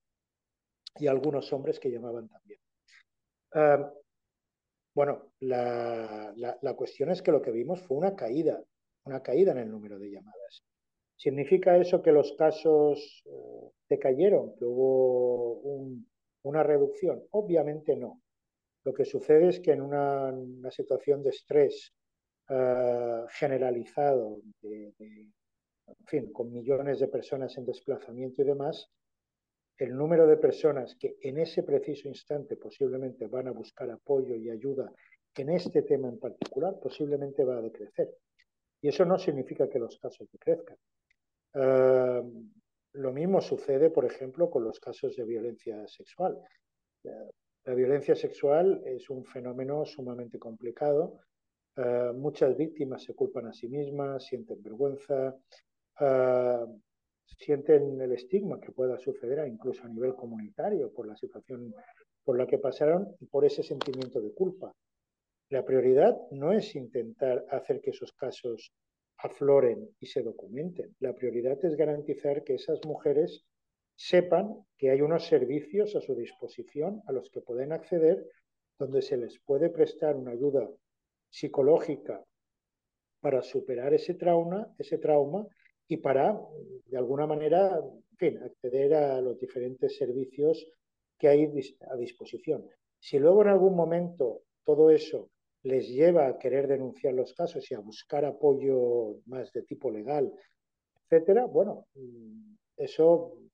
y 0.95 1.07
a 1.07 1.11
algunos 1.11 1.51
hombres 1.53 1.79
que 1.79 1.91
llamaban 1.91 2.27
también. 2.27 2.59
bueno, 4.95 5.33
la, 5.39 6.33
la, 6.35 6.73
cuestión 6.75 7.11
es 7.11 7.21
que 7.21 7.31
lo 7.31 7.41
que 7.41 7.51
vimos 7.51 7.81
fue 7.81 7.97
una 7.97 8.15
caída, 8.15 8.63
una 9.05 9.21
caída 9.21 9.51
en 9.51 9.59
el 9.59 9.71
número 9.71 9.99
de 9.99 10.11
llamadas. 10.11 10.63
¿Significa 11.15 11.77
eso 11.77 12.01
que 12.01 12.13
los 12.13 12.33
casos 12.37 13.23
eh, 13.25 13.71
decayeron, 13.89 14.55
que 14.55 14.63
hubo 14.65 15.61
una 16.43 16.63
reducción? 16.63 17.23
Obviamente 17.31 17.95
no. 17.97 18.21
Lo 18.89 18.95
que 18.95 19.05
sucede 19.05 19.49
es 19.49 19.59
que 19.59 19.73
en 19.73 19.81
una, 19.81 20.33
situación 20.71 21.21
de 21.21 21.29
estrés 21.29 21.93
eh, 22.49 23.23
generalizado, 23.29 24.41
con 26.33 26.51
millones 26.51 26.99
de 26.99 27.07
personas 27.07 27.55
en 27.59 27.67
desplazamiento 27.67 28.41
y 28.41 28.45
demás, 28.45 28.89
el 29.77 29.95
número 29.95 30.25
de 30.25 30.37
personas 30.37 30.95
que 30.95 31.17
en 31.21 31.37
ese 31.37 31.61
preciso 31.61 32.07
instante 32.07 32.55
posiblemente 32.55 33.27
van 33.27 33.49
a 33.49 33.51
buscar 33.51 33.91
apoyo 33.91 34.33
y 34.33 34.49
ayuda 34.49 34.91
en 35.35 35.49
este 35.51 35.83
tema 35.83 36.09
en 36.09 36.17
particular 36.17 36.79
posiblemente 36.81 37.43
va 37.43 37.57
a 37.57 37.61
decrecer. 37.61 38.09
Y 38.81 38.87
eso 38.87 39.05
no 39.05 39.19
significa 39.19 39.69
que 39.69 39.77
los 39.77 39.99
casos 39.99 40.27
decrezcan. 40.31 40.77
Eh, 41.53 42.23
lo 42.93 43.13
mismo 43.13 43.39
sucede, 43.39 43.91
por 43.91 44.05
ejemplo, 44.05 44.49
con 44.49 44.63
los 44.63 44.79
casos 44.79 45.15
de 45.15 45.25
violencia 45.25 45.87
sexual. 45.87 46.39
La 47.65 47.73
violencia 47.73 48.15
sexual 48.15 48.81
es 48.85 49.09
un 49.09 49.25
fenómeno 49.25 49.85
sumamente 49.85 50.39
complicado. 50.39 51.19
Eh, 51.75 52.11
muchas 52.15 52.55
víctimas 52.57 53.03
se 53.03 53.13
culpan 53.13 53.47
a 53.47 53.53
sí 53.53 53.67
mismas, 53.67 54.25
sienten 54.25 54.61
vergüenza, 54.63 55.35
eh, 55.99 56.65
sienten 57.25 58.01
el 58.01 58.11
estigma 58.13 58.59
que 58.59 58.71
pueda 58.71 58.97
suceder 58.97 59.47
incluso 59.47 59.83
a 59.83 59.89
nivel 59.89 60.15
comunitario 60.15 60.91
por 60.91 61.07
la 61.07 61.15
situación 61.15 61.73
por 62.23 62.37
la 62.37 62.47
que 62.47 62.57
pasaron 62.57 63.15
y 63.19 63.25
por 63.25 63.45
ese 63.45 63.63
sentimiento 63.63 64.21
de 64.21 64.33
culpa. 64.33 64.73
La 65.49 65.65
prioridad 65.65 66.15
no 66.31 66.53
es 66.53 66.75
intentar 66.75 67.45
hacer 67.49 67.81
que 67.81 67.89
esos 67.89 68.13
casos 68.13 68.71
afloren 69.17 69.89
y 69.99 70.05
se 70.05 70.21
documenten. 70.21 70.95
La 70.99 71.13
prioridad 71.13 71.63
es 71.65 71.75
garantizar 71.75 72.43
que 72.43 72.55
esas 72.55 72.79
mujeres 72.85 73.45
sepan 73.99 74.65
que 74.77 74.91
hay 74.91 75.01
unos 75.01 75.25
servicios 75.25 75.93
a 75.97 75.99
su 75.99 76.15
disposición 76.15 77.03
a 77.05 77.11
los 77.11 77.29
que 77.29 77.41
pueden 77.41 77.73
acceder 77.73 78.25
donde 78.79 79.01
se 79.01 79.17
les 79.17 79.37
puede 79.39 79.69
prestar 79.69 80.15
una 80.15 80.31
ayuda 80.31 80.69
psicológica 81.29 82.23
para 83.19 83.41
superar 83.41 83.93
ese 83.93 84.13
trauma, 84.13 84.73
ese 84.77 84.99
trauma 84.99 85.45
y 85.85 85.97
para, 85.97 86.39
de 86.85 86.97
alguna 86.97 87.27
manera, 87.27 87.77
acceder 88.45 88.93
a 88.93 89.19
los 89.19 89.37
diferentes 89.37 89.97
servicios 89.97 90.65
que 91.17 91.27
hay 91.27 91.51
a 91.81 91.97
disposición. 91.97 92.65
Si 92.99 93.19
luego 93.19 93.41
en 93.41 93.49
algún 93.49 93.75
momento 93.75 94.43
todo 94.63 94.91
eso 94.91 95.29
les 95.63 95.89
lleva 95.89 96.27
a 96.27 96.37
querer 96.37 96.67
denunciar 96.67 97.13
los 97.13 97.33
casos 97.33 97.69
y 97.69 97.73
a 97.75 97.79
buscar 97.79 98.23
apoyo 98.23 99.19
más 99.25 99.51
de 99.51 99.63
tipo 99.63 99.91
legal, 99.91 100.31
etcétera, 101.03 101.45
bueno, 101.45 101.87
mm, 101.95 102.55
eso 102.77 103.48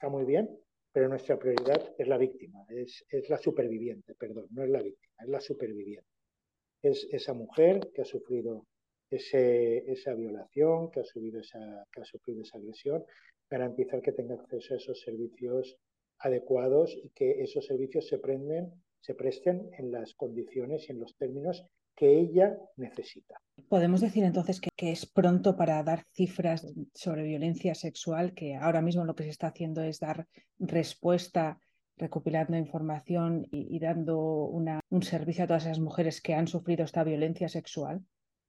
está 0.00 0.08
muy 0.08 0.24
bien, 0.24 0.48
pero 0.94 1.10
nuestra 1.10 1.38
prioridad 1.38 1.94
es 1.98 2.08
la 2.08 2.16
víctima, 2.16 2.64
es, 2.70 3.04
la 3.28 3.36
superviviente, 3.36 4.14
perdón, 4.14 4.46
no 4.50 4.64
es 4.64 4.70
la 4.70 4.80
víctima, 4.82 5.12
es 5.22 5.28
la 5.28 5.40
superviviente. 5.42 6.08
Es 6.80 7.06
esa 7.12 7.34
mujer 7.34 7.90
que 7.92 8.00
ha 8.00 8.04
sufrido 8.06 8.64
esa 9.10 10.14
violación, 10.14 10.90
que 10.90 11.00
ha, 11.00 11.02
esa, 11.02 11.86
que 11.92 12.00
ha 12.00 12.04
sufrido 12.06 12.40
esa 12.40 12.56
agresión, 12.56 13.04
garantizar 13.50 14.00
que 14.00 14.12
tenga 14.12 14.36
acceso 14.36 14.72
a 14.72 14.78
esos 14.78 14.98
servicios 15.02 15.76
adecuados 16.20 16.96
y 16.96 17.10
que 17.10 17.42
esos 17.42 17.66
servicios 17.66 18.08
se, 18.08 18.18
prenden, 18.18 18.72
se 19.00 19.14
presten 19.14 19.68
en 19.76 19.92
las 19.92 20.14
condiciones 20.14 20.88
y 20.88 20.92
en 20.92 21.00
los 21.00 21.14
términos 21.18 21.66
que 22.00 22.18
ella 22.18 22.58
necesita. 22.78 23.38
Podemos 23.68 24.00
decir 24.00 24.24
entonces 24.24 24.58
que, 24.58 24.70
es 24.90 25.04
pronto 25.04 25.54
para 25.54 25.82
dar 25.82 26.02
cifras 26.14 26.66
sobre 26.94 27.24
violencia 27.24 27.74
sexual, 27.74 28.32
que 28.32 28.56
ahora 28.56 28.80
mismo 28.80 29.04
lo 29.04 29.14
que 29.14 29.24
se 29.24 29.28
está 29.28 29.48
haciendo 29.48 29.82
es 29.82 30.00
dar 30.00 30.26
respuesta 30.58 31.60
recopilando 31.98 32.56
información 32.56 33.46
y, 33.50 33.78
dando 33.78 34.18
un 34.18 35.02
servicio 35.02 35.44
a 35.44 35.46
todas 35.46 35.66
esas 35.66 35.78
mujeres 35.78 36.22
que 36.22 36.32
han 36.32 36.48
sufrido 36.48 36.84
esta 36.84 37.04
violencia 37.04 37.50
sexual. 37.50 38.00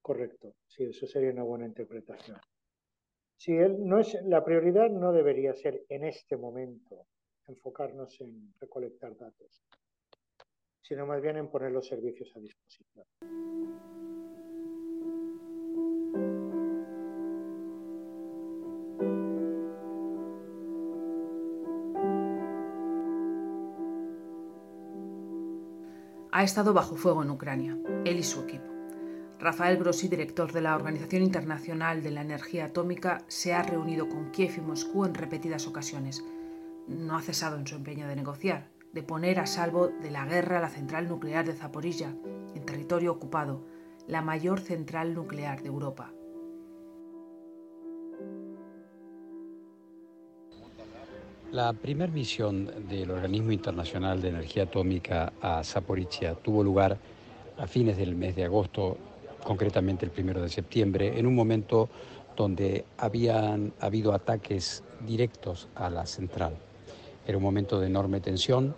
Correcto, 0.02 0.56
sí, 0.68 0.86
eso 0.86 1.06
sería 1.06 1.32
una 1.32 1.44
buena 1.44 1.66
interpretación. 1.66 2.40
Si 3.36 3.52
él 3.52 3.86
no 3.86 4.00
es, 4.00 4.18
la 4.24 4.46
prioridad 4.46 4.90
no 4.90 5.12
debería 5.12 5.54
ser 5.56 5.84
en 5.90 6.06
este 6.06 6.38
momento 6.38 7.06
enfocarnos 7.48 8.22
en 8.22 8.54
recolectar 8.62 9.18
datos 9.18 9.62
sino 10.92 11.06
más 11.06 11.22
bien 11.22 11.38
en 11.38 11.48
poner 11.48 11.72
los 11.72 11.88
servicios 11.88 12.30
a 12.36 12.40
disposición. 12.42 13.06
Ha 26.34 26.44
estado 26.44 26.74
bajo 26.74 26.98
fuego 26.98 27.24
en 27.24 27.30
Ucrania, 27.30 27.78
él 28.04 28.18
y 28.18 28.24
su 28.24 28.42
equipo. 28.42 28.66
Rafael 29.40 29.78
Grossi, 29.78 30.10
director 30.10 30.52
de 30.52 30.60
la 30.60 30.76
Organización 30.76 31.24
Internacional 31.24 32.04
de 32.04 32.12
la 32.12 32.20
Energía 32.20 32.66
Atómica, 32.66 33.24
se 33.30 33.54
ha 33.54 33.64
reunido 33.64 34.10
con 34.10 34.32
Kiev 34.32 34.58
y 34.58 34.60
Moscú 34.60 35.06
en 35.06 35.14
repetidas 35.14 35.68
ocasiones. 35.68 36.22
No 36.90 37.16
ha 37.16 37.22
cesado 37.22 37.56
en 37.56 37.66
su 37.66 37.76
empeño 37.76 38.10
de 38.10 38.18
negociar 38.18 38.71
de 38.94 39.04
poner 39.04 39.40
a 39.40 39.46
salvo 39.46 39.88
de 39.88 40.12
la 40.12 40.26
guerra 40.26 40.60
la 40.60 40.70
central 40.70 41.08
nuclear 41.08 41.46
de 41.46 41.54
Zaporilla, 41.54 42.14
en 42.56 42.66
territorio 42.66 43.12
ocupado, 43.12 43.62
la 44.08 44.22
mayor 44.22 44.60
central 44.60 45.14
nuclear 45.14 45.62
de 45.62 45.68
Europa. 45.68 46.12
La 51.52 51.74
primera 51.74 52.12
misión 52.12 52.72
del 52.88 53.12
Organismo 53.12 53.52
Internacional 53.52 54.22
de 54.22 54.30
Energía 54.30 54.64
Atómica 54.64 55.34
a 55.42 55.64
Zaporizhia 55.66 56.34
tuvo 56.36 56.64
lugar 56.64 56.98
a 57.58 57.68
fines 57.68 57.98
del 57.98 58.16
mes 58.16 58.38
de 58.38 58.46
agosto, 58.46 58.98
concretamente 59.44 60.06
el 60.06 60.12
primero 60.12 60.42
de 60.42 60.48
septiembre, 60.48 61.20
en 61.20 61.28
un 61.28 61.36
momento 61.36 61.90
donde 62.38 62.86
habían 62.98 63.74
habido 63.82 64.14
ataques 64.14 64.84
directos 65.06 65.68
a 65.76 65.90
la 65.90 66.06
central. 66.06 66.58
Era 67.32 67.38
un 67.38 67.46
momento 67.46 67.80
de 67.80 67.88
enorme 67.88 68.20
tensión 68.20 68.76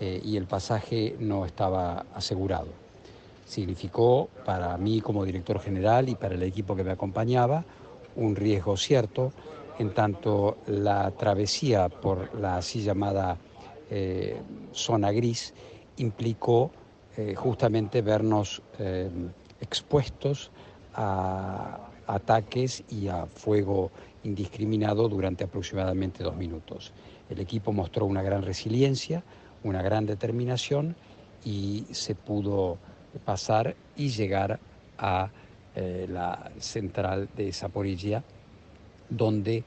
eh, 0.00 0.20
y 0.24 0.36
el 0.36 0.46
pasaje 0.46 1.14
no 1.20 1.46
estaba 1.46 2.04
asegurado. 2.16 2.66
Significó 3.46 4.28
para 4.44 4.76
mí 4.76 5.00
como 5.00 5.24
director 5.24 5.60
general 5.60 6.08
y 6.08 6.16
para 6.16 6.34
el 6.34 6.42
equipo 6.42 6.74
que 6.74 6.82
me 6.82 6.90
acompañaba 6.90 7.64
un 8.16 8.34
riesgo 8.34 8.76
cierto, 8.76 9.32
en 9.78 9.94
tanto 9.94 10.56
la 10.66 11.12
travesía 11.12 11.88
por 11.88 12.34
la 12.40 12.56
así 12.56 12.82
llamada 12.82 13.36
eh, 13.88 14.42
zona 14.72 15.12
gris 15.12 15.54
implicó 15.98 16.72
eh, 17.16 17.36
justamente 17.36 18.02
vernos 18.02 18.62
expuestos 19.60 20.50
a 20.94 21.78
ataques 22.08 22.82
y 22.90 23.06
a 23.06 23.26
fuego 23.26 23.92
indiscriminado 24.24 25.08
durante 25.08 25.44
aproximadamente 25.44 26.24
dos 26.24 26.34
minutos. 26.34 26.92
El 27.32 27.40
equipo 27.40 27.72
mostró 27.72 28.06
una 28.06 28.22
gran 28.22 28.42
resiliencia, 28.42 29.24
una 29.64 29.82
gran 29.82 30.06
determinación 30.06 30.96
y 31.44 31.84
se 31.90 32.14
pudo 32.14 32.78
pasar 33.24 33.74
y 33.96 34.08
llegar 34.08 34.60
a 34.98 35.30
eh, 35.74 36.06
la 36.08 36.50
central 36.58 37.28
de 37.36 37.52
Zaporizhia, 37.52 38.22
donde 39.08 39.64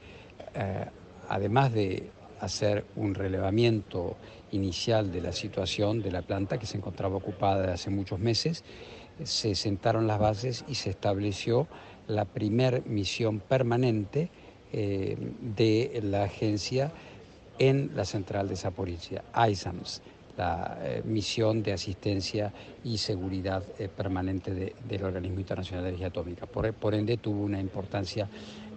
además 1.28 1.72
de 1.72 2.10
hacer 2.40 2.84
un 2.96 3.14
relevamiento 3.14 4.16
inicial 4.52 5.12
de 5.12 5.20
la 5.20 5.32
situación 5.32 6.02
de 6.02 6.12
la 6.12 6.22
planta 6.22 6.58
que 6.58 6.66
se 6.66 6.76
encontraba 6.76 7.16
ocupada 7.16 7.60
desde 7.60 7.72
hace 7.72 7.90
muchos 7.90 8.18
meses, 8.18 8.64
se 9.22 9.54
sentaron 9.54 10.06
las 10.06 10.18
bases 10.18 10.64
y 10.68 10.74
se 10.74 10.90
estableció 10.90 11.66
la 12.06 12.24
primer 12.24 12.86
misión 12.86 13.40
permanente 13.40 14.30
eh, 14.72 15.16
de 15.40 16.00
la 16.02 16.24
agencia 16.24 16.92
en 17.58 17.90
la 17.94 18.04
central 18.04 18.48
de 18.48 18.56
Zaporizhia, 18.56 19.24
ISAMS, 19.48 20.02
la 20.36 20.78
eh, 20.82 21.02
misión 21.04 21.62
de 21.62 21.72
asistencia 21.72 22.52
y 22.84 22.98
seguridad 22.98 23.62
eh, 23.78 23.88
permanente 23.88 24.74
del 24.86 25.04
Organismo 25.04 25.40
Internacional 25.40 25.84
de 25.84 25.88
Energía 25.90 26.08
Atómica. 26.08 26.46
por, 26.46 26.94
ende, 26.94 27.16
tuvo 27.16 27.42
una 27.42 27.60
importancia 27.60 28.28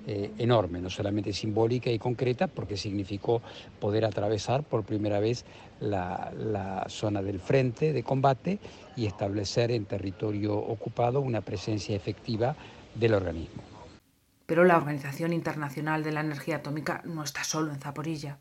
eh, 0.08 0.32
enorme, 0.38 0.80
no 0.80 0.90
solamente 0.90 1.34
simbólica 1.34 1.92
y 1.92 2.00
concreta, 2.00 2.48
porque 2.48 2.78
significó 2.78 3.42
poder 3.80 4.06
atravesar 4.06 4.64
por 4.64 4.84
primera 4.84 5.20
vez 5.20 5.46
la, 5.82 6.86
zona 6.88 7.22
del 7.22 7.40
frente 7.40 7.94
de 7.94 8.04
combate 8.04 8.60
y 8.96 9.06
establecer 9.06 9.72
en 9.72 9.86
territorio 9.86 10.58
ocupado 10.58 11.22
una 11.22 11.42
presencia 11.42 11.96
efectiva 11.96 12.56
del 12.96 13.14
organismo. 13.14 13.62
Pero 14.46 14.64
la 14.64 14.78
Organización 14.78 15.32
Internacional 15.32 16.04
de 16.04 16.12
la 16.12 16.22
Energía 16.22 16.56
Atómica 16.56 17.04
no 17.06 17.24
está 17.24 17.44
solo 17.44 17.72
en 17.72 17.80
Zaporilla. 17.80 18.40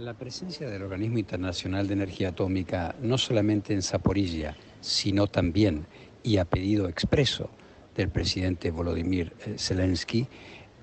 La 0.00 0.14
presencia 0.14 0.66
del 0.66 0.82
Organismo 0.82 1.18
Internacional 1.18 1.86
de 1.86 1.92
Energía 1.92 2.30
Atómica 2.30 2.94
no 3.02 3.18
solamente 3.18 3.74
en 3.74 3.82
Zaporilla, 3.82 4.56
sino 4.80 5.26
también, 5.26 5.84
y 6.22 6.38
a 6.38 6.46
pedido 6.46 6.88
expreso, 6.88 7.50
del 7.94 8.08
presidente 8.08 8.70
Volodymyr 8.70 9.34
eh, 9.44 9.56
Zelensky 9.58 10.26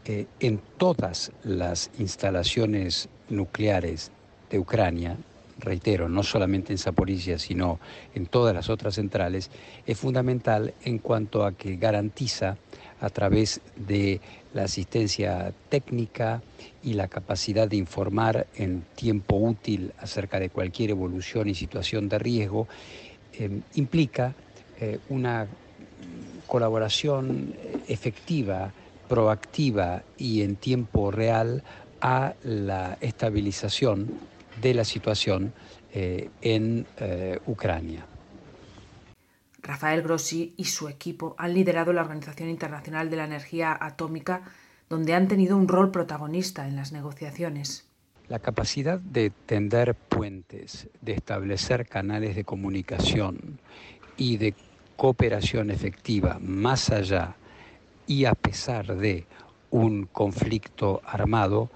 eh, 0.05 0.27
en 0.39 0.61
todas 0.77 1.31
las 1.43 1.89
instalaciones 1.97 3.09
nucleares 3.27 4.11
de 4.51 4.59
Ucrania, 4.59 5.17
reitero, 5.57 6.09
no 6.09 6.21
solamente 6.21 6.71
en 6.71 6.77
Zaporizhia, 6.77 7.39
sino 7.39 7.79
en 8.13 8.27
todas 8.27 8.53
las 8.53 8.69
otras 8.69 8.93
centrales, 8.93 9.49
es 9.87 9.97
fundamental 9.97 10.75
en 10.83 10.99
cuanto 10.99 11.43
a 11.43 11.53
que 11.53 11.77
garantiza 11.77 12.57
a 12.99 13.09
través 13.09 13.61
de 13.75 14.19
la 14.53 14.63
asistencia 14.63 15.53
técnica 15.69 16.41
y 16.83 16.93
la 16.93 17.07
capacidad 17.07 17.67
de 17.67 17.77
informar 17.77 18.47
en 18.55 18.83
tiempo 18.95 19.35
útil 19.35 19.93
acerca 19.99 20.39
de 20.39 20.49
cualquier 20.49 20.91
evolución 20.91 21.47
y 21.49 21.55
situación 21.55 22.09
de 22.09 22.19
riesgo, 22.19 22.67
eh, 23.33 23.61
implica 23.75 24.35
una 25.09 25.47
colaboración 26.45 27.55
efectiva, 27.87 28.71
proactiva 29.07 30.03
y 30.17 30.43
en 30.43 30.55
tiempo 30.55 31.09
real 31.11 31.63
a 32.01 32.35
la 32.43 32.97
estabilización 33.01 34.11
de 34.61 34.73
la 34.73 34.83
situación 34.83 35.53
eh, 35.93 36.29
en 36.41 36.85
eh, 36.97 37.39
Ucrania. 37.47 38.05
Rafael 39.67 40.01
Grossi 40.01 40.53
y 40.55 40.63
su 40.63 40.87
equipo 40.87 41.35
han 41.37 41.53
liderado 41.53 41.91
la 41.91 42.01
Organización 42.01 42.49
Internacional 42.49 43.09
de 43.09 43.17
la 43.17 43.25
Energía 43.25 43.77
Atómica, 43.79 44.43
donde 44.89 45.13
han 45.13 45.27
tenido 45.27 45.57
un 45.57 45.67
rol 45.67 45.91
protagonista 45.91 46.67
en 46.67 46.77
las 46.77 46.93
negociaciones. 46.93 47.85
La 48.29 48.39
capacidad 48.39 48.97
de 48.97 49.29
tender 49.45 49.93
puentes, 49.93 50.87
de 51.01 51.13
establecer 51.13 51.85
canales 51.85 52.35
de 52.37 52.45
comunicación 52.45 53.59
y 54.15 54.37
de 54.37 54.55
cooperación 54.95 55.69
efectiva 55.69 56.39
más 56.41 56.89
allá 56.89 57.35
y 58.07 58.23
a 58.23 58.33
pesar 58.33 58.95
de 58.95 59.25
un 59.69 60.05
conflicto 60.05 61.01
armado 61.05 61.69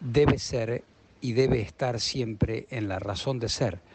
debe 0.00 0.38
ser 0.38 0.82
y 1.20 1.32
debe 1.32 1.60
estar 1.60 2.00
siempre 2.00 2.66
en 2.70 2.88
la 2.88 2.98
razón 2.98 3.38
de 3.38 3.48
ser 3.48 3.85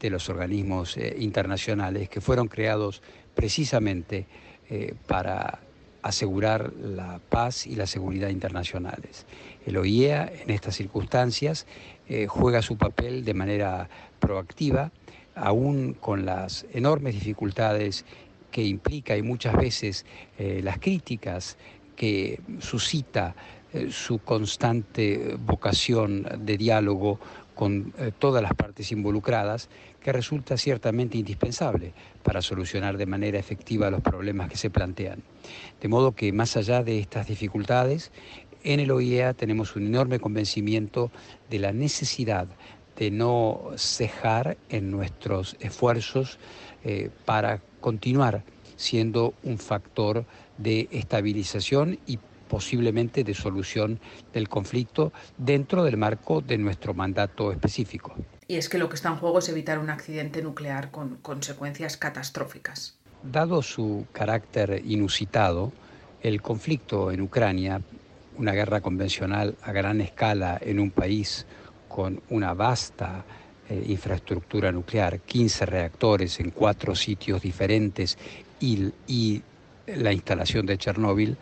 de 0.00 0.10
los 0.10 0.28
organismos 0.28 0.96
eh, 0.96 1.16
internacionales 1.18 2.08
que 2.08 2.20
fueron 2.20 2.48
creados 2.48 3.02
precisamente 3.34 4.26
eh, 4.70 4.94
para 5.06 5.60
asegurar 6.02 6.72
la 6.74 7.20
paz 7.28 7.66
y 7.66 7.74
la 7.74 7.86
seguridad 7.86 8.28
internacionales. 8.28 9.26
El 9.66 9.76
OIEA 9.76 10.30
en 10.42 10.50
estas 10.50 10.76
circunstancias 10.76 11.66
eh, 12.08 12.26
juega 12.28 12.62
su 12.62 12.76
papel 12.76 13.24
de 13.24 13.34
manera 13.34 13.88
proactiva, 14.20 14.92
aún 15.34 15.94
con 15.94 16.24
las 16.24 16.66
enormes 16.72 17.14
dificultades 17.14 18.04
que 18.50 18.62
implica 18.64 19.16
y 19.16 19.22
muchas 19.22 19.54
veces 19.56 20.06
las 20.38 20.78
críticas 20.78 21.58
que 21.94 22.40
suscita 22.60 23.36
su 23.90 24.20
constante 24.20 25.36
vocación 25.38 26.26
de 26.40 26.56
diálogo 26.56 27.20
con 27.58 27.92
eh, 27.98 28.12
todas 28.16 28.40
las 28.40 28.54
partes 28.54 28.92
involucradas, 28.92 29.68
que 30.00 30.12
resulta 30.12 30.56
ciertamente 30.56 31.18
indispensable 31.18 31.92
para 32.22 32.40
solucionar 32.40 32.96
de 32.96 33.06
manera 33.06 33.36
efectiva 33.36 33.90
los 33.90 34.00
problemas 34.00 34.48
que 34.48 34.56
se 34.56 34.70
plantean. 34.70 35.24
De 35.80 35.88
modo 35.88 36.12
que 36.12 36.32
más 36.32 36.56
allá 36.56 36.84
de 36.84 37.00
estas 37.00 37.26
dificultades, 37.26 38.12
en 38.62 38.78
el 38.78 38.92
OIEA 38.92 39.34
tenemos 39.34 39.74
un 39.74 39.88
enorme 39.88 40.20
convencimiento 40.20 41.10
de 41.50 41.58
la 41.58 41.72
necesidad 41.72 42.46
de 42.96 43.10
no 43.10 43.70
cejar 43.76 44.56
en 44.68 44.92
nuestros 44.92 45.56
esfuerzos 45.58 46.38
para 47.24 47.60
continuar 47.80 48.44
siendo 48.76 49.34
un 49.42 49.58
factor 49.58 50.24
de 50.58 50.88
estabilización 50.92 51.98
y 52.06 52.18
posiblemente 52.48 53.24
de 53.24 53.34
solución 53.34 54.00
del 54.32 54.48
conflicto 54.48 55.12
dentro 55.36 55.84
del 55.84 55.96
marco 55.96 56.40
de 56.40 56.58
nuestro 56.58 56.94
mandato 56.94 57.52
específico. 57.52 58.14
Y 58.46 58.56
es 58.56 58.68
que 58.68 58.78
lo 58.78 58.88
que 58.88 58.96
está 58.96 59.10
en 59.10 59.16
juego 59.16 59.38
es 59.38 59.48
evitar 59.48 59.78
un 59.78 59.90
accidente 59.90 60.42
nuclear 60.42 60.90
con 60.90 61.16
consecuencias 61.16 61.96
catastróficas. 61.96 62.96
Dado 63.22 63.62
su 63.62 64.06
carácter 64.12 64.82
inusitado, 64.86 65.72
el 66.22 66.40
conflicto 66.40 67.12
en 67.12 67.20
Ucrania, 67.20 67.82
una 68.38 68.52
guerra 68.52 68.80
convencional 68.80 69.56
a 69.62 69.72
gran 69.72 70.00
escala 70.00 70.58
en 70.60 70.80
un 70.80 70.90
país 70.90 71.46
con 71.88 72.22
una 72.30 72.54
vasta 72.54 73.24
eh, 73.68 73.84
infraestructura 73.88 74.72
nuclear, 74.72 75.20
15 75.20 75.66
reactores 75.66 76.40
en 76.40 76.50
cuatro 76.50 76.94
sitios 76.94 77.42
diferentes 77.42 78.16
y, 78.60 79.42
la 79.86 80.12
instalación 80.12 80.66
de 80.66 80.76
Chernóbil, 80.76 81.38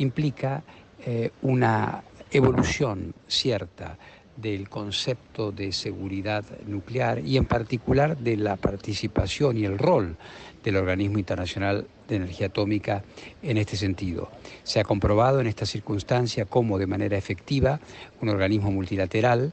implica 0.00 0.62
eh, 1.06 1.30
una 1.42 2.02
evolución 2.30 3.14
cierta 3.26 3.96
del 4.36 4.68
concepto 4.68 5.52
de 5.52 5.72
seguridad 5.72 6.44
nuclear 6.66 7.20
y 7.20 7.36
en 7.36 7.44
particular 7.44 8.16
de 8.16 8.36
la 8.36 8.56
participación 8.56 9.58
y 9.58 9.64
el 9.64 9.78
rol 9.78 10.16
del 10.64 10.76
Organismo 10.76 11.18
Internacional 11.18 11.86
de 12.08 12.16
Energía 12.16 12.46
Atómica 12.46 13.04
en 13.42 13.58
este 13.58 13.76
sentido. 13.76 14.30
Se 14.62 14.80
ha 14.80 14.84
comprobado 14.84 15.40
en 15.40 15.46
esta 15.46 15.66
circunstancia 15.66 16.44
cómo 16.44 16.78
de 16.78 16.86
manera 16.86 17.16
efectiva 17.16 17.80
un 18.20 18.28
organismo 18.28 18.70
multilateral 18.70 19.52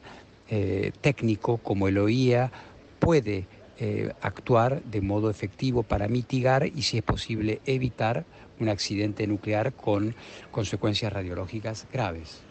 eh, 0.50 0.92
técnico 1.02 1.58
como 1.58 1.88
el 1.88 1.98
OIA 1.98 2.52
puede 3.00 3.46
eh, 3.80 4.12
actuar 4.22 4.82
de 4.84 5.02
modo 5.02 5.30
efectivo 5.30 5.84
para 5.84 6.08
mitigar 6.08 6.66
y, 6.66 6.82
si 6.82 6.98
es 6.98 7.04
posible, 7.04 7.62
evitar 7.66 8.26
un 8.60 8.70
accidente 8.70 9.28
nuclear 9.28 9.74
con 9.74 10.16
consecuencias 10.52 11.14
radiológicas 11.14 11.88
graves. 11.92 12.42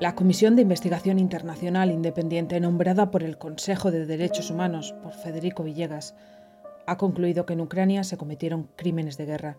La 0.00 0.14
Comisión 0.14 0.54
de 0.54 0.62
Investigación 0.62 1.18
Internacional 1.18 1.90
Independiente 1.90 2.60
nombrada 2.60 3.10
por 3.10 3.24
el 3.24 3.36
Consejo 3.36 3.90
de 3.90 4.06
Derechos 4.06 4.48
Humanos 4.48 4.94
por 5.02 5.12
Federico 5.12 5.64
Villegas 5.64 6.14
ha 6.86 6.96
concluido 6.96 7.44
que 7.44 7.54
en 7.54 7.60
Ucrania 7.60 8.04
se 8.04 8.16
cometieron 8.16 8.70
crímenes 8.76 9.16
de 9.16 9.26
guerra 9.26 9.58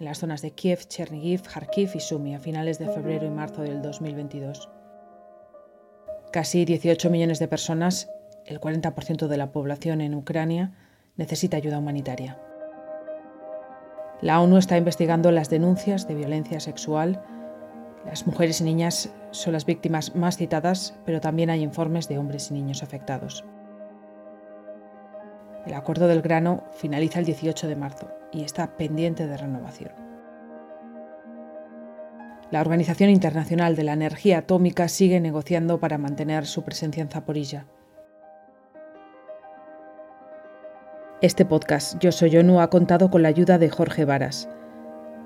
en 0.00 0.06
las 0.06 0.18
zonas 0.18 0.42
de 0.42 0.50
Kiev, 0.50 0.80
Chernihiv, 0.88 1.42
Kharkiv 1.42 1.90
y 1.94 2.00
Sumy 2.00 2.34
a 2.34 2.40
finales 2.40 2.80
de 2.80 2.88
febrero 2.88 3.26
y 3.26 3.30
marzo 3.30 3.62
del 3.62 3.80
2022. 3.80 4.68
Casi 6.30 6.66
18 6.66 7.08
millones 7.08 7.38
de 7.38 7.48
personas, 7.48 8.10
el 8.44 8.60
40% 8.60 9.28
de 9.28 9.36
la 9.38 9.50
población 9.50 10.02
en 10.02 10.14
Ucrania, 10.14 10.72
necesita 11.16 11.56
ayuda 11.56 11.78
humanitaria. 11.78 12.38
La 14.20 14.40
ONU 14.40 14.58
está 14.58 14.76
investigando 14.76 15.30
las 15.30 15.48
denuncias 15.48 16.06
de 16.06 16.14
violencia 16.14 16.60
sexual. 16.60 17.22
Las 18.04 18.26
mujeres 18.26 18.60
y 18.60 18.64
niñas 18.64 19.10
son 19.30 19.54
las 19.54 19.64
víctimas 19.64 20.16
más 20.16 20.36
citadas, 20.36 20.98
pero 21.06 21.20
también 21.20 21.48
hay 21.48 21.62
informes 21.62 22.08
de 22.08 22.18
hombres 22.18 22.50
y 22.50 22.54
niños 22.54 22.82
afectados. 22.82 23.44
El 25.66 25.72
acuerdo 25.72 26.08
del 26.08 26.20
grano 26.20 26.64
finaliza 26.72 27.20
el 27.20 27.26
18 27.26 27.68
de 27.68 27.76
marzo 27.76 28.10
y 28.32 28.44
está 28.44 28.76
pendiente 28.76 29.26
de 29.26 29.36
renovación. 29.36 30.07
La 32.50 32.62
Organización 32.62 33.10
Internacional 33.10 33.76
de 33.76 33.84
la 33.84 33.92
Energía 33.92 34.38
Atómica 34.38 34.88
sigue 34.88 35.20
negociando 35.20 35.80
para 35.80 35.98
mantener 35.98 36.46
su 36.46 36.62
presencia 36.62 37.02
en 37.02 37.10
Zaporilla. 37.10 37.66
Este 41.20 41.44
podcast, 41.44 41.98
Yo 41.98 42.10
Soy 42.10 42.34
ONU, 42.38 42.60
ha 42.60 42.70
contado 42.70 43.10
con 43.10 43.22
la 43.22 43.28
ayuda 43.28 43.58
de 43.58 43.68
Jorge 43.68 44.06
Varas. 44.06 44.48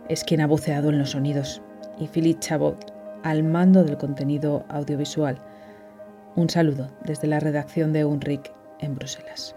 Es 0.08 0.24
quien 0.24 0.40
ha 0.40 0.48
buceado 0.48 0.88
en 0.88 0.98
los 0.98 1.10
sonidos. 1.10 1.62
Y 1.96 2.08
Philippe 2.08 2.40
Chabot, 2.40 2.92
al 3.22 3.44
mando 3.44 3.84
del 3.84 3.98
contenido 3.98 4.64
audiovisual. 4.68 5.38
Un 6.34 6.50
saludo 6.50 6.90
desde 7.04 7.28
la 7.28 7.38
redacción 7.38 7.92
de 7.92 8.04
UNRIC 8.04 8.52
en 8.80 8.96
Bruselas. 8.96 9.54